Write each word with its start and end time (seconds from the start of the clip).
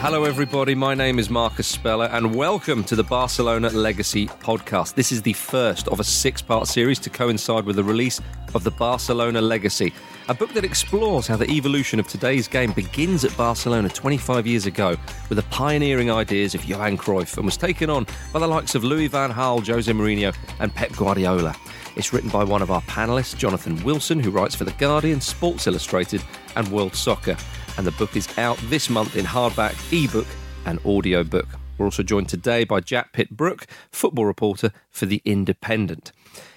Hello, 0.00 0.24
everybody. 0.24 0.74
My 0.74 0.94
name 0.94 1.18
is 1.18 1.28
Marcus 1.28 1.66
Speller, 1.66 2.06
and 2.06 2.34
welcome 2.34 2.82
to 2.84 2.96
the 2.96 3.04
Barcelona 3.04 3.68
Legacy 3.68 4.28
podcast. 4.28 4.94
This 4.94 5.12
is 5.12 5.20
the 5.20 5.34
first 5.34 5.88
of 5.88 6.00
a 6.00 6.04
six 6.04 6.40
part 6.40 6.66
series 6.68 6.98
to 7.00 7.10
coincide 7.10 7.66
with 7.66 7.76
the 7.76 7.84
release 7.84 8.18
of 8.54 8.64
the 8.64 8.70
Barcelona 8.70 9.42
Legacy, 9.42 9.92
a 10.28 10.34
book 10.34 10.54
that 10.54 10.64
explores 10.64 11.26
how 11.26 11.36
the 11.36 11.50
evolution 11.50 12.00
of 12.00 12.08
today's 12.08 12.48
game 12.48 12.72
begins 12.72 13.26
at 13.26 13.36
Barcelona 13.36 13.90
25 13.90 14.46
years 14.46 14.64
ago 14.64 14.96
with 15.28 15.36
the 15.36 15.44
pioneering 15.50 16.10
ideas 16.10 16.54
of 16.54 16.64
Johan 16.64 16.96
Cruyff 16.96 17.36
and 17.36 17.44
was 17.44 17.58
taken 17.58 17.90
on 17.90 18.06
by 18.32 18.38
the 18.38 18.48
likes 18.48 18.74
of 18.74 18.82
Louis 18.82 19.06
van 19.06 19.32
Gaal, 19.32 19.64
Jose 19.66 19.92
Mourinho, 19.92 20.34
and 20.60 20.74
Pep 20.74 20.92
Guardiola. 20.92 21.54
It's 21.94 22.14
written 22.14 22.30
by 22.30 22.42
one 22.42 22.62
of 22.62 22.70
our 22.70 22.82
panelists, 22.82 23.36
Jonathan 23.36 23.82
Wilson, 23.84 24.18
who 24.18 24.30
writes 24.30 24.54
for 24.54 24.64
The 24.64 24.72
Guardian, 24.72 25.20
Sports 25.20 25.66
Illustrated, 25.66 26.22
and 26.56 26.66
World 26.68 26.94
Soccer 26.94 27.36
and 27.76 27.86
the 27.86 27.92
book 27.92 28.16
is 28.16 28.28
out 28.38 28.58
this 28.64 28.90
month 28.90 29.16
in 29.16 29.24
hardback, 29.24 29.74
ebook, 29.92 30.26
and 30.66 30.78
audiobook. 30.84 31.46
We're 31.78 31.86
also 31.86 32.02
joined 32.02 32.28
today 32.28 32.64
by 32.64 32.80
Jack 32.80 33.12
Pitt-Brooke, 33.12 33.66
football 33.90 34.26
reporter 34.26 34.70
for 34.90 35.06
The 35.06 35.22
Independent. 35.24 36.12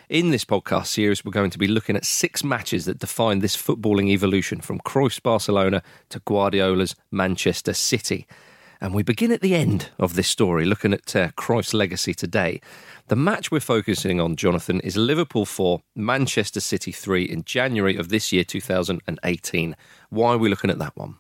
In 0.10 0.32
this 0.32 0.44
podcast 0.44 0.88
series, 0.88 1.24
we're 1.24 1.32
going 1.32 1.50
to 1.50 1.58
be 1.58 1.68
looking 1.68 1.96
at 1.96 2.06
six 2.06 2.44
matches 2.44 2.86
that 2.86 3.00
define 3.00 3.40
this 3.40 3.56
footballing 3.56 4.10
evolution 4.10 4.60
from 4.60 4.80
Cruyff's 4.80 5.20
Barcelona 5.20 5.82
to 6.10 6.20
Guardiola's 6.20 6.96
Manchester 7.10 7.74
City. 7.74 8.28
And 8.82 8.94
we 8.94 9.02
begin 9.02 9.32
at 9.32 9.40
the 9.40 9.56
end 9.56 9.92
of 9.98 10.16
this 10.16 10.28
story, 10.28 10.66
looking 10.66 10.94
at 10.94 11.16
uh, 11.16 11.30
Cruyff's 11.38 11.74
legacy 11.74 12.14
today. 12.14 12.60
The 13.08 13.16
match 13.18 13.52
we're 13.52 13.60
focusing 13.60 14.22
on, 14.22 14.38
Jonathan, 14.38 14.80
is 14.80 14.96
Liverpool 14.96 15.46
4, 15.46 15.82
Manchester 15.96 16.62
City 16.62 16.94
3 16.94 17.24
in 17.24 17.44
January 17.44 17.98
of 17.98 18.08
this 18.08 18.32
year, 18.32 18.46
2018. 18.46 19.76
Why 20.10 20.34
are 20.34 20.38
we 20.38 20.50
looking 20.50 20.70
at 20.70 20.80
that 20.80 20.96
one? 20.96 21.16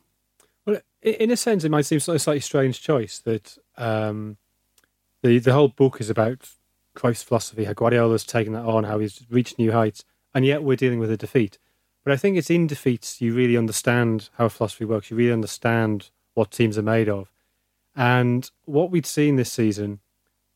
Well, 0.66 0.80
in 1.02 1.30
a 1.30 1.36
sense, 1.36 1.66
it 1.66 1.72
might 1.72 1.86
seem 1.86 1.98
a 1.98 2.20
slightly 2.20 2.40
strange 2.40 2.82
choice 2.82 3.20
that 3.20 3.58
um, 3.78 4.38
the 5.22 5.40
the 5.40 5.52
whole 5.52 5.68
book 5.68 6.00
is 6.00 6.10
about 6.10 6.50
Cruyff's 6.96 7.24
philosophy, 7.24 7.66
how 7.66 7.74
Guardiola's 7.74 8.24
taken 8.24 8.54
that 8.54 8.64
on, 8.64 8.86
how 8.86 9.00
he's 9.00 9.26
reached 9.30 9.60
new 9.60 9.74
heights, 9.74 10.06
and 10.34 10.46
yet 10.46 10.64
we're 10.64 10.78
dealing 10.78 11.00
with 11.00 11.12
a 11.12 11.18
defeat. 11.18 11.60
But 12.06 12.14
I 12.14 12.18
think 12.18 12.38
it's 12.38 12.50
in 12.50 12.66
defeats 12.68 13.22
you 13.22 13.34
really 13.34 13.58
understand 13.58 14.30
how 14.38 14.48
philosophy 14.48 14.86
works. 14.86 15.12
You 15.12 15.18
really 15.18 15.34
understand 15.34 16.12
what 16.34 16.52
teams 16.52 16.78
are 16.78 16.84
made 16.84 17.10
of. 17.10 17.30
And 17.96 18.50
what 18.66 18.90
we'd 18.90 19.06
seen 19.06 19.36
this 19.36 19.52
season 19.52 20.00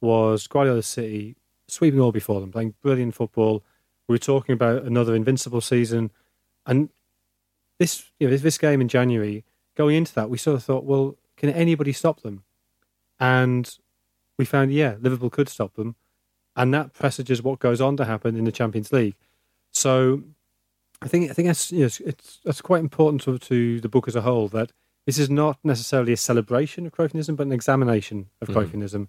was 0.01 0.47
Guardiola 0.47 0.83
City 0.83 1.35
sweeping 1.67 1.99
all 1.99 2.11
before 2.11 2.39
them, 2.39 2.51
playing 2.51 2.75
brilliant 2.81 3.13
football. 3.13 3.63
We 4.07 4.13
were 4.13 4.19
talking 4.19 4.53
about 4.53 4.83
another 4.83 5.15
invincible 5.15 5.61
season, 5.61 6.11
and 6.65 6.89
this 7.77 8.05
you 8.19 8.27
know 8.27 8.31
this, 8.31 8.41
this 8.41 8.57
game 8.57 8.81
in 8.81 8.87
January, 8.87 9.43
going 9.75 9.95
into 9.95 10.13
that, 10.15 10.29
we 10.29 10.37
sort 10.37 10.55
of 10.55 10.63
thought, 10.63 10.85
well, 10.85 11.15
can 11.35 11.49
anybody 11.49 11.91
stop 11.91 12.21
them? 12.21 12.43
And 13.19 13.77
we 14.37 14.45
found, 14.45 14.73
yeah, 14.73 14.95
Liverpool 14.99 15.29
could 15.29 15.49
stop 15.49 15.75
them, 15.75 15.95
and 16.55 16.73
that 16.73 16.93
presages 16.93 17.41
what 17.41 17.59
goes 17.59 17.81
on 17.81 17.97
to 17.97 18.05
happen 18.05 18.37
in 18.37 18.45
the 18.45 18.51
Champions 18.51 18.91
League. 18.91 19.15
So, 19.71 20.23
I 21.01 21.07
think 21.07 21.29
I 21.29 21.33
think 21.33 21.47
that's 21.47 21.71
you 21.71 21.81
know, 21.81 21.89
it's 22.05 22.39
that's 22.43 22.61
quite 22.61 22.81
important 22.81 23.21
to, 23.23 23.37
to 23.37 23.81
the 23.81 23.89
book 23.89 24.07
as 24.07 24.15
a 24.15 24.21
whole 24.21 24.47
that 24.49 24.71
this 25.05 25.17
is 25.17 25.29
not 25.29 25.57
necessarily 25.63 26.13
a 26.13 26.17
celebration 26.17 26.85
of 26.85 26.93
Cruyffianism, 26.93 27.35
but 27.35 27.47
an 27.47 27.53
examination 27.53 28.27
of 28.41 28.49
mm-hmm. 28.49 28.59
Cruyffianism. 28.59 29.07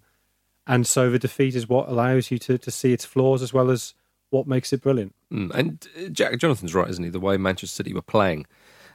And 0.69 0.85
so 0.85 1.09
the 1.09 1.17
defeat 1.17 1.55
is 1.55 1.67
what 1.67 1.89
allows 1.89 2.29
you 2.29 2.37
to, 2.37 2.59
to 2.59 2.69
see 2.69 2.93
its 2.93 3.03
flaws 3.03 3.41
as 3.41 3.51
well 3.51 3.71
as 3.71 3.95
what 4.29 4.45
makes 4.45 4.71
it 4.71 4.81
brilliant. 4.81 5.15
Mm, 5.33 5.51
and 5.55 5.87
uh, 5.97 6.09
Jack 6.09 6.37
Jonathan's 6.37 6.75
right, 6.75 6.87
isn't 6.87 7.03
he? 7.03 7.09
The 7.09 7.19
way 7.19 7.37
Manchester 7.37 7.75
City 7.75 7.91
were 7.91 8.03
playing 8.03 8.45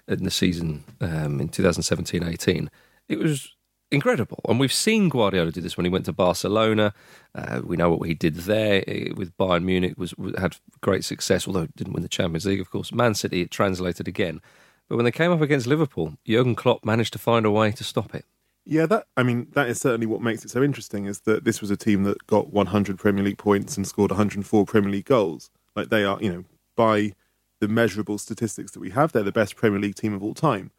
in 0.06 0.22
the 0.22 0.30
season 0.30 0.84
um, 1.00 1.40
in 1.40 1.48
2017-18, 1.48 2.68
it 3.08 3.18
was 3.18 3.56
incredible. 3.90 4.38
And 4.48 4.60
we've 4.60 4.72
seen 4.72 5.08
Guardiola 5.08 5.50
do 5.50 5.60
this 5.60 5.76
when 5.76 5.84
he 5.84 5.90
went 5.90 6.04
to 6.04 6.12
Barcelona. 6.12 6.94
Uh, 7.34 7.62
we 7.64 7.76
know 7.76 7.90
what 7.90 8.06
he 8.06 8.14
did 8.14 8.36
there 8.36 8.84
uh, 8.86 9.12
with 9.16 9.36
Bayern 9.36 9.64
Munich 9.64 9.94
was 9.96 10.14
had 10.38 10.56
great 10.80 11.04
success, 11.04 11.48
although 11.48 11.66
didn't 11.74 11.92
win 11.92 12.04
the 12.04 12.08
Champions 12.08 12.46
League, 12.46 12.60
of 12.60 12.70
course. 12.70 12.92
Man 12.92 13.14
City 13.14 13.40
it 13.40 13.50
translated 13.50 14.06
again, 14.06 14.40
but 14.88 14.94
when 14.94 15.04
they 15.04 15.10
came 15.10 15.32
up 15.32 15.40
against 15.40 15.66
Liverpool, 15.66 16.14
Jurgen 16.24 16.54
Klopp 16.54 16.84
managed 16.84 17.14
to 17.14 17.18
find 17.18 17.44
a 17.44 17.50
way 17.50 17.72
to 17.72 17.82
stop 17.82 18.14
it. 18.14 18.26
Yeah, 18.66 18.86
that 18.86 19.06
I 19.16 19.22
mean 19.22 19.48
that 19.52 19.68
is 19.68 19.80
certainly 19.80 20.06
what 20.06 20.22
makes 20.22 20.44
it 20.44 20.50
so 20.50 20.62
interesting 20.62 21.04
is 21.04 21.20
that 21.20 21.44
this 21.44 21.60
was 21.60 21.70
a 21.70 21.76
team 21.76 22.04
that 22.04 22.26
got 22.26 22.52
100 22.52 22.98
Premier 22.98 23.24
League 23.24 23.38
points 23.38 23.76
and 23.76 23.86
scored 23.86 24.10
104 24.10 24.64
Premier 24.64 24.90
League 24.90 25.04
goals. 25.04 25.50
Like 25.76 25.90
they 25.90 26.04
are, 26.04 26.18
you 26.20 26.32
know, 26.32 26.44
by 26.76 27.12
the 27.60 27.68
measurable 27.68 28.18
statistics 28.18 28.72
that 28.72 28.80
we 28.80 28.90
have, 28.90 29.12
they're 29.12 29.22
the 29.22 29.32
best 29.32 29.56
Premier 29.56 29.80
League 29.80 29.96
team 29.96 30.14
of 30.14 30.22
all 30.22 30.34
time, 30.34 30.70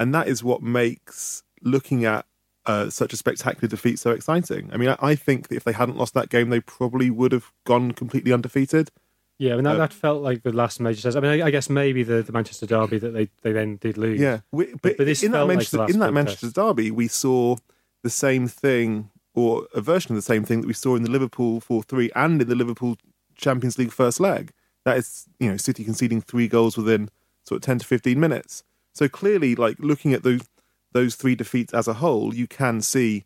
and 0.00 0.14
that 0.14 0.26
is 0.26 0.42
what 0.42 0.62
makes 0.62 1.44
looking 1.62 2.04
at 2.04 2.26
uh, 2.66 2.90
such 2.90 3.12
a 3.12 3.16
spectacular 3.16 3.68
defeat 3.68 3.98
so 3.98 4.10
exciting. 4.10 4.70
I 4.72 4.76
mean, 4.76 4.90
I, 4.90 4.96
I 5.00 5.14
think 5.14 5.48
that 5.48 5.56
if 5.56 5.64
they 5.64 5.72
hadn't 5.72 5.96
lost 5.96 6.14
that 6.14 6.28
game, 6.28 6.50
they 6.50 6.60
probably 6.60 7.10
would 7.10 7.32
have 7.32 7.52
gone 7.64 7.92
completely 7.92 8.32
undefeated. 8.32 8.90
Yeah, 9.38 9.52
I 9.52 9.54
mean 9.54 9.64
that, 9.64 9.76
uh, 9.76 9.78
that 9.78 9.92
felt 9.92 10.20
like 10.20 10.42
the 10.42 10.52
last 10.52 10.80
major 10.80 11.00
test. 11.00 11.16
I 11.16 11.20
mean, 11.20 11.40
I, 11.40 11.46
I, 11.46 11.50
guess 11.50 11.70
maybe 11.70 12.02
the, 12.02 12.22
the 12.22 12.32
Manchester 12.32 12.66
derby 12.66 12.98
that 12.98 13.10
they, 13.10 13.28
they 13.42 13.52
then 13.52 13.76
did 13.76 13.96
lose. 13.96 14.20
Yeah, 14.20 14.40
we, 14.50 14.66
but, 14.66 14.96
but, 14.96 14.96
but 14.98 15.22
in 15.22 15.30
that 15.30 15.46
Manchester 15.46 15.78
like 15.78 15.90
in 15.90 16.00
that 16.00 16.12
Manchester 16.12 16.50
derby, 16.50 16.90
we 16.90 17.06
saw 17.06 17.56
the 18.02 18.10
same 18.10 18.48
thing 18.48 19.10
or 19.34 19.68
a 19.72 19.80
version 19.80 20.10
of 20.12 20.16
the 20.16 20.22
same 20.22 20.44
thing 20.44 20.60
that 20.60 20.66
we 20.66 20.72
saw 20.72 20.96
in 20.96 21.04
the 21.04 21.10
Liverpool 21.10 21.60
four 21.60 21.84
three 21.84 22.10
and 22.16 22.42
in 22.42 22.48
the 22.48 22.56
Liverpool 22.56 22.96
Champions 23.36 23.78
League 23.78 23.92
first 23.92 24.18
leg. 24.18 24.52
That 24.84 24.96
is, 24.96 25.26
you 25.38 25.50
know, 25.50 25.56
City 25.56 25.84
conceding 25.84 26.20
three 26.20 26.48
goals 26.48 26.76
within 26.76 27.08
sort 27.44 27.58
of 27.58 27.62
ten 27.62 27.78
to 27.78 27.86
fifteen 27.86 28.18
minutes. 28.18 28.64
So 28.92 29.08
clearly, 29.08 29.54
like 29.54 29.76
looking 29.78 30.12
at 30.14 30.24
those 30.24 30.48
those 30.90 31.14
three 31.14 31.36
defeats 31.36 31.72
as 31.72 31.86
a 31.86 31.94
whole, 31.94 32.34
you 32.34 32.48
can 32.48 32.80
see. 32.80 33.24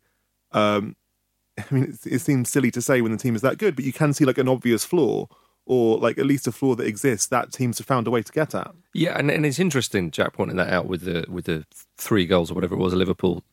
Um, 0.51 0.95
I 1.57 1.73
mean, 1.73 1.83
it, 1.85 2.13
it 2.13 2.19
seems 2.19 2.49
silly 2.49 2.69
to 2.71 2.81
say 2.83 3.01
when 3.01 3.11
the 3.11 3.17
team 3.17 3.35
is 3.35 3.41
that 3.41 3.57
good, 3.57 3.75
but 3.75 3.85
you 3.85 3.93
can 3.93 4.13
see 4.13 4.25
like 4.25 4.37
an 4.37 4.47
obvious 4.47 4.85
flaw 4.85 5.27
or 5.65 5.97
like 5.97 6.17
at 6.17 6.25
least 6.25 6.47
a 6.47 6.51
flaw 6.51 6.75
that 6.75 6.87
exists 6.87 7.27
that 7.27 7.51
teams 7.51 7.77
have 7.77 7.87
found 7.87 8.07
a 8.07 8.11
way 8.11 8.21
to 8.21 8.31
get 8.31 8.53
at. 8.53 8.71
Yeah, 8.93 9.17
and, 9.17 9.31
and 9.31 9.45
it's 9.45 9.59
interesting, 9.59 10.11
Jack 10.11 10.33
pointing 10.33 10.57
that 10.57 10.71
out 10.71 10.87
with 10.87 11.01
the 11.01 11.25
with 11.29 11.45
the 11.45 11.65
three 11.97 12.25
goals 12.25 12.51
or 12.51 12.55
whatever 12.55 12.75
it 12.75 12.79
was 12.79 12.93
Liverpool 12.93 13.43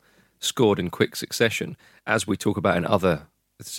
scored 0.40 0.78
in 0.78 0.90
quick 0.90 1.16
succession, 1.16 1.76
as 2.06 2.26
we 2.26 2.36
talk 2.36 2.56
about 2.56 2.76
in 2.76 2.86
other 2.86 3.26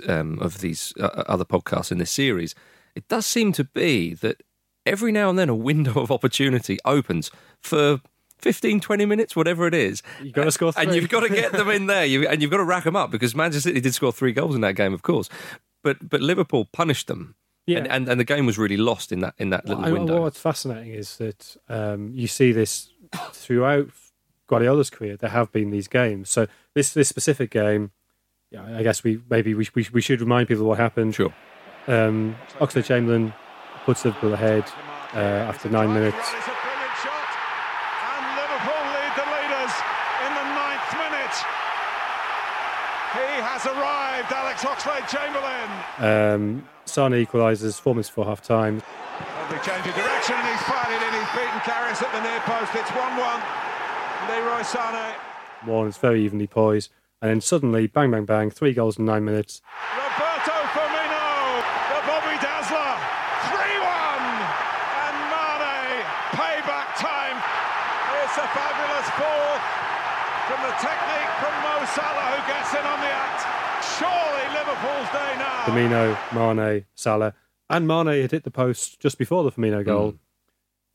um, 0.07 0.39
of 0.39 0.59
these 0.59 0.93
uh, 0.99 1.05
uh, 1.05 1.23
other 1.27 1.45
podcasts 1.45 1.91
in 1.91 1.97
this 1.97 2.11
series. 2.11 2.55
It 2.95 3.07
does 3.07 3.25
seem 3.25 3.51
to 3.53 3.63
be 3.63 4.13
that 4.15 4.43
every 4.85 5.11
now 5.11 5.29
and 5.29 5.39
then 5.39 5.49
a 5.49 5.55
window 5.55 5.99
of 5.99 6.11
opportunity 6.11 6.77
opens 6.85 7.31
for 7.61 8.01
15, 8.39 8.79
20 8.79 9.05
minutes, 9.05 9.35
whatever 9.35 9.67
it 9.67 9.73
is. 9.73 10.01
You've 10.21 10.33
got 10.33 10.45
to 10.45 10.51
score 10.51 10.71
three. 10.71 10.83
And 10.83 10.95
you've 10.95 11.09
got 11.09 11.21
to 11.21 11.29
get 11.29 11.51
them 11.51 11.69
in 11.69 11.85
there. 11.85 12.05
You, 12.05 12.27
and 12.27 12.41
you've 12.41 12.51
got 12.51 12.57
to 12.57 12.63
rack 12.63 12.83
them 12.85 12.95
up 12.95 13.11
because 13.11 13.35
Manchester 13.35 13.69
City 13.69 13.81
did 13.81 13.93
score 13.93 14.11
three 14.11 14.33
goals 14.33 14.55
in 14.55 14.61
that 14.61 14.73
game, 14.73 14.93
of 14.93 15.03
course. 15.03 15.29
But, 15.83 16.09
but 16.09 16.21
Liverpool 16.21 16.65
punished 16.65 17.07
them 17.07 17.35
Yeah. 17.67 17.79
And, 17.79 17.87
and, 17.87 18.09
and 18.09 18.19
the 18.19 18.25
game 18.25 18.45
was 18.45 18.57
really 18.57 18.77
lost 18.77 19.11
in 19.11 19.19
that 19.19 19.35
in 19.37 19.49
that 19.51 19.65
little 19.65 19.83
well, 19.83 19.93
window. 19.93 20.21
What's 20.21 20.39
fascinating 20.39 20.93
is 20.93 21.17
that 21.17 21.57
um, 21.69 22.11
you 22.13 22.27
see 22.27 22.51
this 22.51 22.89
throughout 23.31 23.89
Guardiola's 24.47 24.89
career. 24.89 25.15
There 25.15 25.29
have 25.29 25.51
been 25.51 25.69
these 25.71 25.87
games. 25.87 26.29
So 26.29 26.47
this 26.73 26.93
this 26.93 27.07
specific 27.07 27.51
game, 27.51 27.91
yeah, 28.49 28.77
I 28.77 28.83
guess 28.83 29.03
we 29.03 29.21
maybe 29.29 29.53
we 29.53 29.67
we, 29.75 29.87
we 29.93 30.01
should 30.01 30.21
remind 30.21 30.47
people 30.47 30.65
what 30.65 30.79
happened. 30.79 31.15
Sure. 31.15 31.33
Um, 31.87 32.35
Oxlade 32.59 32.85
Chamberlain 32.85 33.33
puts 33.85 34.05
Liverpool 34.05 34.33
ahead 34.33 34.65
uh, 35.13 35.49
after 35.49 35.69
nine 35.69 35.93
minutes. 35.93 36.17
That 36.17 36.37
is 36.37 36.49
a 36.49 36.57
brilliant 36.61 36.97
shot. 37.01 37.29
And 38.11 38.25
Liverpool 38.37 38.83
lead 38.91 39.13
the 39.17 39.27
leaders 39.33 39.73
in 40.25 40.31
the 40.37 40.47
ninth 40.51 40.89
minute. 40.97 41.37
He 43.11 43.29
has 43.41 43.65
arrived, 43.65 44.31
Alex 44.31 44.63
Oxlade 44.63 45.07
Chamberlain. 45.09 45.69
Um, 45.97 46.67
Sane 46.91 47.23
equalises 47.23 47.79
four 47.79 47.95
minutes 47.95 48.09
before 48.09 48.25
half 48.25 48.41
time. 48.41 48.83
Lovely 49.39 49.63
change 49.63 49.87
of 49.87 49.95
direction, 49.95 50.35
and 50.35 50.47
he's 50.51 50.63
fired 50.67 50.91
in. 50.91 51.11
He's 51.15 51.31
beaten 51.31 51.59
Karius 51.63 52.03
at 52.03 52.11
the 52.11 52.19
near 52.19 52.43
post. 52.43 52.75
It's 52.75 52.91
1 52.91 52.99
1. 52.99 53.41
Leroy 54.27 54.61
Sane. 54.67 55.15
One 55.63 55.87
is 55.87 55.95
very 55.95 56.19
evenly 56.25 56.47
poised. 56.47 56.91
And 57.21 57.31
then 57.31 57.39
suddenly, 57.39 57.87
bang, 57.87 58.11
bang, 58.11 58.25
bang, 58.25 58.51
three 58.51 58.73
goals 58.73 58.99
in 58.99 59.05
nine 59.05 59.23
minutes. 59.23 59.61
Roberto 59.95 60.57
Firmino, 60.75 61.63
the 61.95 62.01
Bobby 62.03 62.35
Dazzler, 62.43 62.93
3 63.55 63.55
1. 63.55 64.27
And 65.07 65.15
Mane, 65.31 66.03
payback 66.35 66.91
time. 66.99 67.37
It's 68.19 68.35
a 68.35 68.47
fabulous 68.51 69.07
fourth 69.15 69.63
from 70.51 70.59
the 70.67 70.75
technique 70.83 71.31
from 71.39 71.55
Mo 71.63 71.87
Salah, 71.87 72.35
who 72.35 72.41
gets 72.51 72.75
in 72.75 72.83
on 72.83 72.99
the 72.99 73.11
act. 73.15 73.41
Surely 73.95 74.45
Liverpool's 74.51 75.09
day 75.15 75.31
now. 75.39 75.60
Firmino, 75.71 76.17
Mane, 76.33 76.85
Salah, 76.95 77.33
and 77.69 77.87
Mane 77.87 78.21
had 78.21 78.31
hit 78.31 78.43
the 78.43 78.51
post 78.51 78.99
just 78.99 79.17
before 79.17 79.43
the 79.43 79.51
Firmino 79.51 79.85
goal. 79.85 80.13
Mm. 80.13 80.17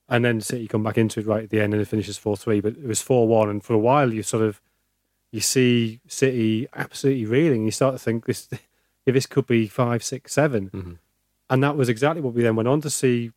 And 0.08 0.25
then 0.25 0.40
City 0.40 0.69
come 0.69 0.82
back 0.82 0.99
into 0.99 1.20
it 1.20 1.26
right 1.26 1.44
at 1.44 1.50
the 1.50 1.61
end 1.61 1.73
and 1.73 1.82
it 1.82 1.88
finishes 1.88 2.19
4 2.19 2.37
3. 2.37 2.61
But 2.61 2.75
it 2.75 2.87
was 2.87 3.00
4 3.00 3.26
1. 3.26 3.49
And 3.49 3.64
for 3.64 3.73
a 3.73 3.78
while, 3.78 4.12
you 4.12 4.23
sort 4.23 4.44
of 4.44 4.61
you 5.32 5.40
see 5.40 6.00
City 6.06 6.69
absolutely 6.75 7.25
reeling. 7.25 7.64
You 7.64 7.70
start 7.70 7.94
to 7.94 7.99
think 7.99 8.26
this 8.26 8.49
if 9.06 9.14
this 9.14 9.26
could 9.26 9.46
be 9.46 9.67
5 9.67 10.05
6 10.05 10.32
7. 10.32 10.70
Mm-hmm. 10.70 10.93
And 11.49 11.62
that 11.62 11.76
was 11.76 11.88
exactly 11.88 12.20
what 12.20 12.34
we 12.34 12.43
then 12.43 12.56
went 12.56 12.69
on 12.69 12.81
to 12.82 12.90
see 12.90 13.32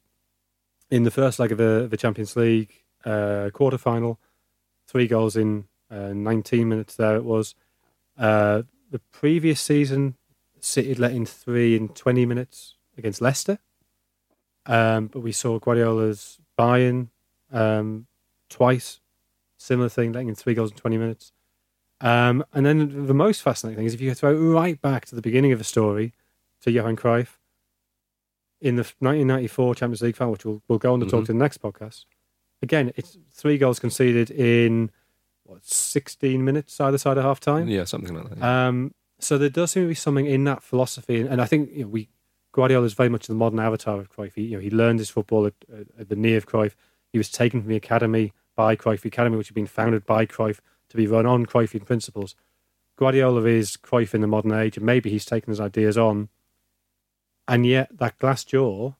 in 0.91 1.03
the 1.03 1.11
first 1.11 1.39
leg 1.39 1.51
of 1.51 1.57
the, 1.57 1.87
the 1.89 1.97
Champions 1.97 2.35
League 2.35 2.83
uh, 3.05 3.49
quarter 3.53 3.77
final. 3.77 4.19
Three 4.87 5.07
goals 5.07 5.35
in 5.35 5.65
uh, 5.89 6.13
19 6.13 6.67
minutes 6.67 6.95
there 6.95 7.15
it 7.15 7.23
was. 7.23 7.55
Uh, 8.17 8.63
the 8.91 8.99
previous 9.11 9.61
season, 9.61 10.15
City 10.63 10.95
let 10.95 11.11
in 11.11 11.25
three 11.25 11.75
in 11.75 11.89
20 11.89 12.25
minutes 12.25 12.75
against 12.97 13.21
Leicester. 13.21 13.59
Um, 14.65 15.07
but 15.07 15.21
we 15.21 15.31
saw 15.31 15.59
Guardiola's 15.59 16.39
Bayern 16.57 17.09
um, 17.51 18.07
twice, 18.49 18.99
similar 19.57 19.89
thing, 19.89 20.11
letting 20.11 20.29
in 20.29 20.35
three 20.35 20.53
goals 20.53 20.71
in 20.71 20.77
20 20.77 20.97
minutes. 20.97 21.31
Um, 22.01 22.45
and 22.53 22.65
then 22.65 23.07
the 23.07 23.13
most 23.13 23.41
fascinating 23.41 23.77
thing 23.77 23.85
is 23.85 23.93
if 23.93 24.01
you 24.01 24.13
throw 24.13 24.33
right 24.33 24.81
back 24.81 25.05
to 25.07 25.15
the 25.15 25.21
beginning 25.21 25.51
of 25.51 25.57
the 25.57 25.65
story, 25.65 26.13
to 26.61 26.71
Johan 26.71 26.95
Cruyff, 26.95 27.37
in 28.61 28.75
the 28.75 28.83
1994 28.99 29.75
Champions 29.75 30.01
League 30.01 30.15
final, 30.15 30.33
which 30.33 30.45
we'll, 30.45 30.61
we'll 30.67 30.79
go 30.79 30.93
on 30.93 30.99
to 30.99 31.05
mm-hmm. 31.05 31.17
talk 31.17 31.25
to 31.25 31.33
the 31.33 31.37
next 31.37 31.61
podcast. 31.61 32.05
Again, 32.61 32.91
it's 32.95 33.17
three 33.31 33.57
goals 33.57 33.79
conceded 33.79 34.29
in 34.31 34.91
what, 35.43 35.65
16 35.65 36.43
minutes 36.43 36.79
either 36.79 36.97
side 36.97 37.17
of 37.17 37.23
half 37.23 37.39
time. 37.39 37.67
Yeah, 37.69 37.85
something 37.85 38.13
like 38.13 38.29
that. 38.29 38.37
Yeah. 38.37 38.67
Um, 38.67 38.93
so 39.19 39.37
there 39.37 39.49
does 39.49 39.71
seem 39.71 39.83
to 39.83 39.87
be 39.87 39.95
something 39.95 40.25
in 40.25 40.43
that 40.45 40.63
philosophy, 40.63 41.21
and, 41.21 41.41
I 41.41 41.45
think 41.45 41.71
you 41.71 41.83
know, 41.83 41.89
we 41.89 42.09
Guardiola 42.51 42.85
is 42.85 42.93
very 42.93 43.09
much 43.09 43.27
the 43.27 43.35
modern 43.35 43.59
avatar 43.59 43.99
of 43.99 44.09
Cruyff. 44.09 44.33
He, 44.35 44.43
you 44.43 44.57
know, 44.57 44.59
he 44.59 44.71
learned 44.71 44.99
his 44.99 45.09
football 45.09 45.45
at, 45.45 45.53
at, 45.99 46.09
the 46.09 46.15
knee 46.15 46.35
of 46.35 46.47
Cruyff. 46.47 46.73
He 47.11 47.19
was 47.19 47.29
taken 47.29 47.61
from 47.61 47.69
the 47.69 47.75
academy 47.75 48.33
by 48.55 48.75
Cruyff, 48.75 49.01
the 49.01 49.09
academy 49.09 49.37
which 49.37 49.49
had 49.49 49.55
been 49.55 49.67
founded 49.67 50.05
by 50.05 50.25
Cruyff 50.25 50.59
to 50.89 50.97
be 50.97 51.05
run 51.05 51.25
on 51.25 51.45
Cruyffian 51.45 51.85
principles. 51.85 52.35
Guardiola 52.95 53.45
is 53.45 53.77
Cruyff 53.77 54.13
in 54.13 54.21
the 54.21 54.27
modern 54.27 54.51
age, 54.51 54.77
and 54.77 54.85
maybe 54.85 55.09
he's 55.09 55.25
taken 55.25 55.51
his 55.51 55.61
ideas 55.61 55.97
on. 55.97 56.29
And 57.47 57.65
yet, 57.65 57.97
that 57.97 58.17
glass 58.17 58.43
jaw 58.43 58.93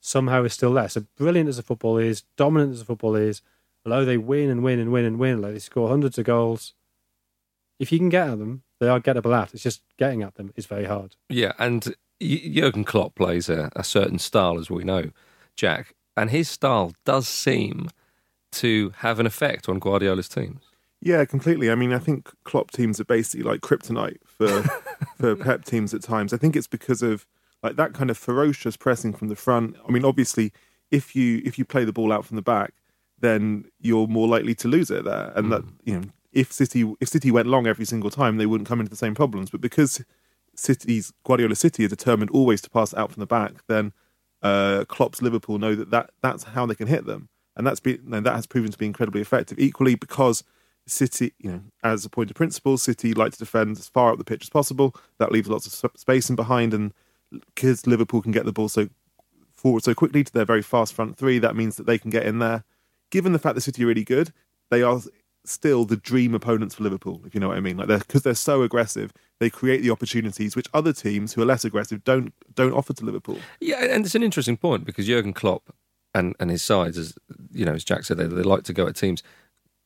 somehow 0.00 0.44
is 0.44 0.54
still 0.54 0.72
there. 0.72 0.88
So 0.88 1.04
brilliant 1.16 1.48
as 1.48 1.58
a 1.58 1.62
football 1.62 1.98
is, 1.98 2.22
dominant 2.36 2.72
as 2.72 2.80
a 2.80 2.84
football 2.84 3.14
is, 3.14 3.42
although 3.84 4.04
they 4.04 4.18
win 4.18 4.50
and 4.50 4.62
win 4.62 4.80
and 4.80 4.90
win 4.90 5.04
and 5.04 5.18
win, 5.18 5.40
like 5.42 5.52
they 5.52 5.58
score 5.58 5.88
hundreds 5.88 6.18
of 6.18 6.24
goals, 6.24 6.74
if 7.78 7.92
you 7.92 7.98
can 7.98 8.08
get 8.08 8.30
at 8.30 8.38
them, 8.38 8.62
they 8.80 8.88
are 8.88 9.00
gettable 9.00 9.36
at. 9.36 9.54
It's 9.54 9.62
just 9.62 9.82
getting 9.96 10.22
at 10.22 10.34
them 10.34 10.52
is 10.56 10.66
very 10.66 10.84
hard. 10.84 11.16
Yeah, 11.28 11.52
and 11.58 11.94
Jurgen 12.20 12.84
Klopp 12.84 13.14
plays 13.14 13.48
a, 13.48 13.70
a 13.76 13.84
certain 13.84 14.18
style, 14.18 14.58
as 14.58 14.70
we 14.70 14.84
know, 14.84 15.10
Jack, 15.56 15.94
and 16.16 16.30
his 16.30 16.48
style 16.48 16.92
does 17.04 17.28
seem 17.28 17.90
to 18.52 18.92
have 18.98 19.18
an 19.20 19.26
effect 19.26 19.68
on 19.68 19.78
Guardiola's 19.78 20.28
teams. 20.28 20.62
Yeah, 21.00 21.24
completely. 21.24 21.70
I 21.70 21.74
mean, 21.74 21.92
I 21.92 21.98
think 21.98 22.30
Klopp 22.44 22.70
teams 22.70 23.00
are 23.00 23.04
basically 23.04 23.44
like 23.44 23.60
kryptonite 23.60 24.18
for 24.24 24.62
for 25.18 25.36
Pep 25.36 25.64
teams 25.64 25.92
at 25.92 26.02
times. 26.02 26.32
I 26.32 26.36
think 26.36 26.56
it's 26.56 26.66
because 26.66 27.02
of 27.02 27.26
like 27.62 27.76
that 27.76 27.92
kind 27.92 28.10
of 28.10 28.16
ferocious 28.16 28.76
pressing 28.76 29.12
from 29.12 29.28
the 29.28 29.36
front. 29.36 29.76
I 29.86 29.92
mean, 29.92 30.04
obviously, 30.04 30.52
if 30.90 31.14
you 31.14 31.42
if 31.44 31.58
you 31.58 31.64
play 31.64 31.84
the 31.84 31.92
ball 31.92 32.12
out 32.12 32.24
from 32.24 32.36
the 32.36 32.42
back, 32.42 32.72
then 33.20 33.66
you're 33.80 34.06
more 34.06 34.28
likely 34.28 34.54
to 34.56 34.68
lose 34.68 34.90
it 34.90 35.04
there. 35.04 35.32
And 35.36 35.46
mm. 35.46 35.50
that 35.50 35.64
you 35.84 36.00
know, 36.00 36.06
if 36.36 36.52
City 36.52 36.94
if 37.00 37.08
City 37.08 37.30
went 37.30 37.48
long 37.48 37.66
every 37.66 37.86
single 37.86 38.10
time, 38.10 38.36
they 38.36 38.46
wouldn't 38.46 38.68
come 38.68 38.78
into 38.78 38.90
the 38.90 38.96
same 38.96 39.14
problems. 39.14 39.50
But 39.50 39.60
because 39.60 40.04
City's 40.54 41.12
Guardiola 41.24 41.56
City 41.56 41.84
are 41.86 41.88
determined 41.88 42.30
always 42.30 42.60
to 42.62 42.70
pass 42.70 42.92
out 42.94 43.10
from 43.10 43.20
the 43.20 43.26
back, 43.26 43.66
then 43.68 43.92
uh, 44.42 44.84
Klopp's 44.86 45.22
Liverpool 45.22 45.58
know 45.58 45.74
that, 45.74 45.90
that 45.90 46.10
that's 46.22 46.44
how 46.44 46.66
they 46.66 46.74
can 46.74 46.88
hit 46.88 47.06
them, 47.06 47.30
and 47.56 47.66
that's 47.66 47.80
been 47.80 48.12
and 48.12 48.26
that 48.26 48.34
has 48.34 48.46
proven 48.46 48.70
to 48.70 48.78
be 48.78 48.86
incredibly 48.86 49.22
effective. 49.22 49.58
Equally, 49.58 49.94
because 49.94 50.44
City, 50.86 51.32
you 51.38 51.50
know, 51.50 51.62
as 51.82 52.04
a 52.04 52.10
point 52.10 52.30
of 52.30 52.36
principle, 52.36 52.76
City 52.76 53.14
like 53.14 53.32
to 53.32 53.38
defend 53.38 53.78
as 53.78 53.88
far 53.88 54.12
up 54.12 54.18
the 54.18 54.24
pitch 54.24 54.42
as 54.42 54.50
possible. 54.50 54.94
That 55.18 55.32
leaves 55.32 55.48
lots 55.48 55.66
of 55.66 55.90
space 55.96 56.28
in 56.28 56.36
behind, 56.36 56.74
and 56.74 56.92
because 57.54 57.86
Liverpool 57.86 58.20
can 58.20 58.32
get 58.32 58.44
the 58.44 58.52
ball 58.52 58.68
so 58.68 58.88
forward 59.54 59.82
so 59.82 59.94
quickly 59.94 60.22
to 60.22 60.32
their 60.32 60.44
very 60.44 60.62
fast 60.62 60.92
front 60.92 61.16
three, 61.16 61.38
that 61.38 61.56
means 61.56 61.76
that 61.76 61.86
they 61.86 61.98
can 61.98 62.10
get 62.10 62.26
in 62.26 62.40
there 62.40 62.64
given 63.10 63.32
the 63.32 63.38
fact 63.38 63.54
that 63.54 63.60
City 63.60 63.84
are 63.84 63.86
really 63.86 64.04
good, 64.04 64.32
they 64.70 64.82
are 64.82 65.00
still 65.48 65.84
the 65.84 65.96
dream 65.96 66.34
opponents 66.34 66.74
for 66.74 66.82
Liverpool, 66.82 67.22
if 67.26 67.34
you 67.34 67.40
know 67.40 67.48
what 67.48 67.56
I 67.56 67.60
mean. 67.60 67.76
Like 67.76 67.88
because 67.88 68.22
they're, 68.22 68.32
they're, 68.32 68.34
so 68.34 68.62
aggressive, 68.62 69.12
they 69.40 69.50
create 69.50 69.82
the 69.82 69.90
opportunities 69.90 70.56
which 70.56 70.68
other 70.74 70.92
teams 70.92 71.32
who 71.32 71.42
are 71.42 71.46
less 71.46 71.64
aggressive 71.64 72.04
don't 72.04 72.32
don't 72.54 72.72
offer 72.72 72.92
to 72.92 73.04
Liverpool. 73.04 73.38
Yeah, 73.60 73.84
and 73.84 74.04
it's 74.04 74.14
an 74.14 74.22
interesting 74.22 74.56
point 74.56 74.84
because 74.84 75.06
Jurgen 75.06 75.32
Klopp 75.32 75.74
and, 76.16 76.34
and 76.40 76.50
his 76.50 76.62
sides, 76.62 76.96
as 76.96 77.14
you 77.52 77.64
know, 77.64 77.74
as 77.74 77.84
Jack 77.84 78.04
said, 78.04 78.16
they, 78.16 78.26
they 78.26 78.42
like 78.42 78.64
to 78.64 78.72
go 78.72 78.86
at 78.86 78.96
teams. 78.96 79.22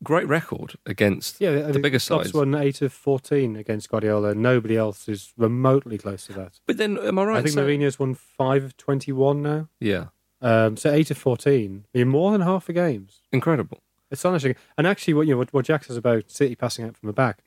Great 0.02 0.26
record 0.28 0.76
against 0.86 1.42
yeah, 1.42 1.50
the 1.50 1.78
bigger 1.78 1.98
sides. 1.98 2.32
won 2.32 2.54
eight 2.54 2.80
of 2.80 2.90
fourteen 2.90 3.54
against 3.54 3.90
Guardiola. 3.90 4.34
Nobody 4.34 4.74
else 4.74 5.08
is 5.10 5.34
remotely 5.36 5.98
close 5.98 6.26
to 6.26 6.32
that. 6.32 6.58
But 6.66 6.78
then, 6.78 6.96
am 6.96 7.18
I 7.18 7.24
right? 7.24 7.38
I 7.38 7.42
think 7.42 7.52
so, 7.52 7.66
Mourinho's 7.66 7.98
won 7.98 8.14
five 8.14 8.64
of 8.64 8.78
twenty-one 8.78 9.42
now. 9.42 9.68
Yeah, 9.78 10.06
um, 10.40 10.78
so 10.78 10.90
eight 10.90 11.10
of 11.10 11.18
fourteen, 11.18 11.84
I 11.94 11.98
mean, 11.98 12.08
more 12.08 12.32
than 12.32 12.40
half 12.40 12.66
the 12.66 12.72
games. 12.72 13.20
Incredible, 13.30 13.82
astonishing. 14.10 14.56
And 14.76 14.86
actually, 14.86 15.14
what 15.14 15.26
you 15.26 15.34
know, 15.34 15.38
what, 15.38 15.52
what 15.52 15.64
Jack 15.64 15.84
says 15.84 15.96
about 15.96 16.30
City 16.30 16.54
passing 16.54 16.84
out 16.84 16.96
from 16.96 17.06
the 17.06 17.12
back 17.12 17.42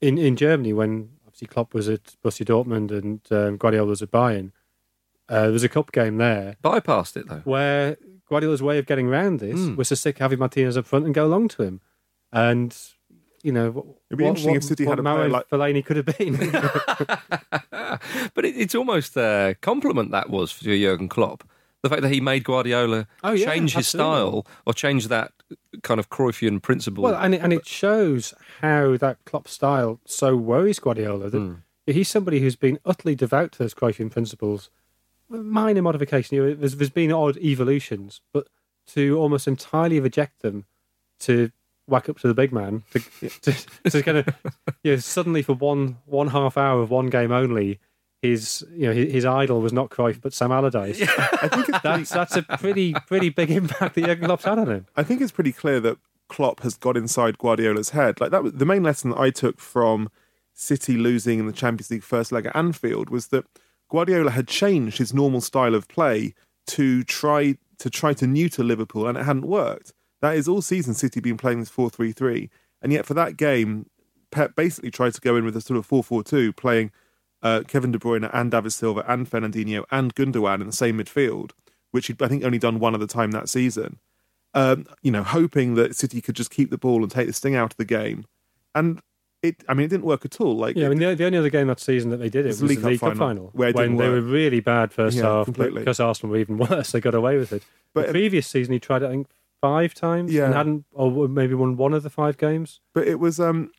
in 0.00 0.18
in 0.18 0.36
Germany 0.36 0.72
when 0.72 1.10
obviously 1.26 1.48
Klopp 1.48 1.74
was 1.74 1.88
at 1.88 2.16
Borussia 2.24 2.44
Dortmund 2.44 2.90
and 2.90 3.20
um, 3.30 3.56
Guardiola 3.56 3.88
was 3.88 4.02
at 4.02 4.10
Bayern. 4.10 4.52
Uh, 5.28 5.42
there 5.42 5.52
was 5.52 5.64
a 5.64 5.68
cup 5.68 5.92
game 5.92 6.18
there. 6.18 6.56
Bypassed 6.62 7.16
it 7.16 7.28
though, 7.28 7.42
where 7.44 7.96
Guardiola's 8.28 8.62
way 8.62 8.78
of 8.78 8.86
getting 8.86 9.08
around 9.08 9.40
this 9.40 9.58
mm. 9.58 9.76
was 9.76 9.88
to 9.88 9.96
stick 9.96 10.18
Javi 10.18 10.38
Martinez 10.38 10.76
up 10.76 10.86
front 10.86 11.04
and 11.04 11.14
go 11.14 11.26
along 11.26 11.48
to 11.48 11.62
him, 11.62 11.80
and 12.32 12.76
you 13.42 13.52
know, 13.52 13.96
it'd 14.10 14.18
be 14.18 14.24
what, 14.24 14.30
interesting 14.30 14.52
what, 14.52 14.56
if 14.58 14.64
City 14.64 14.84
had 14.84 14.98
a 14.98 15.02
player 15.02 15.28
like 15.28 15.48
Fellaini 15.48 15.84
could 15.84 15.96
have 15.96 16.06
been. 16.06 16.36
but 18.34 18.44
it, 18.44 18.56
it's 18.56 18.74
almost 18.74 19.16
a 19.16 19.56
compliment 19.60 20.10
that 20.10 20.30
was 20.30 20.50
for 20.50 20.64
Jurgen 20.64 21.08
Klopp 21.08 21.44
the 21.88 21.94
fact 21.94 22.02
that 22.02 22.12
he 22.12 22.20
made 22.20 22.44
Guardiola 22.44 23.06
oh, 23.22 23.32
yeah, 23.32 23.46
change 23.46 23.74
his 23.74 23.86
absolutely. 23.86 24.14
style 24.14 24.46
or 24.66 24.74
change 24.74 25.08
that 25.08 25.32
kind 25.82 26.00
of 26.00 26.10
Cruyffian 26.10 26.60
principle. 26.60 27.04
Well, 27.04 27.14
and 27.14 27.34
it, 27.34 27.40
and 27.40 27.52
it 27.52 27.66
shows 27.66 28.34
how 28.60 28.96
that 28.96 29.24
Klopp 29.24 29.48
style 29.48 30.00
so 30.04 30.36
worries 30.36 30.78
Guardiola 30.78 31.30
that 31.30 31.38
mm. 31.38 31.62
he's 31.86 32.08
somebody 32.08 32.40
who's 32.40 32.56
been 32.56 32.78
utterly 32.84 33.14
devout 33.14 33.52
to 33.52 33.58
those 33.60 33.74
Cruyffian 33.74 34.10
principles. 34.10 34.70
Minor 35.28 35.82
modification, 35.82 36.36
you 36.36 36.44
know, 36.44 36.54
there's, 36.54 36.76
there's 36.76 36.90
been 36.90 37.12
odd 37.12 37.36
evolutions, 37.38 38.20
but 38.32 38.48
to 38.88 39.18
almost 39.18 39.48
entirely 39.48 39.98
reject 39.98 40.42
them, 40.42 40.66
to 41.20 41.50
whack 41.88 42.08
up 42.08 42.18
to 42.18 42.28
the 42.28 42.34
big 42.34 42.52
man, 42.52 42.82
to, 42.92 43.00
to, 43.40 43.90
to 43.90 44.02
kind 44.02 44.18
of, 44.18 44.28
you 44.82 44.92
know, 44.92 44.98
suddenly 44.98 45.42
for 45.42 45.54
one 45.54 45.98
one 46.06 46.28
half 46.28 46.56
hour 46.56 46.80
of 46.80 46.90
one 46.90 47.10
game 47.10 47.32
only, 47.32 47.80
his 48.22 48.64
you 48.72 48.86
know 48.86 48.92
his, 48.92 49.12
his, 49.12 49.24
idol 49.24 49.60
was 49.60 49.72
not 49.72 49.90
Cruyff 49.90 50.20
but 50.20 50.32
Sam 50.32 50.50
Allardyce. 50.52 51.00
Yeah. 51.00 51.06
I 51.42 51.48
think 51.48 51.68
it's 51.68 51.80
that's 51.82 52.10
that's 52.10 52.36
a 52.36 52.42
pretty 52.42 52.94
pretty 53.06 53.28
big 53.28 53.50
impact 53.50 53.94
that 53.94 54.04
Jurgen 54.04 54.24
Klopp's 54.24 54.44
had 54.44 54.58
on 54.58 54.68
him. 54.68 54.86
I 54.96 55.02
think 55.02 55.20
it's 55.20 55.32
pretty 55.32 55.52
clear 55.52 55.80
that 55.80 55.98
Klopp 56.28 56.60
has 56.60 56.76
got 56.76 56.96
inside 56.96 57.38
Guardiola's 57.38 57.90
head. 57.90 58.20
Like 58.20 58.30
that, 58.30 58.42
was, 58.42 58.52
the 58.54 58.66
main 58.66 58.82
lesson 58.82 59.10
that 59.10 59.18
I 59.20 59.30
took 59.30 59.60
from 59.60 60.08
City 60.54 60.96
losing 60.96 61.38
in 61.38 61.46
the 61.46 61.52
Champions 61.52 61.90
League 61.90 62.02
first 62.02 62.32
leg 62.32 62.46
at 62.46 62.56
Anfield 62.56 63.10
was 63.10 63.28
that 63.28 63.44
Guardiola 63.88 64.30
had 64.30 64.48
changed 64.48 64.98
his 64.98 65.14
normal 65.14 65.40
style 65.40 65.74
of 65.74 65.86
play 65.88 66.34
to 66.68 67.04
try 67.04 67.56
to 67.78 67.90
try 67.90 68.14
to 68.14 68.26
neuter 68.26 68.64
Liverpool, 68.64 69.06
and 69.06 69.18
it 69.18 69.24
hadn't 69.24 69.46
worked. 69.46 69.92
That 70.20 70.36
is 70.36 70.48
all 70.48 70.62
season 70.62 70.94
City 70.94 71.20
been 71.20 71.36
playing 71.36 71.60
this 71.60 71.68
4 71.68 71.90
3 71.90 72.12
3. 72.12 72.50
And 72.82 72.92
yet 72.92 73.06
for 73.06 73.14
that 73.14 73.36
game, 73.36 73.86
Pep 74.30 74.56
basically 74.56 74.90
tried 74.90 75.14
to 75.14 75.20
go 75.20 75.36
in 75.36 75.44
with 75.44 75.56
a 75.56 75.60
sort 75.60 75.78
of 75.78 75.86
4 75.86 76.02
4 76.02 76.24
2, 76.24 76.52
playing 76.54 76.90
uh, 77.46 77.62
Kevin 77.62 77.92
De 77.92 77.98
Bruyne 77.98 78.28
and 78.32 78.50
David 78.50 78.72
Silva 78.72 79.04
and 79.06 79.30
Fernandinho 79.30 79.84
and 79.90 80.14
Gundogan 80.14 80.60
in 80.60 80.66
the 80.66 80.72
same 80.72 80.98
midfield, 80.98 81.52
which 81.92 82.08
he'd, 82.08 82.20
I 82.20 82.28
think, 82.28 82.44
only 82.44 82.58
done 82.58 82.80
one 82.80 82.94
other 82.94 83.06
time 83.06 83.30
that 83.30 83.48
season. 83.48 83.98
Um, 84.52 84.86
you 85.02 85.12
know, 85.12 85.22
hoping 85.22 85.74
that 85.74 85.94
City 85.94 86.20
could 86.20 86.34
just 86.34 86.50
keep 86.50 86.70
the 86.70 86.78
ball 86.78 87.02
and 87.02 87.10
take 87.10 87.26
the 87.26 87.32
sting 87.32 87.54
out 87.54 87.72
of 87.72 87.76
the 87.76 87.84
game. 87.84 88.24
And 88.74 89.00
it, 89.42 89.62
I 89.68 89.74
mean, 89.74 89.84
it 89.84 89.88
didn't 89.88 90.06
work 90.06 90.24
at 90.24 90.40
all. 90.40 90.56
Like, 90.56 90.76
yeah, 90.76 90.86
I 90.86 90.88
mean, 90.88 90.98
the, 90.98 91.14
the 91.14 91.26
only 91.26 91.38
other 91.38 91.50
game 91.50 91.68
that 91.68 91.78
season 91.78 92.10
that 92.10 92.16
they 92.16 92.30
did 92.30 92.46
it 92.46 92.48
was, 92.48 92.60
the 92.60 92.66
League, 92.66 92.82
League 92.82 93.00
Cup, 93.00 93.10
Cup 93.10 93.18
final, 93.18 93.50
where 93.52 93.72
when 93.72 93.96
they 93.96 94.08
were 94.08 94.20
really 94.20 94.60
bad 94.60 94.92
first 94.92 95.16
yeah, 95.16 95.24
half, 95.24 95.44
completely. 95.44 95.80
because 95.82 96.00
Arsenal 96.00 96.32
were 96.32 96.38
even 96.38 96.56
worse. 96.70 96.90
They 96.90 97.00
got 97.00 97.14
away 97.14 97.36
with 97.36 97.52
it. 97.52 97.62
But 97.94 98.06
the 98.06 98.12
previous 98.12 98.48
season, 98.48 98.72
he 98.72 98.80
tried 98.80 99.02
it, 99.02 99.06
I 99.06 99.10
think, 99.10 99.28
five 99.60 99.94
times, 99.94 100.32
yeah. 100.32 100.46
and 100.46 100.54
hadn't, 100.54 100.84
or 100.92 101.28
maybe 101.28 101.54
won 101.54 101.76
one 101.76 101.94
of 101.94 102.02
the 102.02 102.10
five 102.10 102.38
games. 102.38 102.80
But 102.92 103.06
it 103.06 103.20
was, 103.20 103.38
um, 103.38 103.70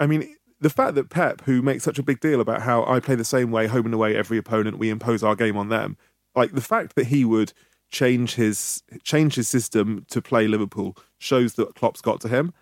I 0.00 0.06
mean, 0.06 0.34
the 0.60 0.70
fact 0.70 0.94
that 0.94 1.10
Pep, 1.10 1.42
who 1.42 1.62
makes 1.62 1.84
such 1.84 1.98
a 1.98 2.02
big 2.02 2.20
deal 2.20 2.40
about 2.40 2.62
how 2.62 2.84
I 2.84 3.00
play 3.00 3.14
the 3.14 3.24
same 3.24 3.50
way 3.50 3.66
home 3.66 3.86
and 3.86 3.94
away 3.94 4.16
every 4.16 4.38
opponent, 4.38 4.78
we 4.78 4.90
impose 4.90 5.22
our 5.22 5.36
game 5.36 5.56
on 5.56 5.68
them. 5.68 5.96
Like 6.34 6.52
the 6.52 6.60
fact 6.60 6.94
that 6.96 7.06
he 7.06 7.24
would 7.24 7.52
change 7.90 8.34
his 8.34 8.82
change 9.04 9.36
his 9.36 9.48
system 9.48 10.04
to 10.10 10.20
play 10.20 10.48
Liverpool 10.48 10.96
shows 11.18 11.54
that 11.54 11.74
Klopp's 11.74 12.00
got 12.00 12.20
to 12.22 12.28
him. 12.28 12.52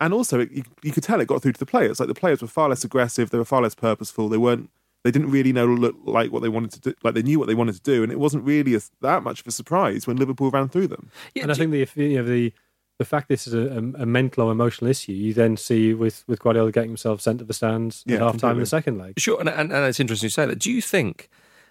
And 0.00 0.12
also, 0.12 0.40
it, 0.40 0.50
you, 0.50 0.64
you, 0.82 0.90
could 0.90 1.04
tell 1.04 1.20
it 1.20 1.28
got 1.28 1.42
through 1.42 1.52
to 1.52 1.60
the 1.60 1.66
players. 1.66 2.00
Like 2.00 2.08
the 2.08 2.14
players 2.14 2.42
were 2.42 2.48
far 2.48 2.68
less 2.68 2.82
aggressive, 2.82 3.30
they 3.30 3.38
were 3.38 3.44
far 3.44 3.62
less 3.62 3.76
purposeful. 3.76 4.28
They 4.28 4.36
weren't, 4.36 4.68
they 5.04 5.12
didn't 5.12 5.30
really 5.30 5.52
know 5.52 5.66
look 5.66 5.94
like 6.04 6.32
what 6.32 6.42
they 6.42 6.48
wanted 6.48 6.72
to 6.72 6.80
do. 6.80 6.94
Like 7.04 7.14
they 7.14 7.22
knew 7.22 7.38
what 7.38 7.46
they 7.46 7.54
wanted 7.54 7.76
to 7.76 7.82
do, 7.82 8.02
and 8.02 8.10
it 8.10 8.18
wasn't 8.18 8.44
really 8.44 8.74
a, 8.74 8.80
that 9.00 9.22
much 9.22 9.40
of 9.40 9.46
a 9.46 9.52
surprise 9.52 10.06
when 10.06 10.16
Liverpool 10.16 10.50
ran 10.50 10.68
through 10.68 10.88
them. 10.88 11.10
Yeah, 11.34 11.44
and 11.44 11.52
I 11.52 11.54
think 11.54 11.70
the 11.70 11.88
you 12.02 12.16
know, 12.16 12.24
the 12.24 12.52
the 12.98 13.04
fact 13.04 13.28
this 13.28 13.46
is 13.46 13.54
a, 13.54 13.78
a, 13.78 14.06
mental 14.06 14.44
or 14.44 14.52
emotional 14.52 14.90
issue, 14.90 15.12
you 15.12 15.34
then 15.34 15.56
see 15.56 15.94
with, 15.94 16.24
with 16.26 16.40
Guardiola 16.40 16.70
getting 16.70 16.90
himself 16.90 17.20
sent 17.20 17.38
to 17.38 17.44
the 17.44 17.54
stands 17.54 18.04
yeah, 18.06 18.16
at 18.16 18.22
half 18.22 18.36
time 18.38 18.52
in 18.52 18.60
the 18.60 18.66
second 18.66 18.98
leg. 18.98 19.14
Sure, 19.18 19.40
and, 19.40 19.48
and, 19.48 19.72
and, 19.72 19.86
it's 19.86 19.98
interesting 19.98 20.26
you 20.26 20.30
say 20.30 20.46
that. 20.46 20.58
Do 20.58 20.70
you 20.70 20.82
think, 20.82 21.28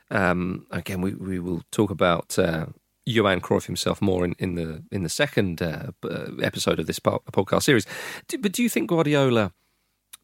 um, 0.09 0.65
again, 0.71 1.01
we, 1.01 1.13
we 1.13 1.39
will 1.39 1.61
talk 1.71 1.91
about 1.91 2.37
uh, 2.37 2.65
Johan 3.05 3.41
Cruyff 3.41 3.65
himself 3.65 4.01
more 4.01 4.25
in, 4.25 4.35
in 4.39 4.55
the 4.55 4.83
in 4.91 5.03
the 5.03 5.09
second 5.09 5.61
uh, 5.61 5.91
episode 6.41 6.79
of 6.79 6.87
this 6.87 6.99
podcast 6.99 7.63
series, 7.63 7.85
do, 8.27 8.37
but 8.37 8.51
do 8.51 8.61
you 8.63 8.69
think 8.69 8.89
Guardiola, 8.89 9.51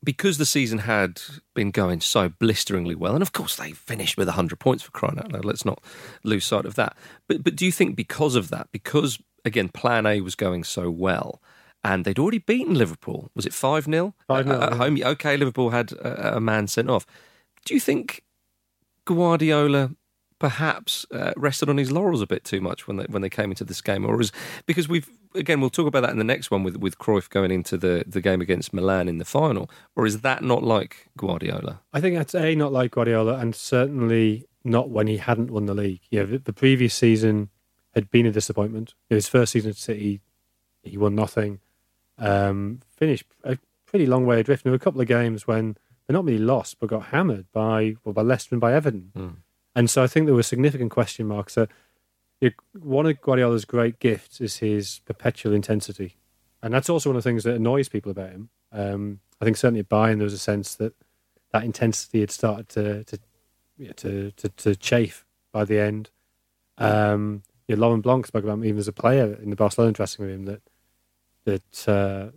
because 0.03 0.37
the 0.37 0.45
season 0.45 0.79
had 0.79 1.21
been 1.55 1.71
going 1.71 2.01
so 2.01 2.29
blisteringly 2.29 2.95
well, 2.95 3.13
and 3.13 3.21
of 3.21 3.33
course 3.33 3.55
they 3.55 3.71
finished 3.71 4.17
with 4.17 4.27
100 4.27 4.59
points 4.59 4.83
for 4.83 4.91
crying 4.91 5.19
out 5.19 5.31
loud, 5.31 5.45
let's 5.45 5.65
not 5.65 5.81
lose 6.23 6.45
sight 6.45 6.65
of 6.65 6.75
that, 6.75 6.95
but, 7.27 7.43
but 7.43 7.55
do 7.55 7.65
you 7.65 7.71
think 7.71 7.95
because 7.95 8.35
of 8.35 8.49
that, 8.49 8.67
because 8.71 9.19
again, 9.47 9.69
plan 9.69 10.05
A 10.05 10.21
was 10.21 10.35
going 10.35 10.63
so 10.63 10.89
well. 10.89 11.41
And 11.83 12.05
they'd 12.05 12.19
already 12.19 12.39
beaten 12.39 12.75
Liverpool. 12.75 13.31
Was 13.33 13.45
it 13.45 13.53
5 13.53 13.85
0? 13.85 14.13
5 14.27 14.45
0. 14.45 14.61
At 14.61 14.73
home. 14.73 15.01
Okay, 15.01 15.37
Liverpool 15.37 15.69
had 15.69 15.93
a, 15.93 16.37
a 16.37 16.39
man 16.39 16.67
sent 16.67 16.89
off. 16.89 17.05
Do 17.65 17.73
you 17.73 17.79
think 17.79 18.23
Guardiola 19.05 19.91
perhaps 20.39 21.05
uh, 21.11 21.33
rested 21.35 21.69
on 21.69 21.77
his 21.77 21.91
laurels 21.91 22.21
a 22.21 22.27
bit 22.27 22.43
too 22.43 22.61
much 22.61 22.87
when 22.87 22.97
they 22.97 23.05
when 23.05 23.21
they 23.21 23.29
came 23.29 23.49
into 23.51 23.63
this 23.63 23.81
game, 23.81 24.05
or 24.05 24.19
is 24.21 24.31
because 24.65 24.87
we've 24.87 25.09
again 25.35 25.61
we'll 25.61 25.69
talk 25.69 25.87
about 25.87 26.01
that 26.01 26.11
in 26.11 26.17
the 26.17 26.23
next 26.23 26.51
one 26.51 26.63
with 26.63 26.77
with 26.77 26.97
Cruyff 26.97 27.29
going 27.29 27.51
into 27.51 27.77
the 27.77 28.03
the 28.05 28.21
game 28.21 28.41
against 28.41 28.73
Milan 28.73 29.07
in 29.07 29.17
the 29.17 29.25
final, 29.25 29.69
or 29.95 30.05
is 30.05 30.21
that 30.21 30.43
not 30.43 30.63
like 30.63 31.07
Guardiola? 31.17 31.81
I 31.93 32.01
think 32.01 32.15
that's 32.15 32.35
a 32.35 32.55
not 32.55 32.71
like 32.71 32.91
Guardiola, 32.91 33.37
and 33.37 33.55
certainly 33.55 34.45
not 34.63 34.89
when 34.89 35.07
he 35.07 35.17
hadn't 35.17 35.51
won 35.51 35.65
the 35.65 35.73
league. 35.73 36.01
Yeah, 36.11 36.23
the, 36.23 36.39
the 36.39 36.53
previous 36.53 36.93
season 36.93 37.49
had 37.97 38.11
been 38.11 38.27
a 38.27 38.31
disappointment. 38.31 38.93
His 39.09 39.27
first 39.27 39.53
season 39.53 39.71
at 39.71 39.75
City, 39.75 40.21
he 40.83 40.97
won 40.97 41.15
nothing. 41.15 41.59
Um, 42.19 42.81
finished 42.95 43.25
a 43.43 43.57
pretty 43.87 44.05
long 44.05 44.25
way 44.27 44.39
adrift. 44.39 44.63
There 44.63 44.71
were 44.71 44.77
a 44.77 44.79
couple 44.79 45.01
of 45.01 45.07
games 45.07 45.47
when 45.47 45.77
they 46.05 46.13
not 46.13 46.23
really 46.23 46.37
lost, 46.37 46.79
but 46.79 46.89
got 46.89 47.07
hammered 47.07 47.51
by 47.51 47.95
well, 48.03 48.13
by 48.13 48.21
Leicester 48.21 48.53
and 48.53 48.61
by 48.61 48.73
Everton. 48.73 49.11
Mm. 49.17 49.35
And 49.75 49.89
so 49.89 50.03
I 50.03 50.07
think 50.07 50.27
there 50.27 50.35
were 50.35 50.43
significant 50.43 50.91
question 50.91 51.27
marks. 51.27 51.55
That 51.55 51.69
one 52.79 53.07
of 53.07 53.19
Guardiola's 53.19 53.65
great 53.65 53.99
gifts 53.99 54.39
is 54.39 54.57
his 54.57 55.01
perpetual 55.05 55.53
intensity, 55.53 56.17
and 56.61 56.71
that's 56.71 56.89
also 56.89 57.09
one 57.09 57.17
of 57.17 57.23
the 57.23 57.29
things 57.29 57.45
that 57.45 57.55
annoys 57.55 57.89
people 57.89 58.11
about 58.11 58.29
him. 58.29 58.49
Um, 58.71 59.21
I 59.41 59.45
think 59.45 59.57
certainly 59.57 59.79
at 59.79 59.89
Bayern 59.89 60.17
there 60.17 60.23
was 60.23 60.33
a 60.33 60.39
sense 60.39 60.75
that 60.75 60.93
that 61.51 61.63
intensity 61.63 62.19
had 62.19 62.31
started 62.31 62.69
to 62.69 63.03
to 63.05 63.19
yeah, 63.77 63.93
to, 63.93 64.31
to, 64.31 64.49
to 64.49 64.75
chafe 64.75 65.25
by 65.51 65.65
the 65.65 65.79
end. 65.79 66.09
Um, 66.77 67.43
yeah, 67.67 67.75
Laurent 67.75 68.03
Blanc 68.03 68.25
spoke 68.25 68.43
about 68.43 68.53
him 68.53 68.65
even 68.65 68.79
as 68.79 68.87
a 68.87 68.93
player 68.93 69.37
in 69.41 69.49
the 69.49 69.55
Barcelona 69.55 69.91
dressing 69.91 70.25
room 70.25 70.45
that 70.45 70.61
that 71.45 71.87
uh, 71.87 72.31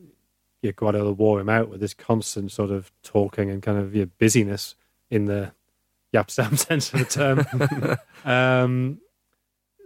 yeah, 0.62 0.72
Guardiola 0.72 1.12
wore 1.12 1.40
him 1.40 1.48
out 1.48 1.68
with 1.68 1.80
this 1.80 1.94
constant 1.94 2.52
sort 2.52 2.70
of 2.70 2.92
talking 3.02 3.50
and 3.50 3.62
kind 3.62 3.78
of 3.78 3.94
yeah, 3.94 4.06
busyness 4.18 4.76
in 5.10 5.24
the 5.26 5.52
Yapstam 6.14 6.58
sense 6.66 6.92
of 6.92 7.00
the 7.00 7.04
term. 7.04 7.98
um, 8.24 9.00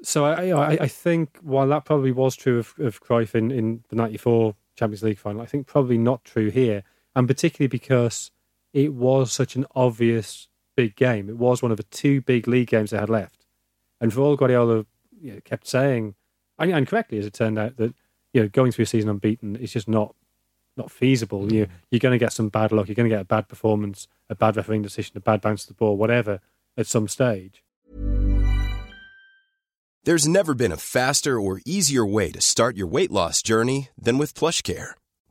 so 0.02 0.26
I, 0.26 0.50
I, 0.50 0.70
I, 0.82 0.88
think 0.88 1.38
while 1.40 1.66
that 1.68 1.86
probably 1.86 2.12
was 2.12 2.36
true 2.36 2.58
of, 2.58 2.74
of 2.78 3.02
Cruyff 3.02 3.34
in, 3.34 3.50
in 3.50 3.84
the 3.88 3.96
'94 3.96 4.54
Champions 4.76 5.02
League 5.02 5.18
final, 5.18 5.40
I 5.40 5.46
think 5.46 5.66
probably 5.66 5.96
not 5.96 6.24
true 6.24 6.50
here, 6.50 6.82
and 7.14 7.26
particularly 7.26 7.68
because 7.68 8.30
it 8.72 8.92
was 8.92 9.32
such 9.32 9.56
an 9.56 9.64
obvious 9.74 10.48
big 10.76 10.96
game. 10.96 11.28
It 11.28 11.38
was 11.38 11.62
one 11.62 11.70
of 11.70 11.78
the 11.78 11.84
two 11.84 12.20
big 12.20 12.46
league 12.46 12.68
games 12.68 12.90
they 12.90 12.98
had 12.98 13.08
left, 13.08 13.46
and 14.00 14.12
for 14.12 14.20
all 14.20 14.36
Guardiola 14.36 14.84
you 15.24 15.32
know, 15.32 15.40
kept 15.44 15.66
saying, 15.66 16.14
and, 16.58 16.70
and 16.70 16.86
correctly 16.86 17.18
as 17.18 17.26
it 17.26 17.32
turned 17.32 17.58
out, 17.58 17.76
that 17.78 17.94
you 18.32 18.42
know 18.42 18.48
going 18.48 18.70
through 18.70 18.84
a 18.84 18.86
season 18.86 19.10
unbeaten 19.10 19.56
is 19.56 19.72
just 19.72 19.88
not 19.88 20.14
not 20.76 20.90
feasible. 20.90 21.44
Mm. 21.46 21.52
You 21.52 21.66
you're 21.90 22.00
going 22.00 22.12
to 22.12 22.24
get 22.24 22.32
some 22.32 22.50
bad 22.50 22.72
luck. 22.72 22.88
You're 22.88 22.94
going 22.94 23.08
to 23.08 23.14
get 23.14 23.22
a 23.22 23.24
bad 23.24 23.48
performance, 23.48 24.06
a 24.28 24.34
bad 24.34 24.56
refereeing 24.56 24.82
decision, 24.82 25.16
a 25.16 25.20
bad 25.20 25.40
bounce 25.40 25.62
of 25.62 25.68
the 25.68 25.74
ball, 25.74 25.96
whatever 25.96 26.40
at 26.76 26.86
some 26.86 27.08
stage. 27.08 27.62
There's 30.04 30.28
never 30.28 30.52
been 30.52 30.72
a 30.72 30.76
faster 30.76 31.40
or 31.40 31.62
easier 31.64 32.04
way 32.04 32.30
to 32.32 32.40
start 32.40 32.76
your 32.76 32.86
weight 32.86 33.10
loss 33.10 33.40
journey 33.40 33.88
than 33.96 34.18
with 34.18 34.34
PlushCare. 34.34 34.92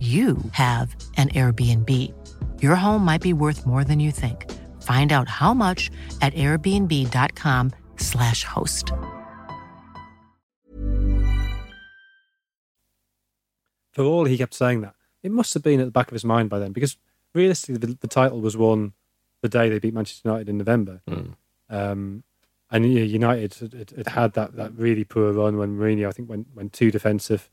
you 0.00 0.36
have 0.52 0.94
an 1.16 1.30
Airbnb. 1.30 2.12
Your 2.60 2.76
home 2.76 3.02
might 3.02 3.22
be 3.22 3.32
worth 3.32 3.64
more 3.64 3.82
than 3.82 3.98
you 3.98 4.12
think. 4.12 4.52
Find 4.82 5.12
out 5.12 5.30
how 5.30 5.54
much 5.54 5.90
at 6.20 6.34
airbnb.com/slash 6.34 8.44
host. 8.44 8.92
for 13.96 14.04
all 14.04 14.26
he 14.26 14.36
kept 14.36 14.52
saying 14.52 14.82
that, 14.82 14.94
it 15.22 15.32
must 15.32 15.54
have 15.54 15.62
been 15.62 15.80
at 15.80 15.86
the 15.86 15.90
back 15.90 16.08
of 16.08 16.12
his 16.12 16.24
mind 16.24 16.50
by 16.50 16.58
then 16.58 16.72
because 16.72 16.98
realistically, 17.34 17.78
the, 17.78 17.96
the 17.98 18.06
title 18.06 18.42
was 18.42 18.54
won 18.54 18.92
the 19.40 19.48
day 19.48 19.70
they 19.70 19.78
beat 19.78 19.94
Manchester 19.94 20.28
United 20.28 20.50
in 20.50 20.58
November. 20.58 21.00
Mm. 21.08 21.32
Um, 21.70 22.22
and 22.70 22.84
you 22.84 23.00
know, 23.00 23.06
United 23.06 23.54
had, 23.54 23.92
had, 23.96 24.08
had, 24.08 24.32
that, 24.34 24.56
that 24.56 24.76
really 24.76 25.04
poor 25.04 25.32
run 25.32 25.56
when 25.56 25.78
Mourinho, 25.78 26.08
I 26.08 26.10
think, 26.10 26.28
went, 26.28 26.48
went 26.54 26.74
too 26.74 26.90
defensive 26.90 27.48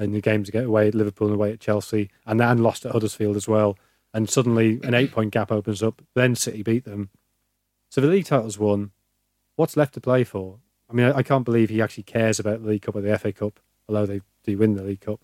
in 0.00 0.12
the 0.12 0.20
games 0.20 0.50
away 0.54 0.88
at 0.88 0.94
Liverpool 0.94 1.28
and 1.28 1.36
away 1.36 1.52
at 1.52 1.60
Chelsea, 1.60 2.10
and 2.26 2.40
then 2.40 2.58
lost 2.58 2.84
at 2.84 2.92
Huddersfield 2.92 3.36
as 3.36 3.46
well. 3.46 3.78
And 4.12 4.28
suddenly 4.28 4.80
an 4.82 4.94
eight 4.94 5.12
point 5.12 5.32
gap 5.32 5.52
opens 5.52 5.82
up. 5.82 6.02
Then 6.14 6.34
City 6.34 6.62
beat 6.62 6.84
them. 6.84 7.10
So 7.90 8.00
the 8.00 8.08
league 8.08 8.26
title's 8.26 8.58
won. 8.58 8.90
What's 9.56 9.76
left 9.76 9.94
to 9.94 10.00
play 10.00 10.24
for? 10.24 10.58
I 10.88 10.94
mean, 10.94 11.06
I, 11.06 11.18
I 11.18 11.22
can't 11.22 11.44
believe 11.44 11.70
he 11.70 11.82
actually 11.82 12.04
cares 12.04 12.40
about 12.40 12.62
the 12.62 12.68
League 12.68 12.82
Cup 12.82 12.96
or 12.96 13.02
the 13.02 13.16
FA 13.18 13.32
Cup, 13.32 13.60
although 13.88 14.06
they 14.06 14.22
do 14.44 14.58
win 14.58 14.74
the 14.74 14.82
League 14.82 15.00
Cup. 15.00 15.20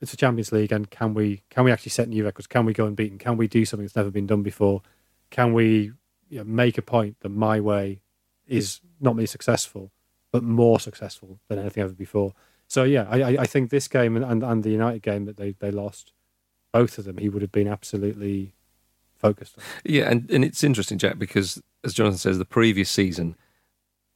It's 0.00 0.12
a 0.12 0.16
Champions 0.16 0.52
League, 0.52 0.72
and 0.72 0.90
can 0.90 1.14
we 1.14 1.42
can 1.50 1.64
we 1.64 1.72
actually 1.72 1.90
set 1.90 2.08
new 2.08 2.24
records? 2.24 2.46
Can 2.46 2.66
we 2.66 2.74
go 2.74 2.86
unbeaten? 2.86 3.18
Can 3.18 3.36
we 3.36 3.48
do 3.48 3.64
something 3.64 3.84
that's 3.84 3.96
never 3.96 4.10
been 4.10 4.26
done 4.26 4.42
before? 4.42 4.82
Can 5.30 5.52
we 5.52 5.92
you 6.28 6.38
know, 6.38 6.44
make 6.44 6.76
a 6.78 6.82
point 6.82 7.16
that 7.20 7.30
my 7.30 7.58
way 7.60 8.00
is 8.46 8.80
not 9.00 9.12
only 9.12 9.26
successful 9.26 9.90
but 10.30 10.42
more 10.42 10.80
successful 10.80 11.38
than 11.48 11.58
anything 11.58 11.82
ever 11.82 11.92
before? 11.92 12.34
So 12.74 12.82
yeah, 12.82 13.06
I, 13.08 13.36
I 13.38 13.46
think 13.46 13.70
this 13.70 13.86
game 13.86 14.16
and, 14.16 14.24
and, 14.24 14.42
and 14.42 14.64
the 14.64 14.70
United 14.70 15.00
game 15.00 15.26
that 15.26 15.36
they, 15.36 15.52
they 15.60 15.70
lost, 15.70 16.12
both 16.72 16.98
of 16.98 17.04
them, 17.04 17.18
he 17.18 17.28
would 17.28 17.40
have 17.40 17.52
been 17.52 17.68
absolutely 17.68 18.52
focused 19.14 19.56
on. 19.56 19.64
Yeah, 19.84 20.10
and, 20.10 20.28
and 20.28 20.44
it's 20.44 20.64
interesting, 20.64 20.98
Jack, 20.98 21.16
because 21.16 21.62
as 21.84 21.94
Jonathan 21.94 22.18
says, 22.18 22.38
the 22.38 22.44
previous 22.44 22.90
season 22.90 23.36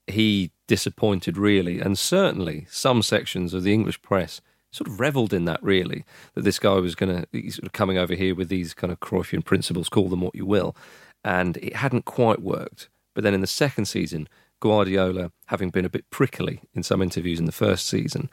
he 0.09 0.50
disappointed 0.67 1.38
really, 1.38 1.79
and 1.79 1.97
certainly 1.97 2.67
some 2.69 3.00
sections 3.00 3.55
of 3.55 3.62
the 3.62 3.73
English 3.73 4.03
press 4.03 4.41
sort 4.73 4.88
of 4.88 4.99
revelled 4.99 5.33
in 5.33 5.45
that 5.45 5.62
really 5.62 6.05
that 6.35 6.43
this 6.43 6.59
guy 6.59 6.75
was 6.81 6.97
going 6.97 7.25
to 7.31 7.50
sort 7.53 7.65
of 7.65 7.73
coming 7.73 7.97
over 7.97 8.17
here 8.17 8.35
with 8.35 8.49
these 8.49 8.75
kind 8.75 8.93
of 8.93 8.99
Cruyffian 8.99 9.45
principles, 9.45 9.88
call 9.88 10.09
them 10.09 10.23
what 10.23 10.35
you 10.35 10.45
will, 10.45 10.75
and 11.23 11.59
it 11.59 11.77
hadn't 11.77 12.07
quite 12.07 12.43
worked. 12.43 12.88
But 13.15 13.23
then 13.23 13.35
in 13.35 13.41
the 13.41 13.47
second 13.47 13.85
season, 13.85 14.29
Guardiola, 14.61 15.33
having 15.47 15.71
been 15.71 15.85
a 15.85 15.91
bit 15.91 16.09
prickly 16.11 16.61
in 16.75 16.83
some 16.83 17.03
interviews 17.03 17.38
in 17.38 17.47
the 17.47 17.53
first 17.53 17.87
season 17.87 18.29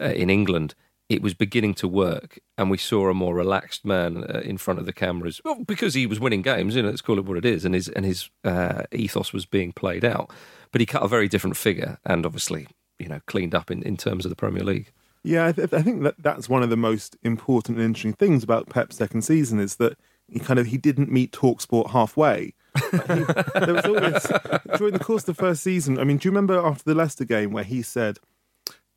uh, 0.00 0.06
in 0.06 0.30
England, 0.30 0.74
it 1.10 1.22
was 1.22 1.34
beginning 1.34 1.74
to 1.74 1.88
work, 1.88 2.38
and 2.56 2.70
we 2.70 2.78
saw 2.78 3.08
a 3.08 3.14
more 3.14 3.34
relaxed 3.34 3.84
man 3.84 4.24
uh, 4.24 4.40
in 4.44 4.56
front 4.56 4.78
of 4.78 4.86
the 4.86 4.92
cameras 4.92 5.40
well, 5.44 5.64
because 5.64 5.94
he 5.94 6.06
was 6.06 6.20
winning 6.20 6.40
games. 6.40 6.76
You 6.76 6.82
know, 6.82 6.88
let's 6.88 7.00
call 7.00 7.18
it 7.18 7.24
what 7.24 7.36
it 7.36 7.44
is, 7.44 7.64
and 7.64 7.74
his 7.74 7.88
and 7.88 8.04
his 8.04 8.30
uh, 8.44 8.84
ethos 8.92 9.32
was 9.32 9.44
being 9.44 9.72
played 9.72 10.04
out. 10.04 10.30
But 10.70 10.80
he 10.80 10.86
cut 10.86 11.02
a 11.02 11.08
very 11.08 11.26
different 11.26 11.56
figure, 11.56 11.98
and 12.04 12.24
obviously, 12.24 12.68
you 13.00 13.08
know, 13.08 13.20
cleaned 13.26 13.56
up 13.56 13.72
in, 13.72 13.82
in 13.82 13.96
terms 13.96 14.24
of 14.24 14.30
the 14.30 14.36
Premier 14.36 14.62
League. 14.62 14.92
Yeah, 15.24 15.48
I, 15.48 15.52
th- 15.52 15.72
I 15.72 15.82
think 15.82 16.04
that 16.04 16.14
that's 16.18 16.48
one 16.48 16.62
of 16.62 16.70
the 16.70 16.76
most 16.76 17.16
important 17.22 17.76
and 17.78 17.84
interesting 17.84 18.12
things 18.12 18.44
about 18.44 18.70
Pep's 18.70 18.96
second 18.96 19.22
season 19.22 19.58
is 19.58 19.76
that 19.76 19.98
he 20.28 20.38
kind 20.38 20.60
of 20.60 20.66
he 20.66 20.78
didn't 20.78 21.10
meet 21.10 21.32
Talksport 21.32 21.90
halfway. 21.90 22.54
He, 22.90 23.24
there 23.64 23.74
was 23.74 23.84
always 23.84 24.78
during 24.78 24.92
the 24.92 25.00
course 25.02 25.22
of 25.22 25.36
the 25.36 25.40
first 25.42 25.62
season. 25.62 25.98
I 25.98 26.04
mean, 26.04 26.18
do 26.18 26.28
you 26.28 26.30
remember 26.30 26.58
after 26.58 26.84
the 26.84 26.94
Leicester 26.94 27.24
game 27.24 27.52
where 27.52 27.64
he 27.64 27.82
said, 27.82 28.18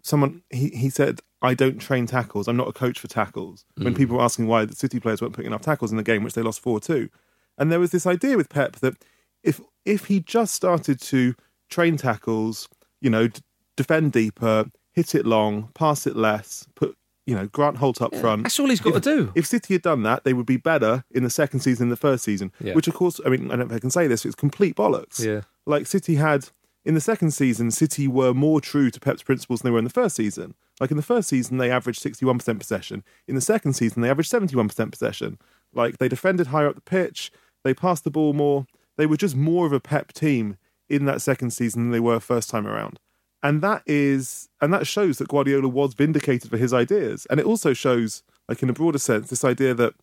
"Someone 0.01 0.44
he 0.50 0.70
he 0.70 0.89
said 0.89 1.22
I 1.42 1.53
don't 1.53 1.80
train 1.80 2.06
tackles. 2.06 2.48
I'm 2.48 2.58
not 2.58 2.68
a 2.68 2.74
coach 2.74 3.00
for 3.00 3.08
tackles." 3.08 3.65
Mm. 3.80 3.84
When 3.86 3.96
people 3.96 4.18
were 4.18 4.24
asking 4.24 4.48
why 4.48 4.65
the 4.65 4.75
City 4.75 5.00
players 5.00 5.22
weren't 5.22 5.34
putting 5.34 5.51
enough 5.51 5.62
tackles 5.62 5.92
in 5.92 5.98
the 5.98 6.03
game, 6.03 6.24
which 6.24 6.34
they 6.34 6.42
lost 6.42 6.62
four 6.62 6.80
two, 6.80 7.10
and 7.58 7.72
there 7.72 7.80
was 7.80 7.92
this 7.92 8.08
idea 8.08 8.38
with 8.38 8.50
Pep 8.50 8.77
that 8.77 9.03
if 9.44 9.60
if 9.86 10.06
he 10.06 10.20
just 10.20 10.53
started 10.53 11.00
to 11.01 11.36
train 11.70 11.98
tackles, 11.98 12.70
you 13.01 13.10
know, 13.10 13.27
d- 13.27 13.42
defend 13.75 14.12
deeper, 14.12 14.65
hit 14.92 15.15
it 15.15 15.25
long, 15.25 15.70
pass 15.74 16.08
it 16.08 16.15
less, 16.15 16.68
put 16.75 16.96
you 17.25 17.36
know 17.36 17.48
Grant 17.48 17.77
Holt 17.77 18.01
up 18.01 18.15
front. 18.15 18.44
That's 18.44 18.60
all 18.60 18.70
he's 18.70 18.80
got 18.80 18.96
if, 18.96 19.03
to 19.03 19.15
do. 19.15 19.32
If 19.36 19.46
City 19.46 19.75
had 19.75 19.82
done 19.82 20.03
that, 20.03 20.24
they 20.24 20.34
would 20.34 20.46
be 20.46 20.58
better 20.58 21.03
in 21.12 21.24
the 21.24 21.30
second 21.30 21.62
season 21.62 21.86
than 21.86 21.89
the 21.89 21.96
first 21.96 22.24
season. 22.24 22.51
Yeah. 22.60 22.74
Which, 22.74 22.88
of 22.88 22.94
course, 22.94 23.20
I 23.25 23.30
mean, 23.30 23.46
I 23.51 23.56
don't 23.56 23.68
know 23.68 23.75
if 23.75 23.77
I 23.77 23.80
can 23.80 23.92
say 23.92 24.08
this. 24.08 24.25
It's 24.25 24.36
complete 24.36 24.75
bollocks. 24.75 25.24
Yeah. 25.24 25.42
Like 25.65 25.88
City 25.88 26.15
had 26.15 26.50
in 26.86 26.95
the 26.95 27.02
second 27.02 27.32
season, 27.32 27.71
City 27.71 28.08
were 28.08 28.34
more 28.34 28.60
true 28.60 28.89
to 28.89 29.00
Pep's 29.00 29.24
principles 29.24 29.62
than 29.62 29.69
they 29.69 29.74
were 29.74 29.80
in 29.80 29.86
the 29.86 29.89
first 29.89 30.15
season. 30.15 30.54
Like 30.80 30.91
in 30.91 30.98
the 30.98 31.04
first 31.04 31.30
season, 31.30 31.58
they 31.58 31.71
averaged 31.71 32.02
sixty-one 32.02 32.38
percent 32.38 32.60
possession. 32.60 33.04
In 33.28 33.36
the 33.36 33.41
second 33.41 33.74
season, 33.74 34.02
they 34.02 34.10
averaged 34.10 34.30
seventy-one 34.30 34.67
percent 34.67 34.91
possession. 34.91 35.38
Like 35.74 35.98
they 35.98 36.10
defended 36.10 36.48
higher 36.48 36.67
up 36.67 36.76
the 36.76 36.82
pitch. 36.82 37.32
They 37.63 37.74
passed 37.74 38.04
the 38.04 38.12
ball 38.12 38.34
more. 38.34 38.65
They 38.98 39.06
were 39.06 39.17
just 39.17 39.36
more 39.36 39.65
of 39.65 39.74
a 39.74 39.80
Pep 39.80 40.12
team 40.13 40.58
in 40.89 41.06
that 41.06 41.21
second 41.21 41.52
season 41.52 41.84
than 41.84 41.91
they 41.91 42.00
were 42.00 42.19
first 42.19 42.50
time 42.50 42.67
around 42.67 43.00
and 43.43 43.62
that 43.62 43.84
is 43.86 44.49
and 44.62 44.73
that 44.73 44.88
shows 44.88 45.17
that 45.17 45.27
Guardiola 45.27 45.67
was 45.67 45.93
vindicated 45.93 46.49
for 46.49 46.58
his 46.58 46.73
ideas, 46.73 47.27
and 47.29 47.39
it 47.39 47.45
also 47.45 47.73
shows, 47.73 48.23
like 48.47 48.63
in 48.63 48.69
a 48.69 48.73
broader 48.73 48.97
sense, 48.97 49.29
this 49.29 49.43
idea 49.43 49.73
that 49.73 49.93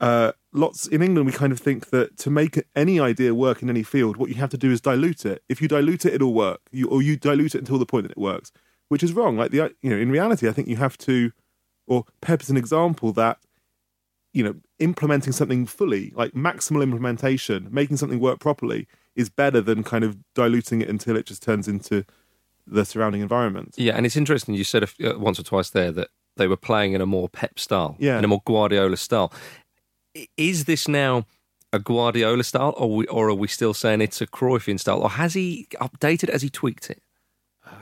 uh, 0.00 0.32
lots 0.52 0.86
in 0.86 1.02
England 1.02 1.26
we 1.26 1.32
kind 1.32 1.52
of 1.52 1.58
think 1.58 1.90
that 1.90 2.16
to 2.18 2.30
make 2.30 2.62
any 2.74 2.98
idea 2.98 3.34
work 3.34 3.62
in 3.62 3.68
any 3.68 3.82
field, 3.82 4.16
what 4.16 4.28
you 4.28 4.36
have 4.36 4.50
to 4.50 4.58
do 4.58 4.70
is 4.70 4.80
dilute 4.80 5.26
it. 5.26 5.42
If 5.48 5.60
you 5.60 5.68
dilute 5.68 6.06
it, 6.06 6.14
it'll 6.14 6.34
work, 6.34 6.60
you, 6.70 6.88
or 6.88 7.02
you 7.02 7.16
dilute 7.16 7.54
it 7.54 7.58
until 7.58 7.78
the 7.78 7.86
point 7.86 8.04
that 8.04 8.12
it 8.12 8.18
works, 8.18 8.52
which 8.88 9.02
is 9.02 9.12
wrong. 9.12 9.36
Like 9.36 9.50
the 9.50 9.74
you 9.82 9.90
know, 9.90 9.96
in 9.96 10.10
reality, 10.10 10.48
I 10.48 10.52
think 10.52 10.68
you 10.68 10.76
have 10.76 10.96
to, 10.98 11.32
or 11.88 12.04
Pep 12.20 12.42
is 12.42 12.50
an 12.50 12.56
example 12.56 13.12
that 13.14 13.38
you 14.32 14.44
know 14.44 14.54
implementing 14.78 15.32
something 15.32 15.66
fully, 15.66 16.12
like 16.14 16.32
maximal 16.32 16.82
implementation, 16.84 17.68
making 17.72 17.96
something 17.96 18.20
work 18.20 18.38
properly, 18.38 18.86
is 19.16 19.28
better 19.28 19.60
than 19.60 19.82
kind 19.82 20.04
of 20.04 20.16
diluting 20.34 20.80
it 20.80 20.88
until 20.88 21.16
it 21.16 21.26
just 21.26 21.42
turns 21.42 21.66
into 21.66 22.04
the 22.66 22.84
surrounding 22.84 23.22
environment. 23.22 23.74
Yeah, 23.76 23.94
and 23.96 24.06
it's 24.06 24.16
interesting. 24.16 24.54
You 24.54 24.64
said 24.64 24.84
uh, 24.84 25.18
once 25.18 25.38
or 25.38 25.42
twice 25.42 25.70
there 25.70 25.92
that 25.92 26.08
they 26.36 26.46
were 26.46 26.56
playing 26.56 26.92
in 26.92 27.00
a 27.00 27.06
more 27.06 27.28
Pep 27.28 27.58
style, 27.58 27.96
yeah. 27.98 28.18
in 28.18 28.24
a 28.24 28.28
more 28.28 28.42
Guardiola 28.44 28.96
style. 28.96 29.32
Is 30.36 30.64
this 30.64 30.88
now 30.88 31.26
a 31.72 31.78
Guardiola 31.78 32.44
style, 32.44 32.74
or, 32.76 32.96
we, 32.96 33.06
or 33.06 33.28
are 33.28 33.34
we 33.34 33.48
still 33.48 33.74
saying 33.74 34.00
it's 34.00 34.20
a 34.20 34.26
Cruyffian 34.26 34.78
style, 34.78 35.00
or 35.00 35.10
has 35.10 35.34
he 35.34 35.66
updated? 35.74 36.30
Has 36.30 36.42
he 36.42 36.50
tweaked 36.50 36.90
it? 36.90 37.02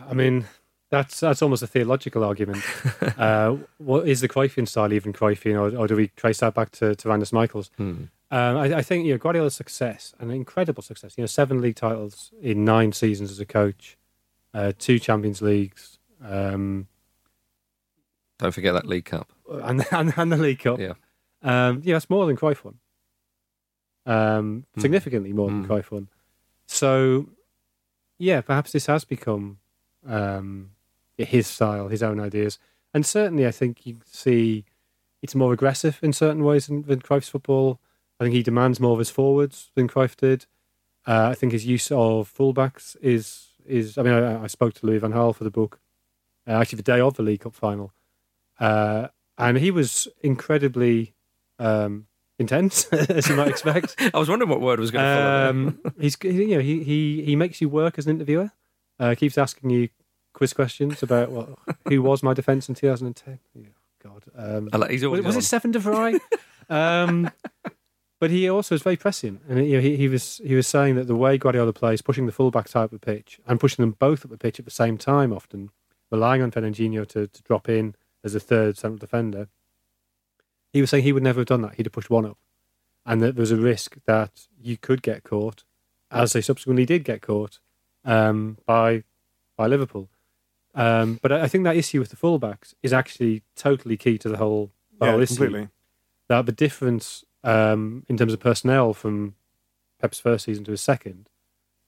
I 0.08 0.14
mean, 0.14 0.46
that's 0.90 1.20
that's 1.20 1.42
almost 1.42 1.62
a 1.62 1.66
theological 1.66 2.24
argument. 2.24 2.62
uh, 3.18 3.56
what 3.78 4.08
is 4.08 4.20
the 4.20 4.28
Cruyffian 4.28 4.68
style 4.68 4.92
even 4.92 5.12
Cruyffian, 5.12 5.54
or, 5.54 5.76
or 5.76 5.86
do 5.86 5.96
we 5.96 6.08
trace 6.16 6.38
that 6.38 6.54
back 6.54 6.70
to, 6.72 6.94
to 6.94 7.08
Rinus 7.08 7.32
Michels? 7.32 7.70
Hmm. 7.76 8.04
Um, 8.32 8.56
I, 8.56 8.76
I, 8.76 8.82
think 8.82 9.06
you 9.06 9.12
know 9.12 9.18
Guardiola's 9.18 9.56
success, 9.56 10.14
an 10.20 10.30
incredible 10.30 10.84
success. 10.84 11.14
You 11.16 11.22
know, 11.22 11.26
seven 11.26 11.60
league 11.60 11.74
titles 11.74 12.32
in 12.40 12.64
nine 12.64 12.92
seasons 12.92 13.32
as 13.32 13.40
a 13.40 13.46
coach 13.46 13.98
uh, 14.54 14.72
two 14.78 14.98
Champions 14.98 15.42
Leagues. 15.42 15.98
Um, 16.24 16.88
Don't 18.38 18.52
forget 18.52 18.74
that 18.74 18.86
League 18.86 19.04
Cup. 19.06 19.32
And, 19.50 19.84
and, 19.90 20.14
and 20.16 20.30
the 20.30 20.36
League 20.36 20.60
Cup. 20.60 20.78
Yeah. 20.78 20.92
Um, 21.42 21.82
yeah, 21.82 21.94
that's 21.94 22.08
more 22.08 22.24
than 22.24 22.36
Cruyff 22.36 22.62
won. 22.62 22.78
Um, 24.06 24.64
mm. 24.76 24.80
Significantly 24.80 25.32
more 25.32 25.48
than 25.48 25.64
mm. 25.64 25.66
Cruyff 25.66 25.90
won. 25.90 26.08
So, 26.66 27.30
yeah, 28.16 28.42
perhaps 28.42 28.70
this 28.70 28.86
has 28.86 29.04
become 29.04 29.58
um, 30.06 30.70
his 31.18 31.48
style, 31.48 31.88
his 31.88 32.00
own 32.00 32.20
ideas. 32.20 32.60
And 32.94 33.04
certainly, 33.04 33.44
I 33.44 33.50
think 33.50 33.84
you 33.86 33.98
see 34.06 34.64
it's 35.22 35.34
more 35.34 35.52
aggressive 35.52 35.98
in 36.02 36.12
certain 36.12 36.44
ways 36.44 36.66
than, 36.66 36.82
than 36.82 37.00
Cruyff's 37.00 37.28
football. 37.28 37.80
I 38.18 38.24
think 38.24 38.34
he 38.34 38.42
demands 38.42 38.80
more 38.80 38.92
of 38.92 38.98
his 38.98 39.10
forwards 39.10 39.70
than 39.74 39.88
Cruyff 39.88 40.16
did. 40.16 40.46
Uh, 41.06 41.28
I 41.30 41.34
think 41.34 41.52
his 41.52 41.66
use 41.66 41.90
of 41.90 42.32
fullbacks 42.32 42.96
is 43.00 43.48
is, 43.70 43.98
I 43.98 44.02
mean, 44.02 44.12
I, 44.12 44.44
I 44.44 44.46
spoke 44.46 44.74
to 44.74 44.86
Louis 44.86 44.98
van 44.98 45.12
Gaal 45.12 45.34
for 45.34 45.44
the 45.44 45.50
book, 45.50 45.80
uh, 46.46 46.52
actually 46.52 46.78
the 46.78 46.82
day 46.82 47.00
of 47.00 47.14
the 47.14 47.22
League 47.22 47.40
Cup 47.40 47.54
final, 47.54 47.92
uh, 48.58 49.08
and 49.38 49.56
he 49.58 49.70
was 49.70 50.08
incredibly 50.22 51.14
um, 51.58 52.06
intense, 52.38 52.86
as 52.92 53.28
you 53.28 53.36
might 53.36 53.48
expect. 53.48 53.96
I 54.14 54.18
was 54.18 54.28
wondering 54.28 54.50
what 54.50 54.60
word 54.60 54.80
was 54.80 54.90
going 54.90 55.04
to 55.04 55.22
follow. 55.22 55.50
Um, 55.50 55.80
he's, 56.00 56.16
you 56.22 56.56
know, 56.56 56.60
he, 56.60 56.82
he 56.82 57.22
he 57.24 57.36
makes 57.36 57.60
you 57.60 57.68
work 57.68 57.98
as 57.98 58.06
an 58.06 58.16
interviewer. 58.16 58.50
Uh, 58.98 59.14
keeps 59.14 59.38
asking 59.38 59.70
you 59.70 59.88
quiz 60.32 60.52
questions 60.52 61.02
about 61.02 61.30
well, 61.30 61.58
who 61.88 62.02
was 62.02 62.22
my 62.22 62.34
defence 62.34 62.68
in 62.68 62.74
2010. 62.74 63.38
Oh, 63.56 63.62
God, 64.02 64.24
um, 64.36 64.68
was, 64.72 65.02
was 65.02 65.36
it 65.36 65.44
Stefan 65.44 65.70
de 65.70 65.78
Vrij? 65.78 66.18
um, 66.68 67.30
but 68.20 68.30
he 68.30 68.48
also 68.48 68.74
is 68.74 68.82
very 68.82 68.96
prescient, 68.96 69.40
and 69.48 69.66
you 69.66 69.76
know, 69.76 69.80
he, 69.80 69.96
he 69.96 70.06
was 70.06 70.42
he 70.44 70.54
was 70.54 70.66
saying 70.66 70.94
that 70.96 71.06
the 71.06 71.16
way 71.16 71.38
Guardiola 71.38 71.72
plays, 71.72 72.02
pushing 72.02 72.26
the 72.26 72.32
fullbacks 72.32 72.76
out 72.76 72.84
of 72.84 72.90
the 72.90 72.98
pitch 72.98 73.40
and 73.46 73.58
pushing 73.58 73.82
them 73.82 73.96
both 73.98 74.24
up 74.24 74.30
the 74.30 74.36
pitch 74.36 74.58
at 74.58 74.66
the 74.66 74.70
same 74.70 74.98
time, 74.98 75.32
often 75.32 75.70
relying 76.10 76.42
on 76.42 76.50
Fernandinho 76.50 77.06
to, 77.08 77.26
to 77.26 77.42
drop 77.42 77.68
in 77.68 77.94
as 78.22 78.34
a 78.34 78.40
third 78.40 78.76
central 78.76 78.98
defender. 78.98 79.48
He 80.72 80.82
was 80.82 80.90
saying 80.90 81.02
he 81.02 81.12
would 81.12 81.22
never 81.22 81.40
have 81.40 81.46
done 81.46 81.62
that. 81.62 81.76
He'd 81.76 81.86
have 81.86 81.92
pushed 81.92 82.10
one 82.10 82.26
up, 82.26 82.36
and 83.06 83.22
that 83.22 83.36
there 83.36 83.42
was 83.42 83.52
a 83.52 83.56
risk 83.56 83.96
that 84.04 84.46
you 84.60 84.76
could 84.76 85.00
get 85.02 85.24
caught, 85.24 85.64
as 86.10 86.34
they 86.34 86.42
subsequently 86.42 86.84
did 86.84 87.04
get 87.04 87.22
caught 87.22 87.58
um, 88.04 88.58
by 88.66 89.02
by 89.56 89.66
Liverpool. 89.66 90.10
Um, 90.74 91.18
but 91.22 91.32
I, 91.32 91.42
I 91.44 91.48
think 91.48 91.64
that 91.64 91.76
issue 91.76 92.00
with 92.00 92.10
the 92.10 92.16
fullbacks 92.16 92.74
is 92.82 92.92
actually 92.92 93.42
totally 93.56 93.96
key 93.96 94.18
to 94.18 94.28
the 94.28 94.36
whole, 94.36 94.72
the 94.98 95.06
yeah, 95.06 95.12
whole 95.12 95.20
issue. 95.22 95.36
Completely. 95.36 95.68
That 96.28 96.46
the 96.46 96.52
difference 96.52 97.24
um, 97.44 98.04
in 98.08 98.16
terms 98.16 98.32
of 98.32 98.40
personnel 98.40 98.92
from 98.94 99.34
Pep's 100.00 100.20
first 100.20 100.44
season 100.44 100.64
to 100.64 100.70
his 100.70 100.80
second 100.80 101.28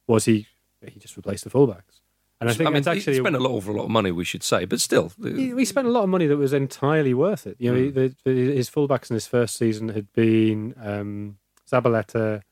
was 0.06 0.24
he 0.24 0.46
he 0.84 0.98
just 0.98 1.16
replaced 1.16 1.44
the 1.44 1.50
fullbacks. 1.50 2.00
And 2.40 2.50
I 2.50 2.54
think 2.54 2.68
I 2.68 2.72
mean, 2.72 2.88
actually, 2.88 3.14
he 3.14 3.20
spent 3.20 3.36
a 3.36 3.40
lot 3.40 3.56
of 3.56 3.68
a 3.68 3.72
lot 3.72 3.84
of 3.84 3.90
money, 3.90 4.10
we 4.10 4.24
should 4.24 4.42
say, 4.42 4.64
but 4.64 4.80
still, 4.80 5.12
he, 5.22 5.54
he 5.54 5.64
spent 5.64 5.86
a 5.86 5.90
lot 5.90 6.02
of 6.02 6.08
money 6.08 6.26
that 6.26 6.36
was 6.36 6.52
entirely 6.52 7.14
worth 7.14 7.46
it. 7.46 7.56
You 7.60 7.72
know, 7.72 7.78
mm. 7.78 7.94
the, 7.94 8.16
the, 8.24 8.56
his 8.56 8.68
fullbacks 8.68 9.10
in 9.10 9.14
his 9.14 9.28
first 9.28 9.56
season 9.56 9.90
had 9.90 10.12
been 10.12 10.74
um, 10.82 11.38
Zabaleta, 11.70 12.42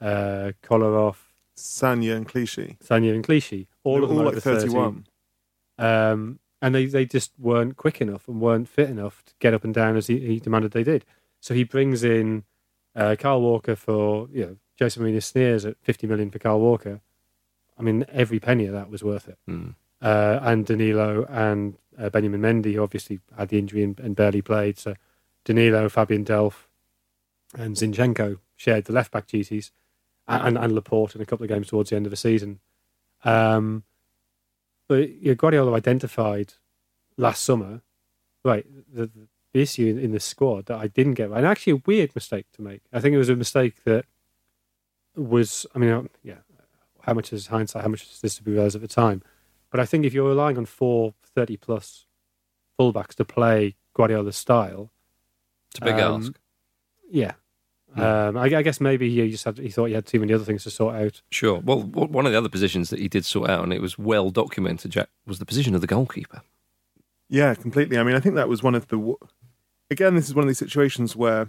uh, 0.00 0.50
Kolarov, 0.64 1.14
Sagna 1.56 2.16
and 2.16 2.26
Clichy. 2.26 2.76
Sagna 2.82 3.14
and 3.14 3.22
Clichy, 3.22 3.68
all 3.84 4.02
of 4.02 4.08
them 4.08 4.18
all 4.18 4.24
like 4.24 4.38
thirty-one. 4.38 5.06
Um, 5.78 6.40
and 6.60 6.74
they, 6.74 6.86
they 6.86 7.04
just 7.04 7.30
weren't 7.38 7.76
quick 7.76 8.00
enough 8.00 8.26
and 8.26 8.40
weren't 8.40 8.68
fit 8.68 8.90
enough 8.90 9.22
to 9.26 9.34
get 9.38 9.54
up 9.54 9.62
and 9.62 9.72
down 9.72 9.96
as 9.96 10.08
he, 10.08 10.18
he 10.18 10.40
demanded 10.40 10.72
they 10.72 10.82
did. 10.82 11.04
So 11.40 11.54
he 11.54 11.64
brings 11.64 12.02
in 12.02 12.44
uh, 12.94 13.16
Kyle 13.18 13.40
Walker 13.40 13.76
for 13.76 14.28
you 14.32 14.44
know 14.44 14.56
Jose 14.78 15.00
Mourinho 15.00 15.22
sneers 15.22 15.64
at 15.64 15.76
fifty 15.82 16.06
million 16.06 16.30
for 16.30 16.38
Carl 16.38 16.60
Walker 16.60 17.00
I 17.78 17.82
mean, 17.82 18.06
every 18.10 18.40
penny 18.40 18.66
of 18.66 18.72
that 18.72 18.90
was 18.90 19.04
worth 19.04 19.28
it. 19.28 19.38
Mm. 19.48 19.74
Uh, 20.00 20.38
and 20.42 20.66
Danilo 20.66 21.24
and 21.28 21.76
uh, 21.98 22.10
Benjamin 22.10 22.40
Mendy 22.40 22.82
obviously 22.82 23.20
had 23.36 23.48
the 23.48 23.58
injury 23.58 23.82
and, 23.82 23.98
and, 24.00 24.16
barely 24.16 24.42
played. 24.42 24.78
So 24.78 24.94
Danilo, 25.44 25.88
Fabian 25.88 26.24
Delph, 26.24 26.66
and 27.54 27.76
Zinchenko 27.76 28.38
shared 28.56 28.84
the 28.84 28.92
left 28.92 29.10
back 29.10 29.26
duties, 29.26 29.72
and, 30.28 30.58
and, 30.58 30.74
Laporte 30.74 31.14
in 31.14 31.20
a 31.20 31.26
couple 31.26 31.44
of 31.44 31.48
games 31.48 31.68
towards 31.68 31.90
the 31.90 31.96
end 31.96 32.06
of 32.06 32.10
the 32.10 32.16
season. 32.16 32.60
Um, 33.24 33.84
but 34.88 35.10
yeah, 35.22 35.34
Guardiola 35.34 35.74
identified 35.74 36.54
last 37.16 37.44
summer, 37.44 37.82
right, 38.44 38.66
the, 38.92 39.06
the 39.06 39.28
issue 39.60 39.86
in, 39.86 39.98
in 39.98 40.12
the 40.12 40.20
squad 40.20 40.66
that 40.66 40.78
I 40.78 40.88
didn't 40.88 41.14
get 41.14 41.30
right, 41.30 41.38
and 41.38 41.46
actually 41.46 41.74
a 41.74 41.82
weird 41.86 42.14
mistake 42.14 42.46
to 42.54 42.62
make. 42.62 42.82
I 42.92 43.00
think 43.00 43.14
it 43.14 43.18
was 43.18 43.28
a 43.28 43.36
mistake 43.36 43.84
that 43.84 44.04
was, 45.16 45.66
I 45.74 45.78
mean, 45.78 46.08
yeah, 46.22 46.36
how 47.02 47.14
much 47.14 47.32
is 47.32 47.48
hindsight? 47.48 47.82
How 47.82 47.88
much 47.88 48.02
is 48.02 48.20
this 48.20 48.36
to 48.36 48.42
be 48.42 48.52
realised 48.52 48.76
at 48.76 48.82
the 48.82 48.88
time? 48.88 49.22
But 49.70 49.80
I 49.80 49.86
think 49.86 50.04
if 50.04 50.14
you're 50.14 50.28
relying 50.28 50.58
on 50.58 50.66
four 50.66 51.14
30 51.34 51.56
plus 51.56 52.06
fullbacks 52.78 53.14
to 53.16 53.24
play 53.24 53.76
Guardiola's 53.94 54.36
style, 54.36 54.90
it's 55.70 55.80
a 55.80 55.84
big 55.84 56.00
um, 56.00 56.22
ask. 56.22 56.32
Yeah. 57.10 57.32
yeah. 57.96 58.28
Um, 58.28 58.36
I, 58.36 58.44
I, 58.44 58.62
guess 58.62 58.80
maybe 58.80 59.10
he 59.10 59.30
just 59.30 59.44
had, 59.44 59.58
he 59.58 59.70
thought 59.70 59.86
he 59.86 59.94
had 59.94 60.06
too 60.06 60.20
many 60.20 60.32
other 60.32 60.44
things 60.44 60.64
to 60.64 60.70
sort 60.70 60.94
out. 60.96 61.22
Sure. 61.30 61.60
Well, 61.60 61.82
one 61.82 62.26
of 62.26 62.32
the 62.32 62.38
other 62.38 62.48
positions 62.48 62.90
that 62.90 62.98
he 62.98 63.08
did 63.08 63.24
sort 63.24 63.50
out, 63.50 63.62
and 63.62 63.72
it 63.72 63.80
was 63.80 63.98
well 63.98 64.30
documented, 64.30 64.92
Jack, 64.92 65.08
was 65.26 65.38
the 65.38 65.46
position 65.46 65.74
of 65.74 65.80
the 65.80 65.86
goalkeeper. 65.86 66.42
Yeah, 67.28 67.54
completely. 67.54 67.98
I 67.98 68.02
mean, 68.02 68.14
I 68.14 68.20
think 68.20 68.36
that 68.36 68.48
was 68.48 68.62
one 68.62 68.74
of 68.74 68.88
the. 68.88 69.14
Again, 69.90 70.14
this 70.14 70.26
is 70.26 70.34
one 70.34 70.44
of 70.44 70.48
these 70.48 70.58
situations 70.58 71.14
where 71.14 71.46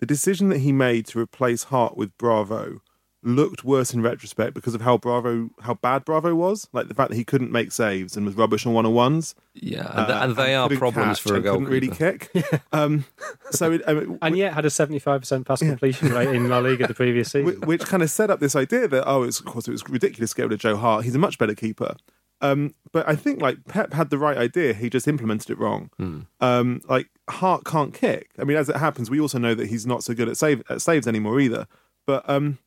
the 0.00 0.06
decision 0.06 0.48
that 0.48 0.58
he 0.58 0.72
made 0.72 1.06
to 1.06 1.20
replace 1.20 1.64
Hart 1.64 1.96
with 1.96 2.16
Bravo 2.18 2.80
looked 3.26 3.64
worse 3.64 3.92
in 3.92 4.00
retrospect 4.02 4.54
because 4.54 4.74
of 4.74 4.82
how 4.82 4.96
Bravo, 4.96 5.50
how 5.60 5.74
bad 5.74 6.04
Bravo 6.04 6.34
was. 6.34 6.68
Like 6.72 6.88
the 6.88 6.94
fact 6.94 7.10
that 7.10 7.16
he 7.16 7.24
couldn't 7.24 7.50
make 7.50 7.72
saves 7.72 8.16
and 8.16 8.24
was 8.24 8.36
rubbish 8.36 8.64
on 8.66 8.72
one 8.72 8.86
on 8.86 8.94
ones. 8.94 9.34
Yeah, 9.54 9.88
and, 9.90 10.12
uh, 10.12 10.20
and 10.22 10.36
they 10.36 10.54
and 10.54 10.72
are 10.72 10.76
problems 10.76 11.18
for 11.18 11.34
a 11.34 11.40
goalkeeper. 11.40 11.70
Couldn't 11.70 11.72
really 11.72 11.88
kick. 11.88 12.30
um, 12.72 13.04
so, 13.50 13.72
it, 13.72 13.82
I 13.86 13.94
mean, 13.94 14.18
and 14.22 14.36
yet 14.36 14.54
had 14.54 14.64
a 14.64 14.70
seventy-five 14.70 15.20
percent 15.20 15.46
pass 15.46 15.58
completion 15.58 16.08
yeah. 16.08 16.18
rate 16.18 16.28
in 16.28 16.48
La 16.48 16.58
Liga 16.58 16.86
the 16.86 16.94
previous 16.94 17.28
season, 17.32 17.46
which, 17.46 17.58
which 17.60 17.84
kind 17.84 18.02
of 18.02 18.10
set 18.10 18.30
up 18.30 18.40
this 18.40 18.54
idea 18.54 18.86
that 18.88 19.04
oh, 19.08 19.24
it's, 19.24 19.40
of 19.40 19.46
course 19.46 19.66
it 19.66 19.72
was 19.72 19.88
ridiculous 19.88 20.30
to 20.30 20.36
get 20.36 20.42
rid 20.44 20.52
of 20.52 20.60
Joe 20.60 20.76
Hart. 20.76 21.04
He's 21.04 21.14
a 21.14 21.18
much 21.18 21.38
better 21.38 21.54
keeper. 21.54 21.96
Um, 22.40 22.74
but 22.92 23.08
I 23.08 23.16
think 23.16 23.40
like 23.40 23.64
Pep 23.66 23.92
had 23.92 24.10
the 24.10 24.18
right 24.18 24.36
idea. 24.36 24.74
He 24.74 24.90
just 24.90 25.08
implemented 25.08 25.50
it 25.50 25.58
wrong. 25.58 25.90
Mm. 25.98 26.26
Um, 26.40 26.80
like 26.88 27.08
Hart 27.30 27.64
can't 27.64 27.94
kick. 27.94 28.30
I 28.38 28.44
mean, 28.44 28.56
as 28.56 28.68
it 28.68 28.76
happens, 28.76 29.08
we 29.10 29.20
also 29.20 29.38
know 29.38 29.54
that 29.54 29.68
he's 29.68 29.86
not 29.86 30.04
so 30.04 30.14
good 30.14 30.28
at 30.28 30.36
save 30.36 30.62
at 30.68 30.82
saves 30.82 31.06
anymore 31.06 31.40
either. 31.40 31.66
But 32.06 32.28
um, 32.28 32.58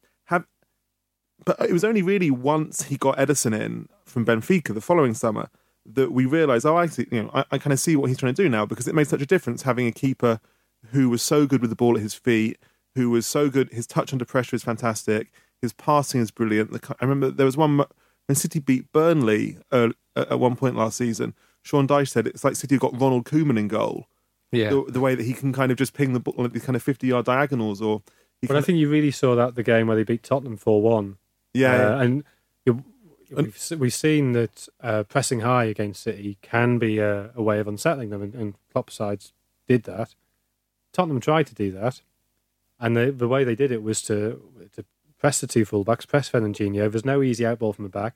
but 1.45 1.59
it 1.61 1.73
was 1.73 1.83
only 1.83 2.01
really 2.01 2.31
once 2.31 2.83
he 2.83 2.97
got 2.97 3.17
Ederson 3.17 3.59
in 3.59 3.87
from 4.05 4.25
Benfica 4.25 4.73
the 4.73 4.81
following 4.81 5.13
summer 5.13 5.49
that 5.85 6.11
we 6.11 6.25
realised, 6.25 6.65
oh, 6.65 6.77
I 6.77 6.87
see, 6.87 7.07
you 7.11 7.23
know, 7.23 7.31
I, 7.33 7.45
I 7.51 7.57
kind 7.57 7.73
of 7.73 7.79
see 7.79 7.95
what 7.95 8.07
he's 8.07 8.17
trying 8.17 8.33
to 8.33 8.43
do 8.43 8.49
now 8.49 8.65
because 8.65 8.87
it 8.87 8.95
made 8.95 9.07
such 9.07 9.21
a 9.21 9.25
difference 9.25 9.63
having 9.63 9.87
a 9.87 9.91
keeper 9.91 10.39
who 10.91 11.09
was 11.09 11.21
so 11.21 11.45
good 11.45 11.61
with 11.61 11.69
the 11.69 11.75
ball 11.75 11.95
at 11.95 12.03
his 12.03 12.13
feet, 12.13 12.57
who 12.95 13.09
was 13.09 13.25
so 13.25 13.49
good. 13.49 13.71
His 13.71 13.87
touch 13.87 14.11
under 14.11 14.25
pressure 14.25 14.55
is 14.55 14.63
fantastic. 14.63 15.31
His 15.61 15.73
passing 15.73 16.21
is 16.21 16.31
brilliant. 16.31 16.73
I 16.89 17.05
remember 17.05 17.31
there 17.31 17.45
was 17.45 17.57
one 17.57 17.83
when 18.29 18.35
City 18.35 18.59
beat 18.59 18.91
Burnley 18.91 19.57
uh, 19.71 19.89
at 20.15 20.39
one 20.39 20.55
point 20.55 20.75
last 20.75 20.97
season. 20.97 21.33
Sean 21.63 21.87
Dyche 21.87 22.09
said 22.09 22.27
it's 22.27 22.43
like 22.43 22.55
City 22.55 22.75
have 22.75 22.81
got 22.81 23.01
Ronald 23.01 23.25
Koeman 23.25 23.57
in 23.57 23.67
goal. 23.67 24.07
Yeah, 24.51 24.69
the, 24.69 24.85
the 24.87 24.99
way 24.99 25.15
that 25.15 25.23
he 25.23 25.33
can 25.33 25.51
kind 25.51 25.71
of 25.71 25.79
just 25.79 25.93
ping 25.93 26.13
the 26.13 26.19
ball 26.19 26.35
like 26.37 26.53
these 26.53 26.63
kind 26.63 26.75
of 26.75 26.83
fifty-yard 26.83 27.25
diagonals, 27.25 27.81
or. 27.81 28.03
But 28.47 28.55
I 28.55 28.61
think 28.61 28.77
you 28.77 28.87
really 28.87 29.11
saw 29.11 29.35
that 29.35 29.55
the 29.55 29.63
game 29.63 29.87
where 29.87 29.97
they 29.97 30.03
beat 30.03 30.23
Tottenham 30.23 30.57
four 30.57 30.81
one 30.81 31.17
yeah, 31.53 31.97
uh, 31.97 31.99
and 31.99 32.23
we've, 33.31 33.71
we've 33.77 33.93
seen 33.93 34.33
that 34.33 34.67
uh, 34.81 35.03
pressing 35.03 35.41
high 35.41 35.65
against 35.65 36.03
City 36.03 36.37
can 36.41 36.77
be 36.77 36.99
a, 36.99 37.31
a 37.35 37.41
way 37.41 37.59
of 37.59 37.67
unsettling 37.67 38.11
them, 38.11 38.21
and, 38.21 38.35
and 38.35 38.53
Klopp 38.71 38.91
sides 38.91 39.33
did 39.67 39.83
that. 39.83 40.15
Tottenham 40.93 41.19
tried 41.19 41.47
to 41.47 41.55
do 41.55 41.71
that, 41.71 42.01
and 42.79 42.95
the 42.95 43.11
the 43.11 43.27
way 43.27 43.43
they 43.43 43.55
did 43.55 43.71
it 43.71 43.81
was 43.81 44.01
to 44.03 44.41
to 44.75 44.85
press 45.19 45.41
the 45.41 45.47
two 45.47 45.65
fullbacks, 45.65 46.07
press 46.07 46.29
Fernandinho. 46.29 46.89
There's 46.89 47.05
no 47.05 47.21
easy 47.21 47.43
outball 47.43 47.75
from 47.75 47.83
the 47.83 47.89
back, 47.89 48.15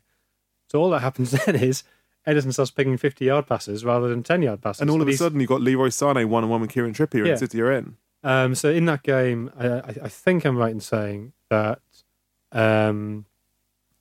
so 0.67 0.79
all 0.79 0.89
that 0.91 1.01
happens 1.01 1.31
then 1.45 1.55
is 1.55 1.83
Ederson 2.27 2.53
starts 2.53 2.71
picking 2.71 2.97
50 2.97 3.25
yard 3.25 3.47
passes 3.47 3.83
rather 3.83 4.07
than 4.07 4.23
10 4.23 4.41
yard 4.41 4.61
passes. 4.61 4.81
And 4.81 4.89
all 4.89 5.01
of 5.01 5.07
a 5.07 5.13
sudden, 5.13 5.39
you've 5.39 5.49
got 5.49 5.61
Leroy 5.61 5.89
Sané 5.89 6.25
one 6.25 6.43
on 6.43 6.49
one 6.49 6.61
with 6.61 6.69
Kieran 6.69 6.93
Trippier, 6.93 7.25
yeah. 7.25 7.31
and 7.31 7.39
City 7.39 7.61
are 7.61 7.71
in. 7.71 7.97
Um, 8.23 8.55
so 8.55 8.69
in 8.69 8.85
that 8.85 9.03
game, 9.03 9.51
I, 9.59 9.79
I, 9.79 10.07
think 10.07 10.45
I'm 10.45 10.55
right 10.55 10.71
in 10.71 10.79
saying 10.79 11.33
that 11.49 11.81
um, 12.53 13.25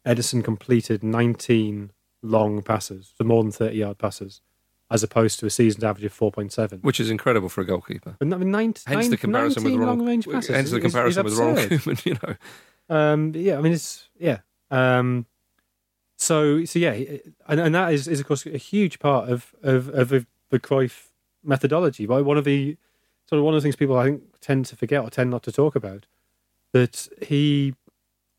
Ederson 0.07 0.45
completed 0.45 1.03
19 1.03 1.91
long 2.23 2.63
passes, 2.63 3.13
so 3.19 3.25
more 3.25 3.43
than 3.43 3.51
30 3.51 3.77
yard 3.77 3.99
passes, 3.99 4.41
as 4.93 5.03
opposed 5.03 5.41
to 5.41 5.47
a 5.47 5.51
season's 5.51 5.83
average 5.83 6.05
of 6.05 6.17
4.7. 6.17 6.85
Which 6.85 7.01
is 7.01 7.11
incredible 7.11 7.49
for 7.49 7.63
a 7.63 7.65
goalkeeper. 7.65 8.15
But, 8.21 8.33
I 8.33 8.37
mean, 8.37 8.53
19, 8.53 8.95
hence 8.95 9.09
the 9.09 9.17
comparison 9.17 9.65
with 9.65 9.75
Ronald, 9.75 10.07
range 10.07 10.29
passes. 10.29 10.55
Hence 10.55 10.71
the 10.71 10.81
comparison 10.81 11.27
is, 11.27 11.33
is 11.33 11.39
with 11.39 11.45
Ronald 11.45 11.69
Koeman, 11.69 12.07
you 12.07 12.17
know. 12.23 12.37
Um, 12.89 13.33
yeah, 13.35 13.59
I 13.59 13.61
mean, 13.61 13.73
it's, 13.73 14.09
yeah. 14.19 14.39
Um, 14.71 15.27
so, 16.17 16.65
so 16.65 16.79
yeah, 16.79 16.93
and, 17.49 17.61
and 17.61 17.75
that 17.75 17.93
is, 17.93 18.07
is, 18.07 18.21
of 18.21 18.27
course, 18.27 18.47
a 18.47 18.59
huge 18.59 18.99
part 18.99 19.29
of, 19.29 19.55
of, 19.63 19.89
of 19.89 20.09
the 20.51 20.61
Cruyff 20.61 21.09
methodology. 21.43 22.07
Right? 22.07 22.25
One 22.25 22.39
of 22.39 22.45
the 22.45 22.77
sort 23.27 23.39
of 23.39 23.45
one 23.45 23.55
of 23.55 23.63
the 23.63 23.65
things 23.65 23.77
people 23.77 23.97
I 23.99 24.05
think 24.05 24.23
tend 24.41 24.67
to 24.67 24.77
forget 24.77 25.03
or 25.03 25.11
tend 25.11 25.31
not 25.31 25.43
to 25.45 25.53
talk 25.53 25.75
about 25.75 26.07
that 26.73 27.09
he 27.27 27.75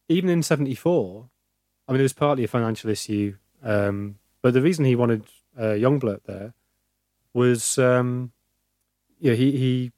even 0.09 0.29
in 0.29 0.43
74, 0.43 1.29
I 1.87 1.91
mean, 1.91 1.99
it 1.99 2.03
was 2.03 2.13
partly 2.13 2.43
a 2.43 2.47
financial 2.47 2.89
issue, 2.89 3.35
um, 3.63 4.17
but 4.41 4.53
the 4.53 4.61
reason 4.61 4.85
he 4.85 4.95
wanted 4.95 5.23
uh, 5.57 5.75
Jongbloed 5.75 6.23
there 6.25 6.53
was, 7.33 7.77
um, 7.77 8.31
yeah, 9.19 9.33
he, 9.33 9.51
he 9.51 9.91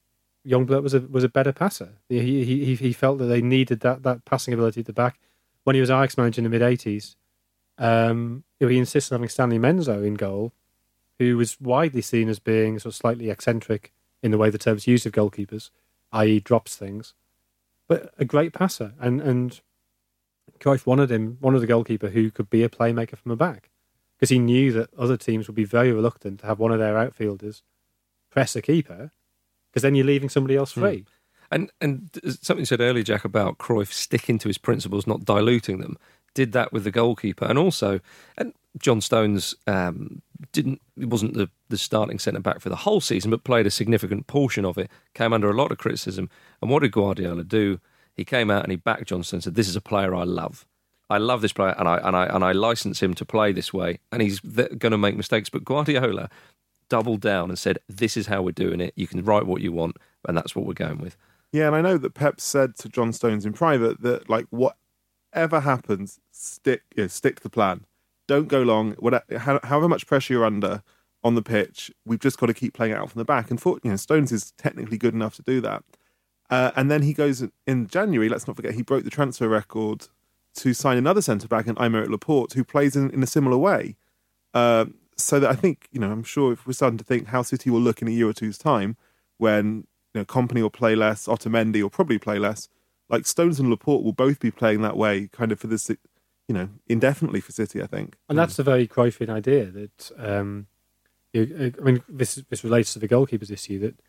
Jongbloed 0.46 0.84
was 0.84 0.94
a 0.94 1.02
was 1.02 1.24
a 1.24 1.30
better 1.30 1.52
passer. 1.52 1.94
He, 2.08 2.44
he 2.46 2.76
he 2.76 2.94
felt 2.94 3.18
that 3.20 3.26
they 3.26 3.42
needed 3.42 3.80
that 3.82 4.04
that 4.04 4.26
passing 4.26 4.54
ability 4.54 4.82
at 4.82 4.86
the 4.86 4.94
back. 4.94 5.20
When 5.64 5.76
he 5.76 5.82
was 5.82 5.90
Ajax 5.90 6.18
manager 6.18 6.40
in 6.40 6.44
the 6.44 6.50
mid 6.50 6.62
80s, 6.62 7.16
um, 7.80 8.44
he 8.60 8.78
insisted 8.78 9.14
on 9.14 9.20
having 9.20 9.30
Stanley 9.30 9.58
Menzo 9.58 10.06
in 10.06 10.14
goal, 10.14 10.54
who 11.18 11.38
was 11.38 11.60
widely 11.60 12.02
seen 12.02 12.30
as 12.30 12.40
being 12.40 12.78
sort 12.78 12.94
of 12.94 12.96
slightly 12.96 13.32
eccentric 13.32 13.92
in 14.22 14.30
the 14.32 14.38
way 14.38 14.50
the 14.50 14.60
term's 14.60 14.88
used 14.88 15.06
of 15.06 15.12
goalkeepers, 15.12 15.72
i.e., 16.12 16.40
drops 16.40 16.76
things, 16.76 17.16
but 17.88 18.14
a 18.20 18.26
great 18.26 18.54
passer. 18.54 18.94
And 19.00 19.22
and 19.22 19.60
Cruyff 20.60 20.86
wanted 20.86 21.12
him, 21.12 21.38
wanted 21.42 21.64
a 21.64 21.68
goalkeeper 21.68 22.10
who 22.10 22.30
could 22.30 22.50
be 22.50 22.64
a 22.64 22.70
playmaker 22.70 23.18
from 23.18 23.30
the 23.30 23.36
back, 23.36 23.72
because 24.16 24.30
he 24.30 24.40
knew 24.40 24.72
that 24.74 24.94
other 24.94 25.18
teams 25.18 25.48
would 25.48 25.56
be 25.56 25.66
very 25.66 25.92
reluctant 25.92 26.42
to 26.42 26.46
have 26.46 26.60
one 26.60 26.72
of 26.72 26.80
their 26.80 26.98
outfielders 26.98 27.64
press 28.36 28.56
a 28.56 28.62
keeper, 28.62 29.12
because 29.76 29.84
then 29.84 29.94
you're 29.94 30.06
leaving 30.06 30.30
somebody 30.30 30.56
else 30.56 30.72
free. 30.72 31.02
Mm. 31.02 31.06
And 31.52 31.72
and 31.80 32.10
something 32.42 32.62
you 32.62 32.66
said 32.66 32.82
earlier, 32.82 33.04
Jack, 33.04 33.26
about 33.26 33.60
Cruyff 33.60 33.92
sticking 33.92 34.40
to 34.40 34.48
his 34.48 34.58
principles, 34.58 35.06
not 35.06 35.26
diluting 35.26 35.80
them. 35.80 35.98
Did 36.34 36.54
that 36.54 36.74
with 36.74 36.86
the 36.86 36.92
goalkeeper, 36.92 37.46
and 37.46 37.60
also, 37.60 38.00
and 38.38 38.54
John 38.80 39.00
Stones 39.00 39.54
um, 39.68 40.22
didn't 40.52 40.82
It 41.00 41.10
wasn't 41.10 41.36
the, 41.36 41.50
the 41.70 41.78
starting 41.78 42.20
centre 42.20 42.40
back 42.40 42.62
for 42.62 42.70
the 42.70 42.76
whole 42.78 43.00
season, 43.00 43.32
but 43.32 43.44
played 43.44 43.68
a 43.68 43.72
significant 43.72 44.28
portion 44.28 44.66
of 44.66 44.78
it. 44.78 44.90
Came 45.14 45.34
under 45.34 45.50
a 45.50 45.54
lot 45.54 45.72
of 45.72 45.78
criticism. 45.78 46.30
And 46.62 46.72
what 46.72 46.82
did 46.82 46.92
Guardiola 46.92 47.44
do? 47.44 47.80
he 48.16 48.24
came 48.24 48.50
out 48.50 48.64
and 48.64 48.72
he 48.72 48.78
backed 48.78 49.08
John 49.08 49.24
Stones 49.24 49.34
and 49.34 49.44
said, 49.44 49.56
"This 49.56 49.68
is 49.68 49.76
a 49.76 49.82
player 49.82 50.16
I 50.16 50.24
love. 50.24 50.66
I 51.10 51.18
love 51.18 51.42
this 51.42 51.54
player, 51.54 51.76
and 51.78 51.88
I 51.88 51.98
and 51.98 52.16
I 52.16 52.26
and 52.26 52.44
I 52.44 52.54
license 52.54 53.02
him 53.02 53.14
to 53.16 53.26
play 53.26 53.52
this 53.52 53.74
way. 53.74 54.00
And 54.12 54.22
he's 54.22 54.40
going 54.40 54.92
to 54.92 54.98
make 54.98 55.16
mistakes, 55.16 55.50
but 55.50 55.66
Guardiola 55.66 56.30
doubled 56.90 57.22
down 57.22 57.50
and 57.50 57.60
said, 57.60 57.80
"This 57.88 58.18
is 58.18 58.28
how 58.28 58.42
we're 58.42 58.52
doing 58.52 58.82
it. 58.82 58.94
You 58.96 59.08
can 59.08 59.24
write 59.24 59.46
what 59.46 59.62
you 59.62 59.72
want, 59.72 59.98
and 60.28 60.38
that's 60.38 60.56
what 60.56 60.66
we're 60.66 60.74
going 60.74 61.00
with." 61.00 61.18
Yeah, 61.52 61.68
and 61.68 61.76
I 61.76 61.82
know 61.82 61.98
that 61.98 62.14
Pep 62.14 62.42
said 62.42 62.76
to 62.78 62.90
John 62.90 63.14
Stones 63.14 63.46
in 63.46 63.54
private 63.54 64.02
that 64.02 64.30
like 64.30 64.48
whatever 64.50 65.62
happens, 65.62 66.20
stick 66.32 66.84
you 66.96 67.04
know, 67.04 67.08
stick 67.08 67.42
the 67.42 67.50
plan. 67.50 67.86
Don't 68.28 68.48
go 68.48 68.62
long. 68.62 68.94
Whatever, 68.94 69.60
however 69.64 69.88
much 69.88 70.08
pressure 70.08 70.34
you're 70.34 70.46
under 70.46 70.82
on 71.24 71.34
the 71.34 71.42
pitch, 71.42 71.92
we've 72.06 72.20
just 72.20 72.38
got 72.38 72.46
to 72.46 72.54
keep 72.54 72.74
playing 72.74 72.94
it 72.94 72.98
out 72.98 73.10
from 73.10 73.20
the 73.20 73.26
back. 73.26 73.50
And 73.50 73.60
for, 73.60 73.80
you 73.84 73.90
know, 73.90 73.96
Stones 73.96 74.32
is 74.32 74.52
technically 74.60 74.98
good 74.98 75.16
enough 75.16 75.36
to 75.38 75.42
do 75.42 75.60
that. 75.62 75.84
Uh, 76.52 76.72
and 76.76 76.92
then 76.92 77.02
he 77.02 77.14
goes 77.14 77.44
in 77.66 77.88
January, 77.88 78.30
let's 78.30 78.46
not 78.46 78.56
forget, 78.56 78.76
he 78.76 78.84
broke 78.84 79.04
the 79.04 79.10
transfer 79.10 79.48
record 79.48 80.08
to 80.58 80.74
sign 80.74 80.98
another 80.98 81.22
centre 81.22 81.48
back 81.48 81.66
in 81.66 81.74
Aymeric 81.76 82.10
Laporte, 82.10 82.54
who 82.54 82.64
plays 82.64 82.96
in, 82.96 83.10
in 83.10 83.24
a 83.24 83.28
similar 83.28 83.58
way. 83.58 83.96
Uh, 84.54 84.86
so 85.16 85.40
that 85.40 85.50
I 85.50 85.56
think 85.56 85.88
you 85.92 86.00
know, 86.00 86.12
I'm 86.12 86.24
sure 86.24 86.54
if 86.54 86.66
we're 86.66 86.74
starting 86.74 86.98
to 86.98 87.04
think 87.04 87.28
how 87.28 87.42
City 87.42 87.70
will 87.70 87.82
look 87.82 88.02
in 88.02 88.08
a 88.08 88.12
year 88.12 88.28
or 88.28 88.34
two's 88.34 88.58
time, 88.58 88.98
when 89.38 89.88
you 90.14 90.22
know 90.22 90.26
Kompany 90.26 90.62
will 90.62 90.70
play 90.70 90.96
less, 90.96 91.28
Otamendi 91.28 91.82
will 91.82 91.90
probably 91.90 92.18
play 92.18 92.40
less. 92.40 92.70
Like 93.10 93.26
Stones 93.26 93.60
and 93.60 93.70
Laporte 93.70 94.04
will 94.04 94.14
both 94.14 94.40
be 94.40 94.52
playing 94.52 94.82
that 94.82 94.98
way, 94.98 95.30
kind 95.32 95.52
of 95.52 95.60
for 95.60 95.68
this, 95.68 95.90
you 95.90 95.98
know, 96.50 96.70
indefinitely 96.88 97.40
for 97.40 97.52
City. 97.52 97.82
I 97.82 97.88
think, 97.88 98.16
and 98.30 98.38
that's 98.38 98.56
the 98.56 98.64
very 98.64 98.88
Cruyffian 98.88 99.30
idea 99.30 99.66
that. 99.66 100.12
Um, 100.18 100.68
you, 101.34 101.74
I 101.78 101.84
mean, 101.84 102.02
this 102.08 102.36
this 102.50 102.64
relates 102.64 102.94
to 102.94 103.00
the 103.00 103.10
goalkeepers 103.10 103.52
issue 103.52 103.80
that 103.80 104.00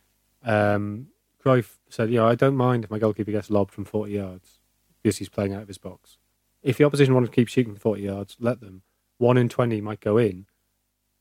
um, 0.49 1.09
Cruyff 1.45 1.79
said, 1.88 2.09
"You 2.09 2.19
know, 2.19 2.29
I 2.29 2.37
don't 2.37 2.57
mind 2.57 2.85
if 2.85 2.90
my 2.90 3.01
goalkeeper 3.01 3.33
gets 3.33 3.51
lobbed 3.51 3.73
from 3.73 3.85
40 3.85 4.12
yards 4.12 4.61
because 5.07 5.19
he's 5.19 5.29
playing 5.29 5.55
out 5.55 5.62
of 5.62 5.69
his 5.69 5.79
box. 5.79 6.19
If 6.64 6.79
the 6.79 6.85
opposition 6.85 7.14
want 7.14 7.27
to 7.27 7.33
keep 7.33 7.47
shooting 7.47 7.77
40 7.77 8.03
yards, 8.03 8.37
let 8.40 8.61
them. 8.61 8.83
One 9.19 9.37
in 9.37 9.49
20 9.49 9.81
might 9.81 10.01
go 10.01 10.19
in, 10.19 10.47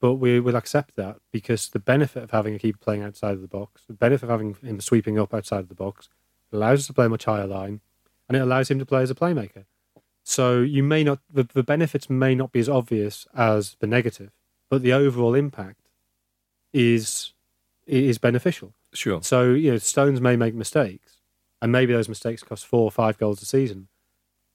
but 0.05 0.17
we 0.17 0.39
will 0.39 0.55
accept 0.55 0.95
that 0.97 1.17
because 1.31 1.69
the 1.69 1.79
benefit 1.79 2.21
of 2.21 2.29
having 2.29 2.53
a 2.53 2.59
keeper 2.59 2.77
playing 2.77 3.01
outside 3.01 3.31
of 3.31 3.41
the 3.41 3.47
box, 3.47 3.81
the 3.87 3.93
benefit 3.93 4.25
of 4.25 4.29
having 4.29 4.53
him 4.61 4.79
sweeping 4.79 5.17
up 5.17 5.33
outside 5.33 5.61
of 5.61 5.67
the 5.67 5.73
box, 5.73 6.09
allows 6.53 6.81
us 6.81 6.85
to 6.85 6.93
play 6.93 7.07
a 7.07 7.09
much 7.09 7.25
higher 7.25 7.47
line, 7.47 7.81
and 8.29 8.37
it 8.37 8.41
allows 8.41 8.69
him 8.69 8.77
to 8.77 8.85
play 8.85 9.01
as 9.01 9.09
a 9.09 9.15
playmaker. 9.15 9.65
So 10.23 10.61
you 10.61 10.83
may 10.83 11.03
not, 11.03 11.21
the, 11.27 11.49
the 11.51 11.63
benefits 11.63 12.07
may 12.07 12.35
not 12.35 12.51
be 12.51 12.59
as 12.59 12.69
obvious 12.69 13.25
as 13.35 13.77
the 13.79 13.87
negative, 13.87 14.29
but 14.69 14.83
the 14.83 14.93
overall 14.93 15.33
impact 15.33 15.89
is 16.71 17.33
is 17.87 18.19
beneficial. 18.19 18.75
Sure. 18.93 19.23
So 19.23 19.53
you 19.53 19.71
know, 19.71 19.79
Stones 19.79 20.21
may 20.21 20.35
make 20.35 20.53
mistakes, 20.53 21.13
and 21.63 21.71
maybe 21.71 21.93
those 21.93 22.09
mistakes 22.09 22.43
cost 22.43 22.67
four 22.67 22.83
or 22.83 22.91
five 22.91 23.17
goals 23.17 23.41
a 23.41 23.45
season. 23.45 23.87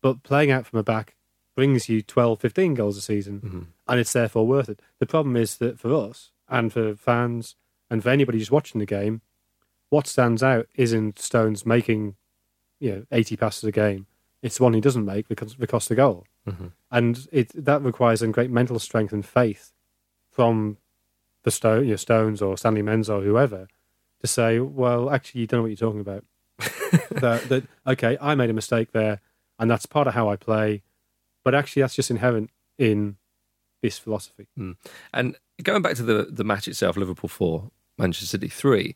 But 0.00 0.22
playing 0.22 0.52
out 0.52 0.64
from 0.64 0.78
a 0.78 0.84
back 0.84 1.16
brings 1.54 1.88
you 1.88 2.02
12, 2.02 2.40
15 2.40 2.74
goals 2.74 2.96
a 2.96 3.00
season, 3.00 3.40
mm-hmm. 3.40 3.62
and 3.88 4.00
it's 4.00 4.12
therefore 4.12 4.46
worth 4.46 4.68
it. 4.68 4.80
The 4.98 5.06
problem 5.06 5.36
is 5.36 5.56
that 5.58 5.78
for 5.78 5.94
us 5.94 6.30
and 6.48 6.72
for 6.72 6.94
fans 6.94 7.56
and 7.90 8.02
for 8.02 8.10
anybody 8.10 8.38
just 8.38 8.50
watching 8.50 8.78
the 8.78 8.86
game, 8.86 9.20
what 9.88 10.06
stands 10.06 10.42
out 10.42 10.68
isn't 10.76 11.18
Stones 11.18 11.66
making, 11.66 12.14
you 12.78 12.90
know, 12.92 13.04
80 13.10 13.36
passes 13.36 13.64
a 13.64 13.72
game. 13.72 14.06
It's 14.42 14.56
the 14.56 14.62
one 14.62 14.74
he 14.74 14.80
doesn't 14.80 15.04
make 15.04 15.28
because 15.28 15.54
the 15.56 15.66
cost 15.66 15.90
of 15.90 15.96
goal. 15.96 16.26
Mm-hmm. 16.48 16.68
And 16.90 17.26
it 17.30 17.52
that 17.54 17.82
requires 17.82 18.22
a 18.22 18.28
great 18.28 18.50
mental 18.50 18.78
strength 18.78 19.12
and 19.12 19.26
faith 19.26 19.72
from 20.30 20.78
the 21.42 21.50
Stone, 21.50 21.84
you 21.84 21.90
know, 21.90 21.96
Stones 21.96 22.40
or 22.40 22.56
Stanley 22.56 22.82
Menzo 22.82 23.20
or 23.20 23.22
whoever 23.22 23.68
to 24.20 24.26
say, 24.26 24.58
well, 24.60 25.10
actually, 25.10 25.42
you 25.42 25.46
don't 25.46 25.58
know 25.58 25.62
what 25.62 25.70
you're 25.70 25.76
talking 25.76 26.00
about. 26.00 26.24
that, 27.20 27.48
that, 27.48 27.64
okay, 27.86 28.18
I 28.20 28.34
made 28.34 28.50
a 28.50 28.54
mistake 28.54 28.92
there, 28.92 29.20
and 29.58 29.70
that's 29.70 29.86
part 29.86 30.06
of 30.06 30.14
how 30.14 30.28
I 30.28 30.36
play, 30.36 30.82
but 31.44 31.54
actually, 31.54 31.82
that's 31.82 31.94
just 31.94 32.10
inherent 32.10 32.50
in 32.78 33.16
this 33.82 33.98
philosophy. 33.98 34.48
Mm. 34.58 34.76
And 35.12 35.36
going 35.62 35.82
back 35.82 35.96
to 35.96 36.02
the 36.02 36.26
the 36.30 36.44
match 36.44 36.68
itself, 36.68 36.96
Liverpool 36.96 37.28
four, 37.28 37.70
Manchester 37.98 38.26
City 38.26 38.48
three. 38.48 38.94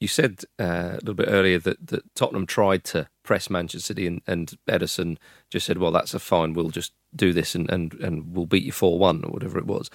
You 0.00 0.08
said 0.08 0.42
uh, 0.58 0.64
a 0.64 0.94
little 0.94 1.14
bit 1.14 1.28
earlier 1.28 1.60
that, 1.60 1.86
that 1.86 2.12
Tottenham 2.16 2.44
tried 2.44 2.82
to 2.86 3.08
press 3.22 3.48
Manchester 3.48 3.86
City, 3.86 4.08
and, 4.08 4.20
and 4.26 4.52
Ederson 4.68 5.16
just 5.48 5.64
said, 5.64 5.78
"Well, 5.78 5.92
that's 5.92 6.12
a 6.12 6.18
fine. 6.18 6.54
We'll 6.54 6.70
just 6.70 6.92
do 7.14 7.32
this, 7.32 7.54
and, 7.54 7.70
and, 7.70 7.94
and 7.94 8.34
we'll 8.34 8.46
beat 8.46 8.64
you 8.64 8.72
four 8.72 8.98
one 8.98 9.24
or 9.24 9.30
whatever 9.30 9.58
it 9.58 9.66
was." 9.66 9.90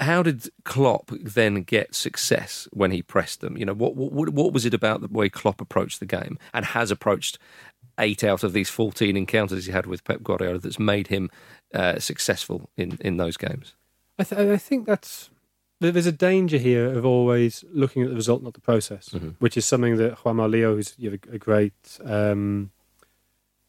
how 0.00 0.22
did 0.22 0.48
Klopp 0.64 1.10
then 1.10 1.62
get 1.62 1.94
success 1.94 2.66
when 2.72 2.90
he 2.90 3.02
pressed 3.02 3.40
them? 3.40 3.56
You 3.56 3.64
know, 3.64 3.74
what, 3.74 3.94
what 3.94 4.30
what 4.30 4.52
was 4.52 4.66
it 4.66 4.74
about 4.74 5.00
the 5.00 5.08
way 5.08 5.28
Klopp 5.28 5.60
approached 5.60 6.00
the 6.00 6.06
game 6.06 6.38
and 6.52 6.64
has 6.64 6.90
approached 6.90 7.38
eight 8.00 8.24
out 8.24 8.42
of 8.42 8.52
these 8.52 8.68
fourteen 8.68 9.16
encounters 9.16 9.66
he 9.66 9.72
had 9.72 9.86
with 9.86 10.04
Pep 10.04 10.22
Guardiola 10.22 10.58
that's 10.58 10.78
made 10.78 11.06
him 11.08 11.30
uh, 11.74 11.98
successful 11.98 12.70
in 12.76 12.98
in 13.00 13.16
those 13.16 13.36
games? 13.36 13.74
I, 14.18 14.24
th- 14.24 14.50
I, 14.50 14.56
think 14.58 14.86
that's 14.86 15.30
there's 15.80 16.06
a 16.06 16.12
danger 16.12 16.58
here 16.58 16.86
of 16.86 17.06
always 17.06 17.64
looking 17.72 18.02
at 18.02 18.10
the 18.10 18.14
result, 18.14 18.42
not 18.42 18.52
the 18.52 18.60
process, 18.60 19.08
mm-hmm. 19.10 19.30
which 19.38 19.56
is 19.56 19.64
something 19.64 19.96
that 19.96 20.18
Juanma 20.18 20.50
Lillo, 20.50 20.74
who's 20.74 20.94
you 20.98 21.10
know, 21.10 21.18
a 21.32 21.38
great, 21.38 21.98
um, 22.04 22.70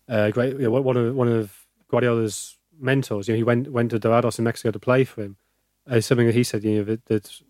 uh, 0.10 0.30
great 0.32 0.54
you 0.54 0.64
know, 0.64 0.72
one 0.72 0.98
of 0.98 1.16
one 1.16 1.28
of 1.28 1.66
Guardiola's 1.88 2.58
mentors. 2.80 3.28
You 3.28 3.34
know, 3.34 3.38
he 3.38 3.44
went 3.44 3.72
went 3.72 3.92
to 3.92 4.00
Dorados 4.00 4.40
in 4.40 4.44
Mexico 4.44 4.72
to 4.72 4.80
play 4.80 5.04
for 5.04 5.24
him 5.24 5.38
uh, 5.90 6.02
something 6.02 6.28
that 6.28 6.36
he 6.36 6.44
said, 6.44 6.64
you 6.64 6.78
know, 6.78 6.84
that, 6.84 7.06
that 7.06 7.42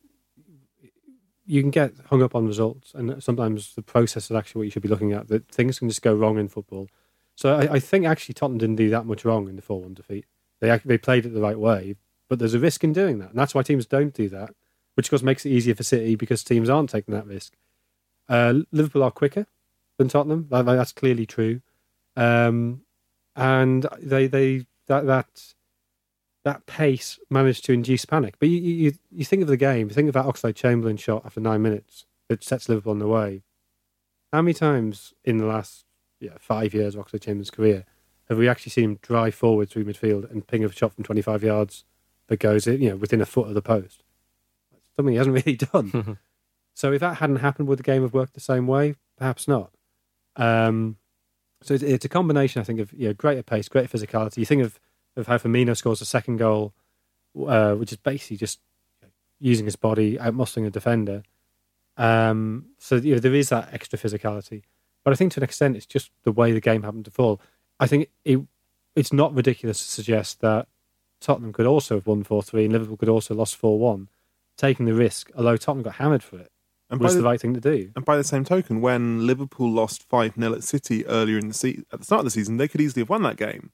you 1.52 1.62
can 1.62 1.70
get 1.70 1.92
hung 2.10 2.24
up 2.24 2.34
on 2.34 2.48
results, 2.48 2.94
and 2.94 3.22
sometimes 3.22 3.76
the 3.76 3.82
process 3.82 4.32
is 4.32 4.38
actually 4.38 4.60
what 4.60 4.64
you 4.64 4.72
should 4.72 4.82
be 4.82 4.88
looking 4.88 5.12
at. 5.12 5.28
That 5.28 5.50
things 5.50 5.80
can 5.80 5.90
just 5.90 6.02
go 6.02 6.14
wrong 6.14 6.38
in 6.38 6.48
football. 6.48 6.88
So 7.36 7.54
I, 7.54 7.74
I 7.74 7.80
think 7.80 8.06
actually 8.06 8.36
Tottenham 8.36 8.58
didn't 8.58 8.78
do 8.78 8.90
that 8.90 9.06
much 9.06 9.26
wrong 9.26 9.50
in 9.50 9.58
the 9.58 9.62
four-one 9.62 9.94
defeat. 9.94 10.26
They 10.62 10.78
they 10.86 10.98
played 10.98 11.26
it 11.26 11.34
the 11.34 11.42
right 11.42 11.60
way, 11.60 11.98
but 12.30 12.40
there's 12.40 12.54
a 12.54 12.60
risk 12.60 12.86
in 12.86 12.94
doing 12.94 13.20
that, 13.20 13.32
and 13.32 13.38
that's 13.38 13.54
why 13.54 13.64
teams 13.64 13.86
don't 13.86 14.14
do 14.14 14.30
that. 14.30 14.56
Which 14.94 15.08
of 15.08 15.10
course 15.10 15.24
makes 15.24 15.46
it 15.46 15.50
easier 15.50 15.76
for 15.76 15.84
City 15.84 16.16
because 16.16 16.42
teams 16.42 16.70
aren't 16.70 16.90
taking 16.90 17.14
that 17.14 17.28
risk. 17.28 17.52
Uh, 18.30 18.62
Liverpool 18.72 19.04
are 19.04 19.12
quicker 19.12 19.46
than 19.98 20.08
Tottenham. 20.08 20.48
That, 20.52 20.66
that's 20.66 20.94
clearly 20.94 21.26
true, 21.26 21.62
um, 22.16 22.84
and 23.36 23.88
they 24.00 24.28
they 24.28 24.68
that 24.88 25.06
that 25.06 25.54
that 26.44 26.66
pace 26.66 27.20
managed 27.30 27.66
to 27.66 27.74
induce 27.74 28.06
panic. 28.06 28.36
But 28.40 28.50
you, 28.50 28.58
you, 28.58 28.94
you 29.12 29.26
think 29.26 29.42
of 29.42 29.48
the 29.48 29.58
game, 29.58 29.90
you 29.90 29.94
think 29.94 30.08
of 30.08 30.14
that 30.14 30.26
Oxlade 30.26 30.56
Chamberlain 30.56 30.98
shot 30.98 31.24
after 31.26 31.40
nine 31.40 31.62
minutes 31.62 32.06
that 32.30 32.44
sets 32.44 32.68
Liverpool 32.68 32.92
on 32.92 33.00
the 33.00 33.08
way. 33.08 33.44
How 34.34 34.42
many 34.42 34.54
times 34.54 35.14
in 35.24 35.38
the 35.38 35.46
last 35.46 35.86
yeah, 36.20 36.38
five 36.40 36.74
years 36.74 36.96
of 36.96 37.06
Oxlade 37.06 37.22
Chamberlain's 37.22 37.52
career 37.52 37.86
have 38.30 38.38
we 38.38 38.48
actually 38.48 38.72
seen 38.72 38.84
him 38.86 39.00
drive 39.02 39.36
forward 39.36 39.70
through 39.70 39.84
midfield 39.84 40.30
and 40.32 40.48
ping 40.48 40.64
a 40.64 40.72
shot 40.72 40.94
from 40.94 41.04
25 41.04 41.44
yards 41.44 41.84
that 42.28 42.40
goes 42.40 42.66
you 42.66 42.90
know 42.90 42.96
within 42.96 43.20
a 43.20 43.26
foot 43.26 43.50
of 43.50 43.54
the 43.54 43.62
post? 43.62 44.04
something 44.96 45.14
he 45.14 45.18
hasn't 45.18 45.36
really 45.46 45.58
done. 45.58 46.18
so 46.74 46.92
if 46.94 47.00
that 47.02 47.18
hadn't 47.18 47.38
happened, 47.38 47.68
would 47.68 47.80
the 47.80 47.84
game 47.84 48.02
have 48.04 48.14
worked 48.14 48.34
the 48.34 48.40
same 48.40 48.68
way? 48.68 48.96
Perhaps 49.18 49.48
not. 49.48 49.72
Um, 50.36 50.98
so 51.62 51.74
it's, 51.74 51.84
it's, 51.84 52.06
a 52.06 52.10
combination, 52.10 52.62
I 52.62 52.64
think, 52.64 52.80
of 52.80 52.92
you 52.94 53.10
know, 53.10 53.14
greater 53.14 53.44
pace, 53.44 53.68
greater 53.68 53.98
physicality. 53.98 54.38
You 54.38 54.46
think 54.46 54.64
of 54.64 54.80
of 55.16 55.28
how 55.28 55.38
Firmino 55.38 55.76
scores 55.76 56.02
a 56.02 56.06
second 56.06 56.38
goal, 56.38 56.74
uh, 57.48 57.74
which 57.76 57.92
is 57.92 57.98
basically 57.98 58.38
just 58.38 58.60
using 59.40 59.66
his 59.66 59.76
body, 59.76 60.18
outmuscling 60.18 60.66
a 60.66 60.70
defender. 60.70 61.24
Um, 61.98 62.68
so 62.78 62.96
you 62.96 63.16
know, 63.16 63.20
there 63.20 63.34
is 63.34 63.50
that 63.50 63.74
extra 63.74 63.98
physicality. 64.00 64.64
But 65.04 65.12
I 65.12 65.16
think 65.16 65.34
to 65.34 65.40
an 65.40 65.44
extent, 65.44 65.76
it's 65.76 65.86
just 65.86 66.12
the 66.24 66.32
way 66.32 66.52
the 66.52 66.62
game 66.62 66.84
happened 66.84 67.06
to 67.06 67.12
fall. 67.12 67.42
I 67.80 67.88
think 67.88 68.10
it, 68.24 68.40
it's 68.96 69.12
not 69.12 69.34
ridiculous 69.34 69.84
to 69.84 69.92
suggest 69.92 70.42
that 70.42 70.68
Tottenham 71.20 71.54
could 71.54 71.66
also 71.66 71.96
have 71.96 72.08
won 72.08 72.24
4 72.24 72.44
3 72.44 72.66
and 72.66 72.74
Liverpool 72.74 72.98
could 72.98 73.10
also 73.10 73.34
have 73.34 73.40
lost 73.40 73.56
4 73.56 73.80
1, 73.80 74.10
taking 74.58 74.86
the 74.86 74.94
risk, 74.94 75.32
although 75.36 75.58
Tottenham 75.58 75.84
got 75.84 75.96
hammered 75.96 76.24
for 76.24 76.38
it. 76.38 76.52
And 76.90 77.00
was 77.00 77.14
the, 77.14 77.22
the, 77.22 77.26
right 77.26 77.40
thing 77.40 77.54
to 77.54 77.62
do. 77.62 77.90
And 77.96 78.04
by 78.04 78.18
the 78.18 78.24
same 78.24 78.44
token, 78.44 78.82
when 78.82 79.26
Liverpool 79.26 79.72
lost 79.72 80.04
5 80.10 80.36
0 80.36 80.54
at 80.54 80.64
City 80.64 81.06
earlier 81.06 81.38
in 81.38 81.48
the 81.48 81.54
se- 81.54 81.84
at 81.92 82.00
the 82.00 82.06
start 82.06 82.20
of 82.20 82.26
the 82.26 82.32
season, 82.32 82.58
they 82.58 82.68
could 82.68 82.82
easily 82.82 83.02
have 83.02 83.10
won 83.10 83.24
that 83.24 83.38
game. 83.38 83.72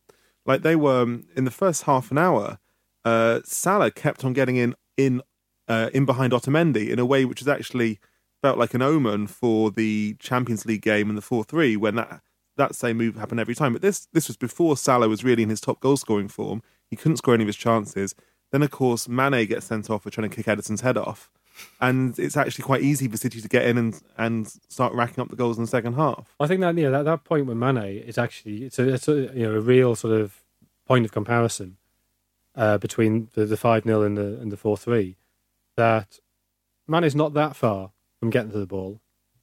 Like 0.47 0.63
they 0.63 0.75
were 0.75 1.03
um, 1.03 1.25
in 1.35 1.45
the 1.45 1.51
first 1.51 1.83
half 1.83 2.09
an 2.09 2.17
hour, 2.17 2.57
uh, 3.05 3.41
Salah 3.43 3.91
kept 3.91 4.25
on 4.25 4.33
getting 4.33 4.55
in 4.55 4.75
in 4.95 5.21
uh, 5.67 5.89
in 5.93 6.05
behind 6.05 6.33
Otamendi 6.33 6.89
in 6.89 6.97
a 6.97 7.05
way 7.05 7.25
which 7.25 7.41
was 7.41 7.47
actually 7.47 7.99
felt 8.41 8.57
like 8.57 8.73
an 8.73 8.81
omen 8.81 9.27
for 9.27 9.69
the 9.69 10.15
Champions 10.19 10.65
League 10.65 10.81
game 10.81 11.09
in 11.09 11.15
the 11.15 11.21
four 11.21 11.43
three 11.43 11.75
when 11.75 11.95
that 11.95 12.21
that 12.55 12.73
same 12.73 12.97
move 12.97 13.17
happened 13.17 13.41
every 13.41 13.55
time. 13.55 13.73
But 13.73 13.81
this 13.81 14.07
this 14.13 14.27
was 14.27 14.37
before 14.37 14.77
Salah 14.77 15.09
was 15.09 15.23
really 15.23 15.43
in 15.43 15.49
his 15.49 15.61
top 15.61 15.81
goal 15.81 15.97
scoring 15.97 16.29
form. 16.29 16.63
He 16.89 16.95
couldn't 16.95 17.17
score 17.17 17.33
any 17.33 17.43
of 17.43 17.47
his 17.47 17.57
chances. 17.57 18.15
Then 18.51 18.63
of 18.63 18.71
course 18.71 19.09
Mane 19.09 19.45
gets 19.45 19.65
sent 19.65 19.89
off 19.89 20.03
for 20.03 20.09
trying 20.09 20.29
to 20.29 20.35
kick 20.35 20.45
Ederson's 20.45 20.81
head 20.81 20.97
off. 20.97 21.29
And 21.79 22.17
it's 22.17 22.37
actually 22.37 22.63
quite 22.63 22.81
easy 22.81 23.07
for 23.07 23.17
City 23.17 23.41
to 23.41 23.47
get 23.47 23.65
in 23.65 23.77
and, 23.77 24.01
and 24.17 24.47
start 24.69 24.93
racking 24.93 25.21
up 25.21 25.29
the 25.29 25.35
goals 25.35 25.57
in 25.57 25.63
the 25.63 25.69
second 25.69 25.93
half. 25.93 26.33
I 26.39 26.47
think 26.47 26.61
that 26.61 26.77
yeah, 26.77 26.89
that, 26.89 27.05
that 27.05 27.23
point 27.23 27.45
with 27.45 27.57
Mane 27.57 27.77
is 27.77 28.17
actually 28.17 28.63
it's 28.63 28.79
a, 28.79 28.93
it's 28.93 29.07
a 29.07 29.15
you 29.33 29.43
know 29.47 29.55
a 29.55 29.61
real 29.61 29.95
sort 29.95 30.19
of 30.19 30.43
point 30.85 31.05
of 31.05 31.11
comparison 31.11 31.77
uh, 32.55 32.77
between 32.77 33.29
the, 33.35 33.45
the 33.45 33.57
5 33.57 33.83
0 33.83 34.01
and 34.03 34.17
the, 34.17 34.39
and 34.41 34.51
the 34.51 34.57
4 34.57 34.77
3 34.77 35.15
that 35.75 36.19
Mane 36.87 37.03
is 37.03 37.15
not 37.15 37.33
that 37.33 37.55
far 37.55 37.91
from 38.19 38.29
getting 38.29 38.51
to 38.51 38.59
the 38.59 38.65
ball. 38.65 38.99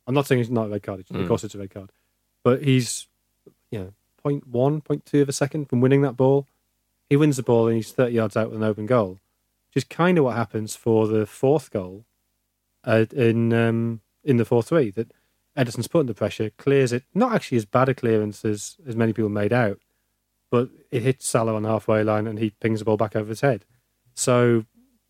I'm 0.06 0.14
not 0.14 0.26
saying 0.26 0.40
it's 0.40 0.50
not 0.50 0.66
a 0.66 0.70
red 0.70 0.82
card, 0.82 1.04
mm. 1.06 1.20
of 1.20 1.28
course 1.28 1.44
it's 1.44 1.54
a 1.54 1.58
red 1.58 1.70
card, 1.70 1.90
but 2.42 2.62
he's 2.62 3.06
you 3.70 3.78
know, 3.78 3.92
0.1, 4.24 4.84
0.2 4.84 5.22
of 5.22 5.28
a 5.28 5.32
second 5.32 5.68
from 5.68 5.80
winning 5.80 6.02
that 6.02 6.16
ball. 6.16 6.46
He 7.10 7.16
wins 7.16 7.36
the 7.36 7.42
ball 7.42 7.66
and 7.66 7.76
he's 7.76 7.92
30 7.92 8.14
yards 8.14 8.36
out 8.36 8.50
with 8.50 8.62
an 8.62 8.66
open 8.66 8.86
goal, 8.86 9.18
which 9.74 9.84
is 9.84 9.88
kind 9.88 10.18
of 10.18 10.24
what 10.24 10.36
happens 10.36 10.76
for 10.76 11.08
the 11.08 11.26
fourth 11.26 11.70
goal 11.70 12.04
uh, 12.84 13.06
in 13.12 13.52
um, 13.52 14.00
in 14.22 14.36
the 14.36 14.44
4 14.44 14.62
3. 14.62 14.90
That 14.92 15.12
Ederson's 15.56 15.88
put 15.88 16.00
under 16.00 16.14
pressure, 16.14 16.50
clears 16.56 16.92
it, 16.92 17.04
not 17.14 17.34
actually 17.34 17.58
as 17.58 17.64
bad 17.64 17.88
a 17.88 17.94
clearance 17.94 18.44
as, 18.44 18.76
as 18.86 18.96
many 18.96 19.12
people 19.12 19.28
made 19.28 19.52
out, 19.52 19.78
but 20.50 20.68
it 20.90 21.02
hits 21.02 21.28
Salah 21.28 21.54
on 21.54 21.62
the 21.62 21.68
halfway 21.68 22.02
line 22.02 22.26
and 22.26 22.38
he 22.38 22.50
pings 22.50 22.80
the 22.80 22.84
ball 22.84 22.96
back 22.96 23.14
over 23.14 23.28
his 23.28 23.40
head. 23.40 23.64
So 24.14 24.64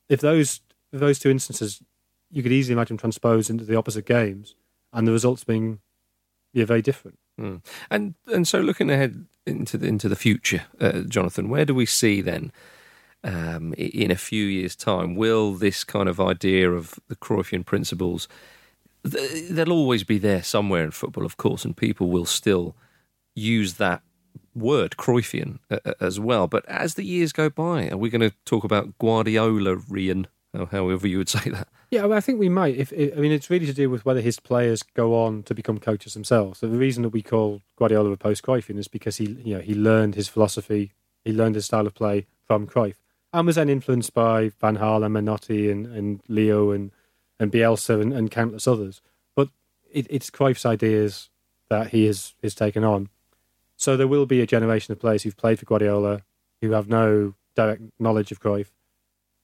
if 0.09 0.21
those 0.21 0.61
if 0.93 1.01
those 1.01 1.19
two 1.19 1.31
instances, 1.31 1.83
you 2.31 2.43
could 2.43 2.53
easily 2.53 2.73
imagine 2.73 2.97
transposed 2.97 3.51
into 3.51 3.65
the 3.65 3.77
opposite 3.77 4.07
games, 4.07 4.55
and 4.93 5.07
the 5.07 5.13
results 5.13 5.45
being 5.45 5.81
yeah 6.53 6.65
very 6.65 6.83
different. 6.83 7.19
Mm. 7.39 7.63
And 7.91 8.15
and 8.33 8.49
so 8.49 8.61
looking 8.61 8.91
ahead 8.91 9.27
into 9.47 9.77
the 9.77 9.87
into 9.87 10.09
the 10.09 10.17
future, 10.17 10.63
uh, 10.81 11.01
Jonathan, 11.01 11.51
where 11.51 11.67
do 11.67 11.75
we 11.75 11.85
see 11.85 12.23
then? 12.23 12.51
Um, 13.25 13.75
in 13.77 14.11
a 14.11 14.17
few 14.17 14.45
years' 14.45 14.77
time, 14.77 15.17
will 15.17 15.55
this 15.55 15.83
kind 15.83 16.09
of 16.09 16.21
idea 16.21 16.71
of 16.71 17.01
the 17.09 17.17
Cruyffian 17.17 17.65
principles, 17.65 18.29
they'll 19.03 19.73
always 19.73 20.05
be 20.05 20.19
there 20.19 20.43
somewhere 20.43 20.85
in 20.85 20.91
football, 20.91 21.25
of 21.25 21.37
course, 21.37 21.65
and 21.65 21.77
people 21.77 22.09
will 22.09 22.27
still 22.27 22.77
use 23.35 23.75
that 23.75 24.03
word 24.55 24.97
Cruyffian 24.97 25.59
as 26.01 26.21
well. 26.21 26.47
But 26.47 26.67
as 26.67 26.95
the 26.95 27.05
years 27.05 27.33
go 27.33 27.49
by, 27.51 27.89
are 27.89 27.97
we 27.97 28.11
going 28.11 28.21
to 28.21 28.37
talk 28.45 28.63
about 28.63 28.99
Guardiola-rian, 28.99 30.27
however 30.71 31.09
you 31.09 31.19
would 31.19 31.29
say 31.29 31.51
that? 31.51 31.69
Yeah, 31.91 32.07
I 32.09 32.21
think 32.21 32.39
we 32.39 32.49
might. 32.49 32.77
If 32.77 32.93
I 32.93 33.21
mean, 33.21 33.33
it's 33.33 33.51
really 33.51 33.67
to 33.67 33.73
do 33.73 33.89
with 33.89 34.05
whether 34.05 34.21
his 34.21 34.41
players 34.41 34.83
go 34.83 35.15
on 35.15 35.45
to 35.45 35.55
become 35.55 35.79
coaches 35.79 36.15
themselves. 36.15 36.59
So 36.59 36.67
the 36.67 36.77
reason 36.77 37.03
that 37.05 37.11
we 37.11 37.23
call 37.23 37.63
Guardiola 37.77 38.11
a 38.11 38.17
post-Cruyffian 38.17 38.79
is 38.79 38.89
because 38.89 39.17
he, 39.17 39.39
you 39.45 39.55
know, 39.55 39.61
he 39.61 39.75
learned 39.75 40.15
his 40.15 40.29
philosophy, 40.29 40.93
he 41.25 41.33
learned 41.33 41.55
his 41.55 41.67
style 41.67 41.87
of 41.87 41.95
play 41.95 42.27
from 42.47 42.67
Cruyff 42.67 42.97
and 43.35 43.47
was 43.47 43.57
then 43.57 43.69
influenced 43.69 44.15
by 44.15 44.51
Van 44.61 44.79
Gaal, 44.79 45.01
Menotti 45.11 45.71
and, 45.71 45.87
and 45.87 46.23
Lillo 46.29 46.71
and, 46.71 46.93
and 47.41 47.51
Bielsa 47.51 48.01
and, 48.01 48.13
and 48.13 48.31
countless 48.31 48.69
others. 48.69 49.03
But 49.35 49.49
it, 49.93 50.07
it's 50.09 50.31
Cruyff's 50.31 50.65
ideas 50.65 51.31
that 51.69 51.89
he 51.89 52.07
has, 52.07 52.35
has 52.45 52.55
taken 52.55 52.85
on. 52.85 53.09
So 53.77 53.97
there 53.97 54.07
will 54.07 54.25
be 54.25 54.41
a 54.41 54.47
generation 54.47 54.93
of 54.93 55.01
players 55.01 55.25
who've 55.25 55.37
played 55.37 55.59
for 55.59 55.65
Guardiola 55.65 56.23
who 56.63 56.71
have 56.71 56.89
no 56.89 57.35
direct 57.57 57.83
knowledge 57.99 58.31
of 58.31 58.41
Cruyff. 58.41 58.69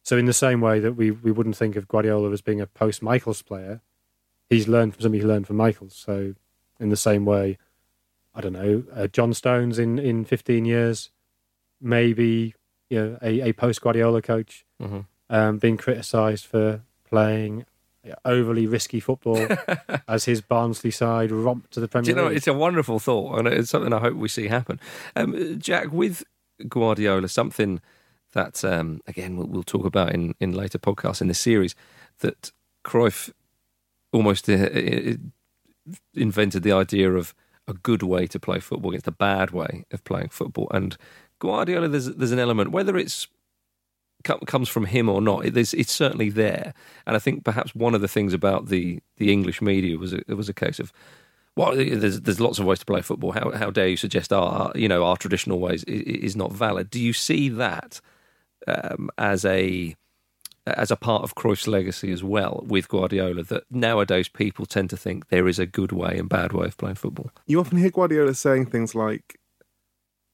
So 0.05 0.16
in 0.16 0.26
the 0.26 0.33
same 0.33 0.61
way 0.61 0.79
that 0.79 0.92
we, 0.92 1.11
we 1.11 1.33
wouldn't 1.33 1.57
think 1.57 1.74
of 1.74 1.88
Guardiola 1.88 2.31
as 2.31 2.42
being 2.42 2.61
a 2.61 2.68
post 2.68 3.03
Michels 3.03 3.42
player, 3.42 3.81
he's 4.48 4.68
learned 4.68 4.94
from 4.94 5.03
somebody 5.03 5.22
who 5.22 5.29
learned 5.29 5.48
from 5.48 5.57
Michels. 5.57 5.96
So 5.96 6.35
in 6.79 6.90
the 6.90 6.96
same 6.96 7.24
way, 7.24 7.59
I 8.37 8.40
don't 8.40 8.53
know, 8.53 8.85
uh, 8.94 9.09
John 9.09 9.35
Stones 9.35 9.81
in, 9.81 9.98
in 9.98 10.24
15 10.24 10.64
years, 10.64 11.11
maybe 11.81 12.55
you 12.90 13.00
know, 13.00 13.18
a, 13.22 13.48
a 13.48 13.53
post 13.53 13.81
Guardiola 13.81 14.20
coach, 14.20 14.66
mm-hmm. 14.83 15.00
um, 15.31 15.59
being 15.59 15.76
criticised 15.76 16.44
for 16.44 16.83
playing 17.09 17.64
overly 18.24 18.66
risky 18.66 19.00
football 19.00 19.46
as 20.09 20.24
his 20.24 20.40
Barnsley 20.40 20.90
side 20.90 21.31
romped 21.31 21.72
to 21.72 21.81
the 21.81 21.88
Premier 21.88 22.05
Do 22.05 22.11
you 22.11 22.16
know, 22.16 22.29
League. 22.29 22.37
It's 22.38 22.46
a 22.46 22.53
wonderful 22.53 22.98
thought, 22.98 23.38
and 23.38 23.48
it's 23.48 23.70
something 23.70 23.92
I 23.92 24.00
hope 24.00 24.16
we 24.16 24.29
see 24.29 24.48
happen. 24.48 24.81
Um, 25.16 25.59
Jack, 25.59 25.92
with 25.92 26.24
Guardiola, 26.68 27.29
something 27.29 27.81
that, 28.33 28.64
um, 28.64 29.00
again, 29.07 29.37
we'll, 29.37 29.46
we'll, 29.46 29.62
talk 29.62 29.85
about 29.85 30.12
in, 30.12 30.35
in 30.40 30.53
later 30.53 30.79
podcasts 30.79 31.20
in 31.20 31.29
this 31.29 31.38
series, 31.38 31.74
that 32.20 32.53
Cruyff 32.85 33.31
almost 34.12 34.48
uh, 34.48 34.68
invented 36.14 36.62
the 36.62 36.72
idea 36.72 37.12
of 37.12 37.35
a 37.66 37.74
good 37.74 38.03
way 38.03 38.26
to 38.26 38.40
play 38.40 38.61
football 38.61 38.90
against 38.90 39.07
a 39.07 39.12
bad 39.12 39.50
way 39.50 39.85
of 39.92 40.03
playing 40.05 40.29
football. 40.29 40.68
And 40.72 40.96
Guardiola, 41.40 41.88
there's 41.88 42.07
there's 42.07 42.33
an 42.33 42.38
element 42.38 42.70
whether 42.70 42.96
it's 42.96 43.26
comes 44.22 44.68
from 44.68 44.85
him 44.85 45.09
or 45.09 45.20
not. 45.20 45.44
It, 45.44 45.57
it's 45.57 45.92
certainly 45.92 46.31
there, 46.31 46.74
and 47.07 47.16
I 47.16 47.18
think 47.18 47.44
perhaps 47.44 47.74
one 47.74 47.94
of 47.94 48.00
the 48.00 48.09
things 48.09 48.33
about 48.33 48.68
the 48.68 49.00
the 49.16 49.33
English 49.33 49.61
media 49.61 49.98
was 49.98 50.12
it 50.12 50.29
was 50.29 50.48
a 50.48 50.55
case 50.55 50.79
of. 50.79 50.92
Well, 51.57 51.74
there's 51.74 52.20
there's 52.20 52.40
lots 52.40 52.61
of 52.61 52.64
ways 52.64 52.79
to 52.79 52.87
play 52.87 53.03
football. 53.03 53.33
How 53.33 53.50
how 53.50 53.70
dare 53.70 53.88
you 53.88 53.96
suggest 53.96 54.33
our 54.33 54.72
you 54.76 54.88
know 54.88 55.05
our 55.05 55.16
traditional 55.16 55.59
ways 55.59 55.83
is, 55.85 56.03
is 56.03 56.37
not 56.37 56.53
valid? 56.53 56.90
Do 56.90 57.00
you 57.00 57.12
see 57.12 57.48
that 57.48 58.00
um, 58.68 59.11
as 59.18 59.44
a 59.44 59.96
as 60.66 60.90
a 60.90 60.96
part 60.96 61.22
of 61.22 61.35
Cruyff's 61.35 61.66
legacy 61.66 62.12
as 62.12 62.22
well 62.22 62.64
with 62.66 62.88
Guardiola 62.88 63.42
that 63.44 63.64
nowadays 63.70 64.29
people 64.29 64.66
tend 64.66 64.90
to 64.90 64.96
think 64.96 65.29
there 65.29 65.48
is 65.48 65.59
a 65.59 65.66
good 65.66 65.92
way 65.92 66.18
and 66.18 66.29
bad 66.29 66.53
way 66.53 66.66
of 66.66 66.76
playing 66.76 66.96
football. 66.96 67.31
You 67.46 67.61
often 67.61 67.79
hear 67.79 67.90
Guardiola 67.90 68.35
saying 68.35 68.66
things 68.66 68.94
like, 68.94 69.39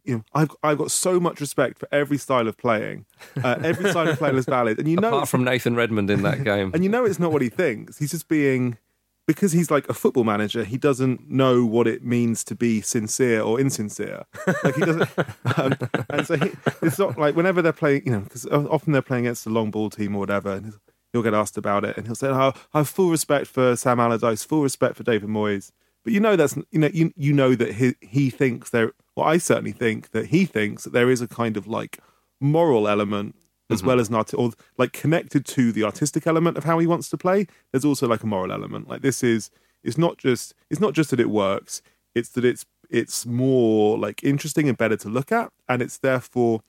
you 0.07 0.17
know, 0.17 0.25
I've 0.35 0.51
I've 0.63 0.79
got 0.79 0.91
so 0.91 1.21
much 1.21 1.41
respect 1.41 1.79
for 1.79 1.89
every 1.93 2.19
style 2.19 2.49
of 2.49 2.57
playing. 2.57 3.07
Uh, 3.43 3.57
every 3.63 3.91
style 3.91 4.09
of 4.09 4.19
playing 4.19 4.37
is 4.37 4.47
valid, 4.47 4.79
and 4.79 4.89
you 4.89 4.97
know, 5.01 5.09
apart 5.09 5.29
from 5.29 5.45
Nathan 5.45 5.75
Redmond 5.75 6.11
in 6.11 6.23
that 6.23 6.45
game, 6.45 6.71
and 6.75 6.83
you 6.83 6.91
know, 6.91 7.05
it's 7.05 7.19
not 7.19 7.33
what 7.33 7.43
he 7.43 7.49
thinks. 7.49 7.99
He's 7.99 8.13
just 8.13 8.29
being 8.29 8.79
because 9.27 9.53
he's 9.53 9.71
like 9.71 9.89
a 9.89 9.95
football 9.95 10.25
manager. 10.25 10.65
He 10.65 10.79
doesn't 10.79 11.29
know 11.29 11.67
what 11.67 11.87
it 11.87 12.05
means 12.05 12.45
to 12.45 12.55
be 12.55 12.81
sincere 12.81 13.43
or 13.43 13.61
insincere. 13.61 14.25
Like 14.63 14.77
he 14.77 14.83
doesn't, 14.83 15.11
um, 15.59 15.77
and 16.09 16.27
so 16.27 16.37
he, 16.37 16.53
it's 16.83 16.99
not 16.99 17.19
like 17.19 17.35
whenever 17.35 17.61
they're 17.61 17.73
playing, 17.73 18.03
you 18.07 18.13
know, 18.13 18.21
because 18.21 18.47
often 18.47 18.93
they're 18.93 19.03
playing 19.03 19.27
against 19.27 19.47
a 19.47 19.51
long 19.51 19.71
ball 19.71 19.91
team 19.91 20.15
or 20.15 20.21
whatever, 20.21 20.53
and 20.53 20.75
he'll 21.13 21.23
get 21.23 21.35
asked 21.35 21.59
about 21.59 21.85
it, 21.85 21.97
and 21.97 22.07
he'll 22.07 22.15
say, 22.15 22.29
oh, 22.29 22.53
"I 22.73 22.79
have 22.79 22.89
full 22.89 23.11
respect 23.11 23.49
for 23.49 23.75
Sam 23.77 23.99
Allardyce, 24.01 24.45
full 24.45 24.63
respect 24.63 24.97
for 24.97 25.03
David 25.03 25.29
Moyes." 25.29 25.73
But 26.05 26.13
you 26.13 26.21
know 26.21 26.37
that's 26.37 26.57
you 26.71 26.79
know 26.79 26.91
you 26.93 27.13
you 27.17 27.33
know 27.33 27.57
that 27.57 27.75
he 27.75 27.95
he 28.01 28.31
thinks 28.31 28.71
there. 28.71 28.93
Well, 29.17 29.27
I 29.27 29.39
certainly 29.39 29.73
think 29.73 30.11
that 30.11 30.27
he 30.27 30.45
thinks 30.45 30.85
that 30.85 30.93
there 30.93 31.11
is 31.11 31.23
a 31.23 31.29
kind 31.29 31.57
of 31.57 31.67
like 31.67 31.99
moral 32.39 32.87
element 32.87 33.35
as 33.71 33.79
mm-hmm. 33.79 33.89
well 33.89 34.01
as 34.01 34.09
an 34.09 34.15
art 34.15 34.35
or 34.35 34.53
like 34.77 34.93
connected 34.93 35.45
to 35.47 35.73
the 35.73 35.83
artistic 35.83 36.27
element 36.27 36.57
of 36.57 36.65
how 36.65 36.79
he 36.79 36.87
wants 36.87 37.09
to 37.09 37.17
play. 37.17 37.47
There's 37.73 37.85
also 37.85 38.07
like 38.07 38.23
a 38.23 38.27
moral 38.27 38.53
element. 38.53 38.89
Like 38.89 39.03
this 39.03 39.25
is 39.25 39.51
it's 39.83 39.99
not 39.99 40.19
just 40.19 40.55
it's 40.71 40.81
not 40.81 40.93
just 40.93 41.11
that 41.11 41.21
it 41.21 41.31
works. 41.31 41.83
It's 42.15 42.29
that 42.31 42.45
it's 42.45 42.67
it's 42.91 43.27
more 43.27 43.99
like 43.99 44.23
interesting 44.23 44.69
and 44.69 44.79
better 44.79 44.97
to 44.99 45.09
look 45.09 45.33
at, 45.33 45.51
and 45.69 45.83
it's 45.83 45.99
therefore 45.99 46.61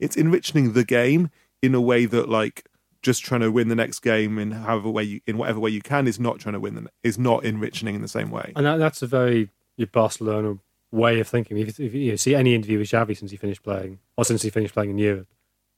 it's 0.00 0.16
enriching 0.16 0.72
the 0.72 0.84
game 0.84 1.30
in 1.62 1.74
a 1.74 1.80
way 1.80 2.06
that 2.06 2.28
like 2.28 2.66
just 3.02 3.22
trying 3.22 3.42
to 3.42 3.52
win 3.52 3.68
the 3.68 3.74
next 3.74 4.00
game 4.00 4.38
in 4.38 4.50
however 4.50 4.90
way 4.90 5.02
you 5.02 5.20
in 5.26 5.38
whatever 5.38 5.60
way 5.60 5.70
you 5.70 5.82
can 5.82 6.06
is 6.06 6.18
not 6.18 6.40
trying 6.40 6.54
to 6.54 6.60
win 6.60 6.74
the, 6.74 6.90
is 7.02 7.18
not 7.18 7.44
enriching 7.44 7.94
in 7.94 8.02
the 8.02 8.08
same 8.08 8.30
way. 8.30 8.52
And 8.56 8.66
that, 8.66 8.78
that's 8.78 9.02
a 9.02 9.06
very 9.06 9.50
Barcelona 9.92 10.58
way 10.94 11.20
of 11.20 11.28
thinking. 11.28 11.58
If, 11.58 11.80
if, 11.80 11.94
you 11.94 12.16
see 12.16 12.34
any 12.34 12.54
interview 12.54 12.78
with 12.78 12.88
Xavi 12.88 13.16
since 13.16 13.30
he 13.30 13.36
finished 13.36 13.62
playing, 13.62 13.98
or 14.16 14.24
since 14.24 14.42
he 14.42 14.50
finished 14.50 14.74
playing 14.74 14.90
in 14.90 14.98
Europe, 14.98 15.28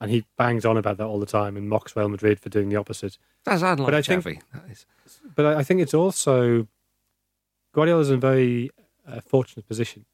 and 0.00 0.10
he 0.10 0.24
bangs 0.36 0.64
on 0.64 0.76
about 0.76 0.98
that 0.98 1.06
all 1.06 1.18
the 1.18 1.26
time 1.26 1.56
and 1.56 1.68
mocks 1.68 1.96
Real 1.96 2.08
Madrid 2.08 2.38
for 2.38 2.48
doing 2.48 2.68
the 2.68 2.76
opposite. 2.76 3.18
That's 3.44 3.62
unlike 3.62 3.86
but 3.86 3.94
I 3.94 4.00
Xavi. 4.00 4.22
Think, 4.22 4.42
but 5.34 5.46
I 5.46 5.62
think 5.62 5.80
it's 5.80 5.94
also 5.94 6.68
Guardiola's 7.74 8.10
in 8.10 8.16
a 8.16 8.18
very 8.18 8.70
uh, 9.06 9.20
fortunate 9.20 9.66
position 9.66 10.04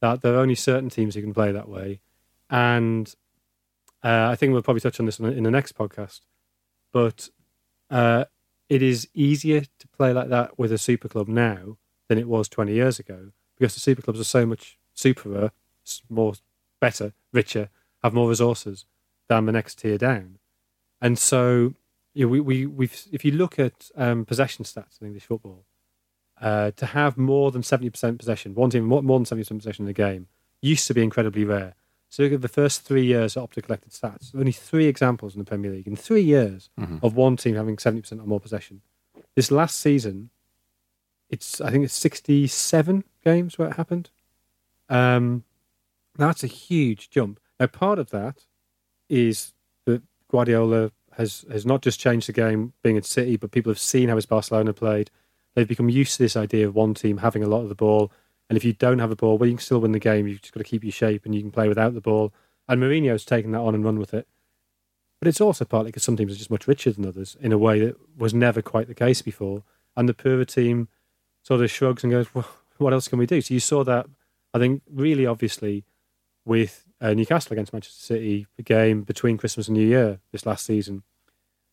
that 0.00 0.22
there 0.22 0.34
are 0.34 0.38
only 0.38 0.54
certain 0.54 0.90
teams 0.90 1.14
who 1.14 1.22
can 1.22 1.32
play 1.32 1.52
that 1.52 1.68
way, 1.68 2.00
and 2.50 3.14
uh, 4.02 4.28
I 4.30 4.36
think 4.36 4.52
we'll 4.52 4.62
probably 4.62 4.80
touch 4.80 5.00
on 5.00 5.06
this 5.06 5.18
in 5.18 5.42
the 5.44 5.50
next 5.50 5.76
podcast 5.76 6.20
but 6.94 7.28
uh, 7.90 8.24
it 8.70 8.80
is 8.80 9.08
easier 9.12 9.62
to 9.78 9.88
play 9.88 10.14
like 10.14 10.28
that 10.28 10.58
with 10.58 10.72
a 10.72 10.78
super 10.78 11.08
club 11.08 11.28
now 11.28 11.76
than 12.08 12.16
it 12.18 12.28
was 12.28 12.48
20 12.48 12.72
years 12.72 12.98
ago 12.98 13.32
because 13.58 13.74
the 13.74 13.80
super 13.80 14.02
clubs 14.02 14.20
are 14.20 14.24
so 14.24 14.46
much 14.46 14.78
superer, 14.96 15.50
more 16.08 16.34
better, 16.80 17.12
richer, 17.32 17.68
have 18.02 18.14
more 18.14 18.28
resources 18.28 18.86
than 19.28 19.46
the 19.46 19.52
next 19.52 19.78
tier 19.78 19.98
down. 19.98 20.38
And 21.00 21.18
so, 21.18 21.74
you 22.12 22.26
know, 22.26 22.28
we, 22.28 22.40
we, 22.40 22.66
we've, 22.66 23.06
if 23.12 23.24
you 23.24 23.32
look 23.32 23.58
at 23.58 23.90
um, 23.96 24.24
possession 24.24 24.64
stats 24.64 25.00
in 25.00 25.06
English 25.06 25.24
football, 25.24 25.64
uh, 26.40 26.72
to 26.72 26.86
have 26.86 27.16
more 27.16 27.50
than 27.50 27.62
70% 27.62 28.18
possession, 28.18 28.54
one 28.54 28.70
team 28.70 28.84
more, 28.84 29.02
more 29.02 29.18
than 29.18 29.26
70% 29.26 29.58
possession 29.58 29.84
in 29.84 29.90
a 29.90 29.94
game, 29.94 30.26
used 30.60 30.86
to 30.86 30.94
be 30.94 31.02
incredibly 31.02 31.44
rare. 31.44 31.74
So 32.14 32.22
look 32.22 32.32
at 32.32 32.42
the 32.42 32.48
first 32.48 32.82
three 32.82 33.04
years 33.04 33.36
of 33.36 33.50
Opta 33.50 33.62
collected 33.62 33.92
stats. 33.92 34.34
Only 34.34 34.52
three 34.52 34.86
examples 34.86 35.34
in 35.34 35.40
the 35.40 35.44
Premier 35.44 35.72
League 35.72 35.88
in 35.88 35.96
three 35.96 36.22
years 36.22 36.70
mm-hmm. 36.78 36.98
of 37.02 37.16
one 37.16 37.36
team 37.36 37.56
having 37.56 37.76
seventy 37.76 38.02
percent 38.02 38.20
or 38.20 38.26
more 38.26 38.38
possession. 38.38 38.82
This 39.34 39.50
last 39.50 39.80
season, 39.80 40.30
it's 41.28 41.60
I 41.60 41.70
think 41.70 41.84
it's 41.84 41.94
sixty-seven 41.94 43.02
games 43.24 43.58
where 43.58 43.68
it 43.68 43.76
happened. 43.76 44.10
Um, 44.88 45.44
that's 46.16 46.44
a 46.44 46.48
huge 46.48 47.10
jump. 47.10 47.40
Now, 47.58 47.66
part 47.66 47.98
of 47.98 48.10
that 48.10 48.44
is 49.08 49.52
that 49.86 50.02
Guardiola 50.30 50.92
has 51.16 51.44
has 51.50 51.64
not 51.64 51.82
just 51.82 52.00
changed 52.00 52.28
the 52.28 52.32
game 52.32 52.72
being 52.82 52.96
at 52.96 53.04
City, 53.04 53.36
but 53.36 53.50
people 53.50 53.70
have 53.70 53.78
seen 53.78 54.08
how 54.08 54.16
his 54.16 54.26
Barcelona 54.26 54.72
played. 54.72 55.10
They've 55.54 55.68
become 55.68 55.88
used 55.88 56.16
to 56.16 56.22
this 56.22 56.36
idea 56.36 56.66
of 56.66 56.74
one 56.74 56.94
team 56.94 57.18
having 57.18 57.42
a 57.42 57.48
lot 57.48 57.62
of 57.62 57.68
the 57.68 57.74
ball 57.74 58.12
and 58.48 58.56
if 58.56 58.64
you 58.64 58.72
don't 58.72 58.98
have 58.98 59.10
a 59.10 59.16
ball, 59.16 59.38
well, 59.38 59.48
you 59.48 59.56
can 59.56 59.64
still 59.64 59.80
win 59.80 59.92
the 59.92 59.98
game. 59.98 60.26
You've 60.26 60.42
just 60.42 60.52
got 60.52 60.60
to 60.60 60.64
keep 60.64 60.84
your 60.84 60.92
shape 60.92 61.24
and 61.24 61.34
you 61.34 61.40
can 61.40 61.50
play 61.50 61.68
without 61.68 61.94
the 61.94 62.00
ball. 62.00 62.32
And 62.68 62.80
Mourinho's 62.80 63.24
taken 63.24 63.52
that 63.52 63.60
on 63.60 63.74
and 63.74 63.84
run 63.84 63.98
with 63.98 64.12
it. 64.12 64.28
But 65.20 65.28
it's 65.28 65.40
also 65.40 65.64
partly 65.64 65.88
because 65.90 66.04
some 66.04 66.16
teams 66.16 66.32
are 66.32 66.38
just 66.38 66.50
much 66.50 66.68
richer 66.68 66.92
than 66.92 67.06
others 67.06 67.36
in 67.40 67.52
a 67.52 67.58
way 67.58 67.80
that 67.80 67.96
was 68.18 68.34
never 68.34 68.60
quite 68.60 68.88
the 68.88 68.94
case 68.94 69.22
before. 69.22 69.62
And 69.96 70.08
the 70.08 70.14
poorer 70.14 70.44
team 70.44 70.88
sort 71.42 71.62
of 71.62 71.70
shrugs 71.70 72.04
and 72.04 72.10
goes, 72.10 72.34
well, 72.34 72.48
what 72.78 72.92
else 72.92 73.08
can 73.08 73.18
we 73.18 73.26
do? 73.26 73.40
So 73.40 73.54
you 73.54 73.60
saw 73.60 73.84
that, 73.84 74.06
I 74.52 74.58
think, 74.58 74.82
really 74.90 75.26
obviously 75.26 75.84
with 76.44 76.84
uh, 77.00 77.14
Newcastle 77.14 77.52
against 77.52 77.72
Manchester 77.72 78.02
City, 78.02 78.46
the 78.56 78.62
game 78.62 79.02
between 79.02 79.38
Christmas 79.38 79.68
and 79.68 79.76
New 79.76 79.86
Year 79.86 80.20
this 80.32 80.46
last 80.46 80.66
season. 80.66 81.02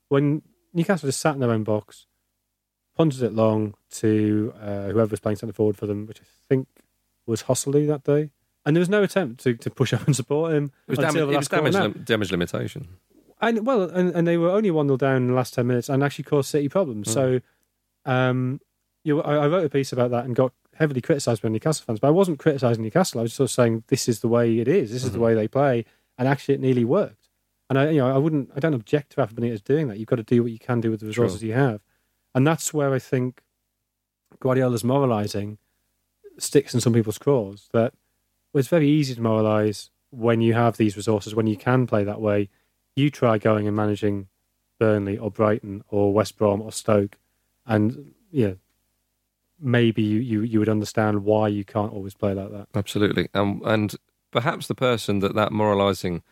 When 0.09 0.41
Newcastle 0.73 1.07
just 1.07 1.19
sat 1.19 1.33
in 1.35 1.41
their 1.41 1.51
own 1.51 1.63
box, 1.63 2.07
punted 2.95 3.21
it 3.21 3.33
long 3.33 3.75
to 3.91 4.53
uh, 4.61 4.87
whoever 4.89 5.11
was 5.11 5.19
playing 5.19 5.37
centre 5.37 5.53
forward 5.53 5.77
for 5.77 5.87
them, 5.87 6.05
which 6.05 6.19
I 6.21 6.23
think 6.49 6.67
was 7.25 7.43
Joselu 7.43 7.87
that 7.87 8.03
day. 8.03 8.31
And 8.65 8.75
there 8.75 8.81
was 8.81 8.89
no 8.89 9.01
attempt 9.01 9.43
to, 9.43 9.55
to 9.55 9.69
push 9.69 9.93
up 9.93 10.05
and 10.05 10.15
support 10.15 10.53
him. 10.53 10.71
It 10.87 10.97
was, 10.97 10.99
dam- 10.99 11.17
it 11.17 11.25
was 11.25 11.47
damage, 11.47 11.73
lim- 11.73 12.03
damage 12.03 12.31
limitation. 12.31 12.87
And 13.41 13.65
well, 13.65 13.83
and, 13.83 14.15
and 14.15 14.27
they 14.27 14.37
were 14.37 14.51
only 14.51 14.69
one 14.69 14.87
0 14.87 14.97
down 14.97 15.17
in 15.17 15.27
the 15.29 15.33
last 15.33 15.55
ten 15.55 15.65
minutes, 15.65 15.89
and 15.89 16.03
actually 16.03 16.25
caused 16.25 16.49
City 16.49 16.69
problems. 16.69 17.07
Mm. 17.07 17.13
So, 17.13 17.41
um, 18.05 18.61
you 19.03 19.15
know, 19.15 19.21
I, 19.23 19.37
I, 19.37 19.47
wrote 19.47 19.65
a 19.65 19.69
piece 19.69 19.91
about 19.91 20.11
that 20.11 20.25
and 20.25 20.35
got 20.35 20.53
heavily 20.81 21.01
criticised 21.01 21.41
by 21.41 21.49
Newcastle 21.49 21.85
fans. 21.85 21.99
But 21.99 22.09
I 22.09 22.11
wasn't 22.11 22.39
criticising 22.39 22.83
Newcastle. 22.83 23.19
I 23.19 23.23
was 23.23 23.31
just 23.31 23.37
sort 23.37 23.49
of 23.49 23.53
saying 23.53 23.83
this 23.87 24.09
is 24.09 24.19
the 24.19 24.27
way 24.27 24.59
it 24.59 24.67
is. 24.67 24.91
This 24.91 25.03
is 25.03 25.09
mm-hmm. 25.09 25.19
the 25.19 25.23
way 25.23 25.33
they 25.33 25.47
play, 25.47 25.85
and 26.17 26.27
actually, 26.27 26.55
it 26.55 26.59
nearly 26.59 26.83
worked. 26.83 27.29
And 27.69 27.79
I, 27.79 27.89
you 27.91 27.99
know, 27.99 28.13
I 28.13 28.17
wouldn't, 28.17 28.51
I 28.53 28.59
don't 28.59 28.73
object 28.73 29.11
to 29.13 29.21
Rafa 29.21 29.33
Benitez 29.33 29.63
doing 29.63 29.87
that. 29.87 29.97
You've 29.97 30.09
got 30.09 30.17
to 30.17 30.23
do 30.23 30.43
what 30.43 30.51
you 30.51 30.59
can 30.59 30.81
do 30.81 30.91
with 30.91 30.99
the 30.99 31.05
resources 31.05 31.39
sure. 31.39 31.47
you 31.47 31.53
have, 31.53 31.81
and 32.35 32.45
that's 32.45 32.73
where 32.73 32.93
I 32.93 32.99
think 32.99 33.41
Guardiola's 34.39 34.83
moralising 34.83 35.57
sticks 36.37 36.73
in 36.73 36.81
some 36.81 36.93
people's 36.93 37.17
craws. 37.17 37.69
That 37.71 37.93
well, 38.51 38.59
it's 38.59 38.67
very 38.67 38.89
easy 38.89 39.15
to 39.15 39.21
moralise 39.21 39.89
when 40.09 40.41
you 40.41 40.53
have 40.53 40.77
these 40.77 40.97
resources, 40.97 41.33
when 41.33 41.47
you 41.47 41.55
can 41.55 41.87
play 41.87 42.03
that 42.03 42.19
way. 42.19 42.49
You 42.95 43.09
try 43.09 43.37
going 43.37 43.67
and 43.67 43.75
managing 43.75 44.27
Burnley 44.79 45.17
or 45.17 45.31
Brighton 45.31 45.83
or 45.87 46.13
West 46.13 46.37
Brom 46.37 46.61
or 46.61 46.71
Stoke, 46.73 47.17
and 47.65 48.13
yeah, 48.31 48.53
maybe 49.61 50.01
you, 50.01 50.19
you, 50.19 50.41
you 50.41 50.59
would 50.59 50.69
understand 50.69 51.23
why 51.23 51.47
you 51.47 51.63
can't 51.63 51.93
always 51.93 52.13
play 52.13 52.33
like 52.33 52.51
that. 52.51 52.67
Absolutely, 52.75 53.29
um, 53.33 53.61
and 53.65 53.95
perhaps 54.31 54.67
the 54.67 54.75
person 54.75 55.19
that 55.19 55.35
that 55.35 55.51
moralising 55.51 56.23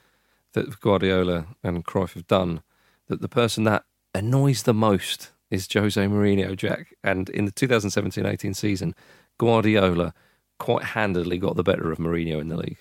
that 0.53 0.79
Guardiola 0.79 1.47
and 1.63 1.85
Cruyff 1.85 2.13
have 2.13 2.27
done, 2.27 2.61
that 3.07 3.21
the 3.21 3.29
person 3.29 3.63
that 3.65 3.83
annoys 4.13 4.63
the 4.63 4.73
most 4.73 5.31
is 5.51 5.67
Jose 5.71 6.01
Mourinho, 6.03 6.55
Jack. 6.55 6.95
And 7.03 7.29
in 7.29 7.45
the 7.45 7.51
2017-18 7.51 8.55
season, 8.55 8.95
Guardiola 9.37 10.13
quite 10.57 10.83
handily 10.83 11.37
got 11.37 11.55
the 11.55 11.63
better 11.63 11.91
of 11.91 11.97
Mourinho 11.97 12.39
in 12.39 12.49
the 12.49 12.57
league. 12.57 12.79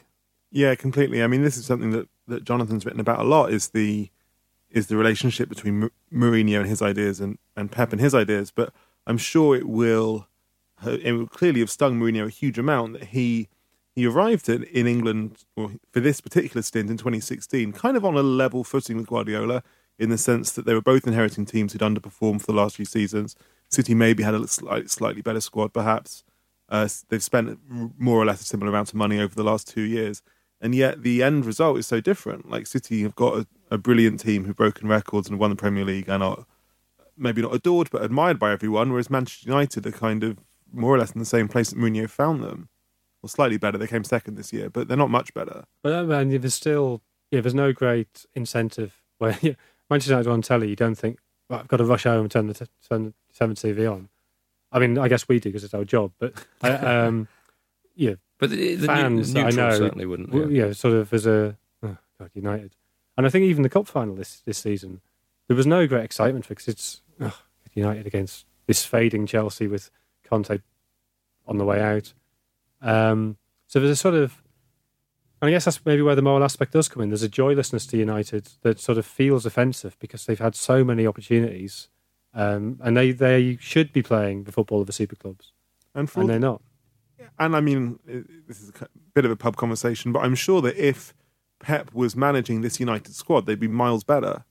Yeah, 0.50 0.74
completely. 0.74 1.22
I 1.22 1.26
mean, 1.26 1.42
this 1.42 1.56
is 1.56 1.66
something 1.66 1.90
that, 1.90 2.08
that 2.26 2.44
Jonathan's 2.44 2.84
written 2.84 3.00
about 3.00 3.20
a 3.20 3.24
lot. 3.24 3.52
Is 3.52 3.68
the 3.68 4.10
is 4.70 4.88
the 4.88 4.96
relationship 4.96 5.48
between 5.48 5.90
Mourinho 6.12 6.60
and 6.60 6.68
his 6.68 6.82
ideas 6.82 7.20
and, 7.20 7.38
and 7.56 7.72
Pep 7.72 7.92
and 7.92 8.00
his 8.00 8.14
ideas. 8.14 8.50
But 8.50 8.72
I'm 9.06 9.16
sure 9.16 9.56
it 9.56 9.66
will 9.66 10.27
it 10.86 11.12
will 11.12 11.26
clearly 11.26 11.60
have 11.60 11.70
stung 11.70 11.98
Mourinho 11.98 12.26
a 12.26 12.30
huge 12.30 12.58
amount 12.58 12.94
that 12.94 13.04
he 13.08 13.48
he 13.94 14.06
arrived 14.06 14.48
in, 14.48 14.62
in 14.64 14.86
England 14.86 15.44
well, 15.56 15.72
for 15.90 15.98
this 15.98 16.20
particular 16.20 16.62
stint 16.62 16.88
in 16.88 16.96
2016, 16.96 17.72
kind 17.72 17.96
of 17.96 18.04
on 18.04 18.16
a 18.16 18.22
level 18.22 18.62
footing 18.62 18.96
with 18.96 19.08
Guardiola, 19.08 19.64
in 19.98 20.08
the 20.10 20.18
sense 20.18 20.52
that 20.52 20.66
they 20.66 20.74
were 20.74 20.80
both 20.80 21.06
inheriting 21.06 21.44
teams 21.44 21.72
who'd 21.72 21.82
underperformed 21.82 22.40
for 22.40 22.46
the 22.46 22.52
last 22.52 22.76
few 22.76 22.84
seasons. 22.84 23.34
City 23.68 23.94
maybe 23.94 24.22
had 24.22 24.34
a 24.34 24.46
slight, 24.46 24.88
slightly 24.88 25.20
better 25.20 25.40
squad, 25.40 25.72
perhaps. 25.72 26.22
Uh, 26.68 26.88
they've 27.08 27.22
spent 27.22 27.58
more 27.98 28.18
or 28.18 28.24
less 28.24 28.40
a 28.40 28.44
similar 28.44 28.70
amount 28.70 28.90
of 28.90 28.94
money 28.94 29.18
over 29.18 29.34
the 29.34 29.42
last 29.42 29.66
two 29.66 29.82
years, 29.82 30.22
and 30.60 30.74
yet 30.74 31.02
the 31.02 31.22
end 31.22 31.44
result 31.44 31.78
is 31.78 31.86
so 31.86 32.00
different. 32.00 32.48
Like 32.48 32.68
City 32.68 33.02
have 33.02 33.16
got 33.16 33.38
a, 33.38 33.46
a 33.72 33.78
brilliant 33.78 34.20
team 34.20 34.44
who've 34.44 34.54
broken 34.54 34.86
records 34.86 35.28
and 35.28 35.40
won 35.40 35.50
the 35.50 35.56
Premier 35.56 35.84
League 35.84 36.08
and 36.08 36.22
are 36.22 36.46
maybe 37.16 37.42
not 37.42 37.54
adored 37.54 37.90
but 37.90 38.02
admired 38.02 38.38
by 38.38 38.52
everyone, 38.52 38.90
whereas 38.90 39.10
Manchester 39.10 39.48
United 39.48 39.86
are 39.86 39.92
kind 39.92 40.22
of 40.22 40.38
more 40.72 40.94
or 40.94 40.98
less 40.98 41.12
in 41.12 41.18
the 41.18 41.24
same 41.24 41.48
place 41.48 41.70
that 41.70 41.78
Mourinho 41.78 42.08
found 42.08 42.42
them. 42.42 42.68
Well, 43.22 43.28
slightly 43.28 43.58
better. 43.58 43.78
They 43.78 43.86
came 43.86 44.04
second 44.04 44.36
this 44.36 44.52
year, 44.52 44.70
but 44.70 44.86
they're 44.86 44.96
not 44.96 45.10
much 45.10 45.34
better. 45.34 45.64
But 45.82 45.92
I 45.92 45.98
uh, 45.98 46.24
mean, 46.24 46.40
there's 46.40 46.54
still 46.54 47.02
yeah, 47.30 47.40
there's 47.40 47.54
no 47.54 47.72
great 47.72 48.26
incentive 48.34 49.02
where 49.18 49.38
Manchester 49.90 50.12
United 50.12 50.30
on 50.30 50.42
telly. 50.42 50.68
You 50.68 50.76
don't 50.76 50.94
think 50.94 51.18
well, 51.48 51.60
I've 51.60 51.68
got 51.68 51.78
to 51.78 51.84
rush 51.84 52.04
home 52.04 52.22
and 52.22 52.30
turn 52.30 52.46
the 52.46 52.54
t- 52.54 52.66
turn 52.88 53.04
the 53.04 53.14
seven 53.32 53.54
TV 53.54 53.90
on. 53.90 54.08
I 54.70 54.78
mean, 54.78 54.98
I 54.98 55.08
guess 55.08 55.28
we 55.28 55.40
do 55.40 55.48
because 55.48 55.64
it's 55.64 55.74
our 55.74 55.84
job, 55.84 56.12
but 56.18 56.34
I, 56.62 56.70
um, 56.70 57.28
yeah. 57.94 58.14
But 58.38 58.50
the, 58.50 58.76
the 58.76 58.86
fans, 58.86 59.34
I 59.34 59.50
know, 59.50 59.70
certainly 59.70 60.06
wouldn't. 60.06 60.32
Yeah. 60.32 60.66
yeah, 60.66 60.72
sort 60.72 60.94
of 60.94 61.12
as 61.12 61.26
a 61.26 61.56
oh 61.82 61.96
God, 62.20 62.30
United, 62.34 62.76
and 63.16 63.26
I 63.26 63.30
think 63.30 63.44
even 63.44 63.62
the 63.62 63.68
cup 63.68 63.86
final 63.86 64.14
this 64.14 64.42
this 64.44 64.58
season, 64.58 65.00
there 65.48 65.56
was 65.56 65.66
no 65.66 65.86
great 65.86 66.04
excitement 66.04 66.44
for 66.44 66.50
because 66.50 66.68
it's 66.68 67.02
oh, 67.20 67.36
United 67.74 68.06
against 68.06 68.46
this 68.66 68.84
fading 68.84 69.26
Chelsea 69.26 69.66
with 69.66 69.90
Conte 70.28 70.60
on 71.46 71.58
the 71.58 71.64
way 71.64 71.80
out. 71.80 72.12
Um, 72.82 73.36
so 73.66 73.80
there's 73.80 73.92
a 73.92 73.96
sort 73.96 74.14
of, 74.14 74.42
and 75.40 75.48
I 75.48 75.50
guess 75.50 75.64
that's 75.64 75.84
maybe 75.84 76.02
where 76.02 76.14
the 76.14 76.22
moral 76.22 76.44
aspect 76.44 76.72
does 76.72 76.88
come 76.88 77.02
in. 77.02 77.10
There's 77.10 77.22
a 77.22 77.28
joylessness 77.28 77.86
to 77.86 77.96
United 77.96 78.48
that 78.62 78.80
sort 78.80 78.98
of 78.98 79.06
feels 79.06 79.46
offensive 79.46 79.96
because 79.98 80.26
they've 80.26 80.38
had 80.38 80.54
so 80.54 80.84
many 80.84 81.06
opportunities, 81.06 81.88
um, 82.34 82.78
and 82.82 82.96
they 82.96 83.12
they 83.12 83.56
should 83.60 83.92
be 83.92 84.02
playing 84.02 84.44
the 84.44 84.52
football 84.52 84.80
of 84.80 84.86
the 84.86 84.92
super 84.92 85.16
clubs, 85.16 85.52
and, 85.94 86.10
and 86.14 86.28
they're 86.28 86.38
not. 86.38 86.62
And 87.38 87.54
I 87.54 87.60
mean, 87.60 87.98
this 88.48 88.60
is 88.60 88.70
a 88.80 88.88
bit 89.14 89.24
of 89.24 89.30
a 89.30 89.36
pub 89.36 89.56
conversation, 89.56 90.12
but 90.12 90.20
I'm 90.20 90.34
sure 90.34 90.60
that 90.62 90.76
if 90.76 91.14
Pep 91.60 91.92
was 91.92 92.16
managing 92.16 92.60
this 92.60 92.80
United 92.80 93.14
squad, 93.14 93.46
they'd 93.46 93.60
be 93.60 93.68
miles 93.68 94.04
better. 94.04 94.44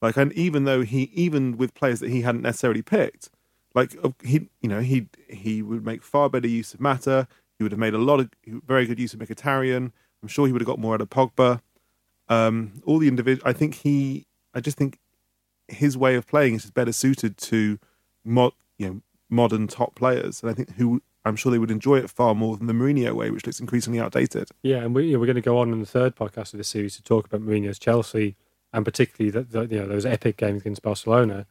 Like, 0.00 0.16
and 0.16 0.32
even 0.32 0.64
though 0.64 0.82
he, 0.82 1.10
even 1.14 1.56
with 1.56 1.74
players 1.74 2.00
that 2.00 2.10
he 2.10 2.22
hadn't 2.22 2.42
necessarily 2.42 2.82
picked, 2.82 3.30
like 3.74 3.96
uh, 4.02 4.10
he, 4.22 4.48
you 4.60 4.68
know, 4.68 4.80
he 4.80 5.08
he 5.28 5.62
would 5.62 5.84
make 5.84 6.02
far 6.02 6.28
better 6.28 6.48
use 6.48 6.74
of 6.74 6.80
Mata. 6.80 7.28
He 7.58 7.62
would 7.62 7.72
have 7.72 7.78
made 7.78 7.94
a 7.94 7.98
lot 7.98 8.20
of 8.20 8.30
very 8.46 8.86
good 8.86 8.98
use 8.98 9.14
of 9.14 9.20
Mkhitaryan. 9.20 9.92
I'm 10.22 10.28
sure 10.28 10.46
he 10.46 10.52
would 10.52 10.62
have 10.62 10.66
got 10.66 10.78
more 10.78 10.94
out 10.94 11.00
of 11.00 11.10
Pogba. 11.10 11.60
Um, 12.28 12.82
all 12.84 12.98
the 12.98 13.08
individual, 13.08 13.46
I 13.48 13.52
think 13.52 13.74
he, 13.74 14.26
I 14.54 14.60
just 14.60 14.78
think 14.78 14.98
his 15.68 15.96
way 15.96 16.14
of 16.14 16.26
playing 16.26 16.54
is 16.54 16.62
just 16.62 16.74
better 16.74 16.92
suited 16.92 17.36
to 17.36 17.78
mod, 18.24 18.52
you 18.78 18.86
know, 18.86 19.00
modern 19.28 19.66
top 19.66 19.94
players, 19.94 20.42
and 20.42 20.50
I 20.50 20.54
think 20.54 20.76
who 20.76 21.02
I'm 21.24 21.36
sure 21.36 21.52
they 21.52 21.58
would 21.58 21.70
enjoy 21.70 21.98
it 21.98 22.10
far 22.10 22.34
more 22.34 22.56
than 22.56 22.66
the 22.66 22.72
Mourinho 22.72 23.12
way, 23.12 23.30
which 23.30 23.46
looks 23.46 23.60
increasingly 23.60 24.00
outdated. 24.00 24.48
Yeah, 24.62 24.78
and 24.78 24.94
we, 24.94 25.06
you 25.06 25.12
know, 25.12 25.18
we're 25.20 25.26
going 25.26 25.36
to 25.36 25.42
go 25.42 25.58
on 25.58 25.72
in 25.72 25.80
the 25.80 25.86
third 25.86 26.16
podcast 26.16 26.52
of 26.52 26.58
this 26.58 26.68
series 26.68 26.96
to 26.96 27.02
talk 27.02 27.26
about 27.26 27.42
Mourinho's 27.42 27.78
Chelsea 27.78 28.36
and 28.72 28.84
particularly 28.84 29.30
the, 29.30 29.66
you 29.70 29.80
know 29.80 29.86
those 29.86 30.06
epic 30.06 30.36
games 30.36 30.62
against 30.62 30.82
Barcelona 30.82 31.46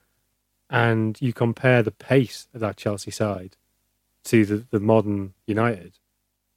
and 0.72 1.22
you 1.22 1.34
compare 1.34 1.84
the 1.84 1.92
pace 1.92 2.48
of 2.54 2.62
that 2.62 2.78
Chelsea 2.78 3.12
side 3.12 3.58
to 4.24 4.46
the, 4.46 4.66
the 4.72 4.80
modern 4.80 5.34
United, 5.46 6.00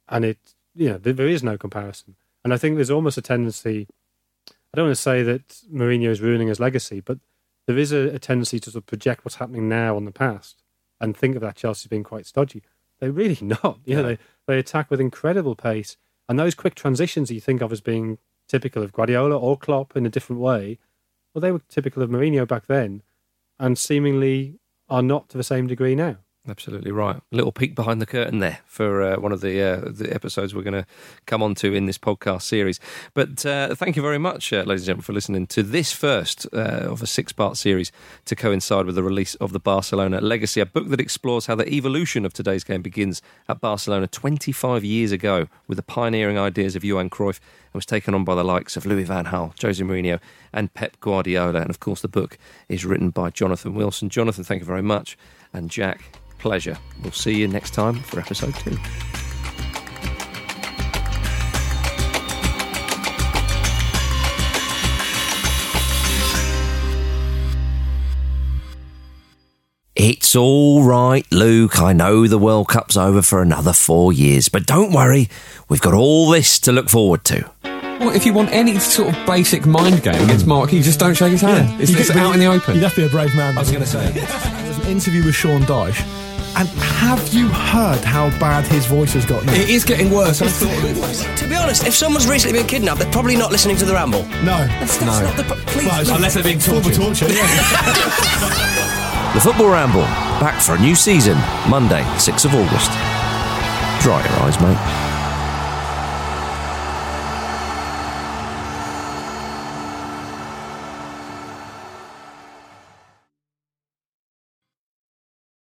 and 0.07 0.23
it 0.23 0.55
you 0.73 0.89
know 0.89 0.97
there 0.97 1.27
is 1.27 1.43
no 1.43 1.57
comparison. 1.57 2.15
And 2.43 2.53
I 2.53 2.57
think 2.57 2.75
there's 2.75 2.91
almost 2.91 3.17
a 3.17 3.21
tendency. 3.21 3.87
I 4.49 4.77
don't 4.77 4.85
want 4.85 4.95
to 4.95 5.01
say 5.01 5.23
that 5.23 5.47
Mourinho 5.71 6.09
is 6.09 6.21
ruining 6.21 6.47
his 6.47 6.59
legacy, 6.59 7.01
but 7.01 7.19
there 7.65 7.77
is 7.77 7.91
a, 7.91 8.15
a 8.15 8.19
tendency 8.19 8.59
to 8.59 8.71
sort 8.71 8.83
of 8.83 8.85
project 8.85 9.25
what's 9.25 9.35
happening 9.35 9.67
now 9.67 9.95
on 9.95 10.05
the 10.05 10.11
past 10.11 10.61
and 10.99 11.15
think 11.15 11.35
of 11.35 11.41
that 11.41 11.55
Chelsea 11.55 11.87
as 11.87 11.89
being 11.89 12.03
quite 12.03 12.25
stodgy. 12.25 12.61
They're 12.99 13.11
really 13.11 13.37
not. 13.41 13.79
You 13.83 13.95
yeah. 13.95 13.95
know, 13.95 14.07
they, 14.07 14.17
they 14.47 14.59
attack 14.59 14.89
with 14.89 15.01
incredible 15.01 15.55
pace, 15.55 15.97
and 16.29 16.39
those 16.39 16.55
quick 16.55 16.75
transitions 16.75 17.27
that 17.27 17.35
you 17.35 17.41
think 17.41 17.61
of 17.61 17.71
as 17.71 17.81
being 17.81 18.17
typical 18.47 18.83
of 18.83 18.93
Guardiola 18.93 19.37
or 19.37 19.57
Klopp 19.57 19.97
in 19.97 20.05
a 20.05 20.09
different 20.09 20.41
way, 20.41 20.77
well, 21.33 21.41
they 21.41 21.51
were 21.51 21.61
typical 21.67 22.03
of 22.03 22.09
Mourinho 22.09 22.47
back 22.47 22.67
then 22.67 23.01
and 23.59 23.77
seemingly 23.77 24.59
are 24.89 25.01
not 25.01 25.29
to 25.29 25.37
the 25.37 25.43
same 25.43 25.67
degree 25.67 25.95
now. 25.95 26.17
Absolutely 26.47 26.91
right. 26.91 27.15
A 27.15 27.35
little 27.35 27.51
peek 27.51 27.73
behind 27.73 27.99
the 27.99 28.05
curtain 28.05 28.37
there 28.37 28.59
for 28.65 29.01
uh, 29.01 29.19
one 29.19 29.31
of 29.31 29.41
the 29.41 29.59
uh, 29.61 29.89
the 29.89 30.13
episodes 30.13 30.53
we're 30.53 30.61
going 30.61 30.73
to 30.73 30.85
come 31.25 31.41
on 31.41 31.55
to 31.55 31.73
in 31.73 31.87
this 31.87 31.97
podcast 31.97 32.43
series. 32.43 32.79
But 33.15 33.43
uh, 33.45 33.73
thank 33.73 33.95
you 33.95 34.03
very 34.03 34.19
much, 34.19 34.53
uh, 34.53 34.57
ladies 34.57 34.81
and 34.81 34.85
gentlemen, 34.85 35.03
for 35.03 35.13
listening 35.13 35.47
to 35.47 35.63
this 35.63 35.91
first 35.91 36.45
uh, 36.53 36.85
of 36.85 37.01
a 37.01 37.07
six 37.07 37.33
part 37.33 37.57
series 37.57 37.91
to 38.25 38.35
coincide 38.35 38.85
with 38.85 38.93
the 38.93 39.01
release 39.01 39.33
of 39.35 39.53
the 39.53 39.59
Barcelona 39.59 40.21
Legacy, 40.21 40.61
a 40.61 40.67
book 40.67 40.89
that 40.89 40.99
explores 40.99 41.47
how 41.47 41.55
the 41.55 41.67
evolution 41.67 42.25
of 42.25 42.33
today's 42.33 42.63
game 42.63 42.83
begins 42.83 43.23
at 43.49 43.59
Barcelona 43.59 44.05
25 44.05 44.83
years 44.83 45.11
ago 45.11 45.47
with 45.67 45.77
the 45.77 45.83
pioneering 45.83 46.37
ideas 46.37 46.75
of 46.75 46.83
Johan 46.83 47.09
Cruyff 47.09 47.39
and 47.39 47.73
was 47.73 47.87
taken 47.87 48.13
on 48.13 48.23
by 48.23 48.35
the 48.35 48.43
likes 48.43 48.77
of 48.77 48.85
Louis 48.85 49.03
Van 49.03 49.25
Gaal, 49.25 49.59
Jose 49.59 49.83
Mourinho, 49.83 50.19
and 50.53 50.71
Pep 50.75 50.99
Guardiola. 50.99 51.61
And 51.61 51.71
of 51.71 51.79
course, 51.79 52.01
the 52.01 52.07
book 52.07 52.37
is 52.69 52.85
written 52.85 53.09
by 53.09 53.31
Jonathan 53.31 53.73
Wilson. 53.73 54.09
Jonathan, 54.09 54.43
thank 54.43 54.59
you 54.59 54.67
very 54.67 54.83
much. 54.83 55.17
And 55.51 55.71
Jack, 55.71 56.03
pleasure. 56.39 56.77
We'll 57.01 57.11
see 57.11 57.35
you 57.35 57.47
next 57.47 57.73
time 57.73 57.99
for 57.99 58.19
episode 58.19 58.55
two. 58.55 58.77
It's 69.97 70.35
all 70.35 70.83
right, 70.83 71.25
Luke. 71.31 71.79
I 71.79 71.93
know 71.93 72.27
the 72.27 72.37
World 72.37 72.67
Cup's 72.67 72.97
over 72.97 73.21
for 73.21 73.41
another 73.41 73.71
four 73.71 74.11
years, 74.11 74.49
but 74.49 74.65
don't 74.65 74.91
worry, 74.91 75.29
we've 75.69 75.81
got 75.81 75.93
all 75.93 76.29
this 76.29 76.59
to 76.59 76.73
look 76.73 76.89
forward 76.89 77.23
to. 77.23 77.49
Well, 77.63 78.11
if 78.13 78.25
you 78.25 78.33
want 78.33 78.51
any 78.51 78.77
sort 78.77 79.15
of 79.15 79.25
basic 79.25 79.65
mind 79.65 80.03
game 80.03 80.21
against 80.25 80.45
Mark, 80.45 80.73
you 80.73 80.83
just 80.83 80.99
don't 80.99 81.15
shake 81.15 81.31
his 81.31 81.41
hand. 81.41 81.69
Yeah. 81.69 81.77
It's, 81.79 81.91
it's 81.91 82.11
out 82.11 82.33
in 82.33 82.41
the 82.41 82.45
open. 82.47 82.75
You'd 82.75 82.83
have 82.83 82.93
to 82.95 83.01
be 83.01 83.07
a 83.07 83.09
brave 83.09 83.33
man. 83.35 83.57
I 83.57 83.61
was 83.61 83.71
going 83.71 83.83
to 83.83 83.89
say. 83.89 84.11
There's 84.11 84.77
an 84.79 84.87
interview 84.87 85.23
with 85.23 85.33
Sean 85.33 85.61
Dyche 85.61 86.24
and 86.57 86.69
have 86.69 87.33
you 87.33 87.47
heard 87.49 88.03
how 88.03 88.29
bad 88.39 88.65
his 88.65 88.85
voice 88.85 89.13
has 89.13 89.25
got 89.25 89.43
now? 89.45 89.53
It 89.53 89.69
is 89.69 89.83
getting 89.83 90.09
worse. 90.09 90.41
I 90.41 90.47
thought 90.47 91.37
To 91.37 91.47
be 91.47 91.55
honest, 91.55 91.85
if 91.85 91.93
someone's 91.93 92.27
recently 92.27 92.57
been 92.57 92.67
kidnapped, 92.67 92.99
they're 92.99 93.11
probably 93.11 93.35
not 93.35 93.51
listening 93.51 93.75
to 93.77 93.85
the 93.85 93.93
ramble. 93.93 94.23
No. 94.43 94.65
That's, 94.79 94.97
that's 94.97 95.19
no. 95.19 95.25
not 95.25 95.37
the. 95.37 95.43
Please. 95.67 95.85
Well, 95.85 96.15
unless 96.15 96.33
they're 96.33 96.43
being 96.43 96.59
tortured. 96.59 96.93
torture 96.93 97.27
yeah. 97.27 97.45
the 99.33 99.41
Football 99.41 99.69
Ramble, 99.69 100.03
back 100.39 100.61
for 100.61 100.75
a 100.75 100.79
new 100.79 100.95
season, 100.95 101.37
Monday, 101.69 102.03
6th 102.15 102.45
of 102.45 102.55
August. 102.55 102.91
Dry 104.01 104.23
your 104.23 104.39
eyes, 104.43 104.59
mate. 104.61 105.04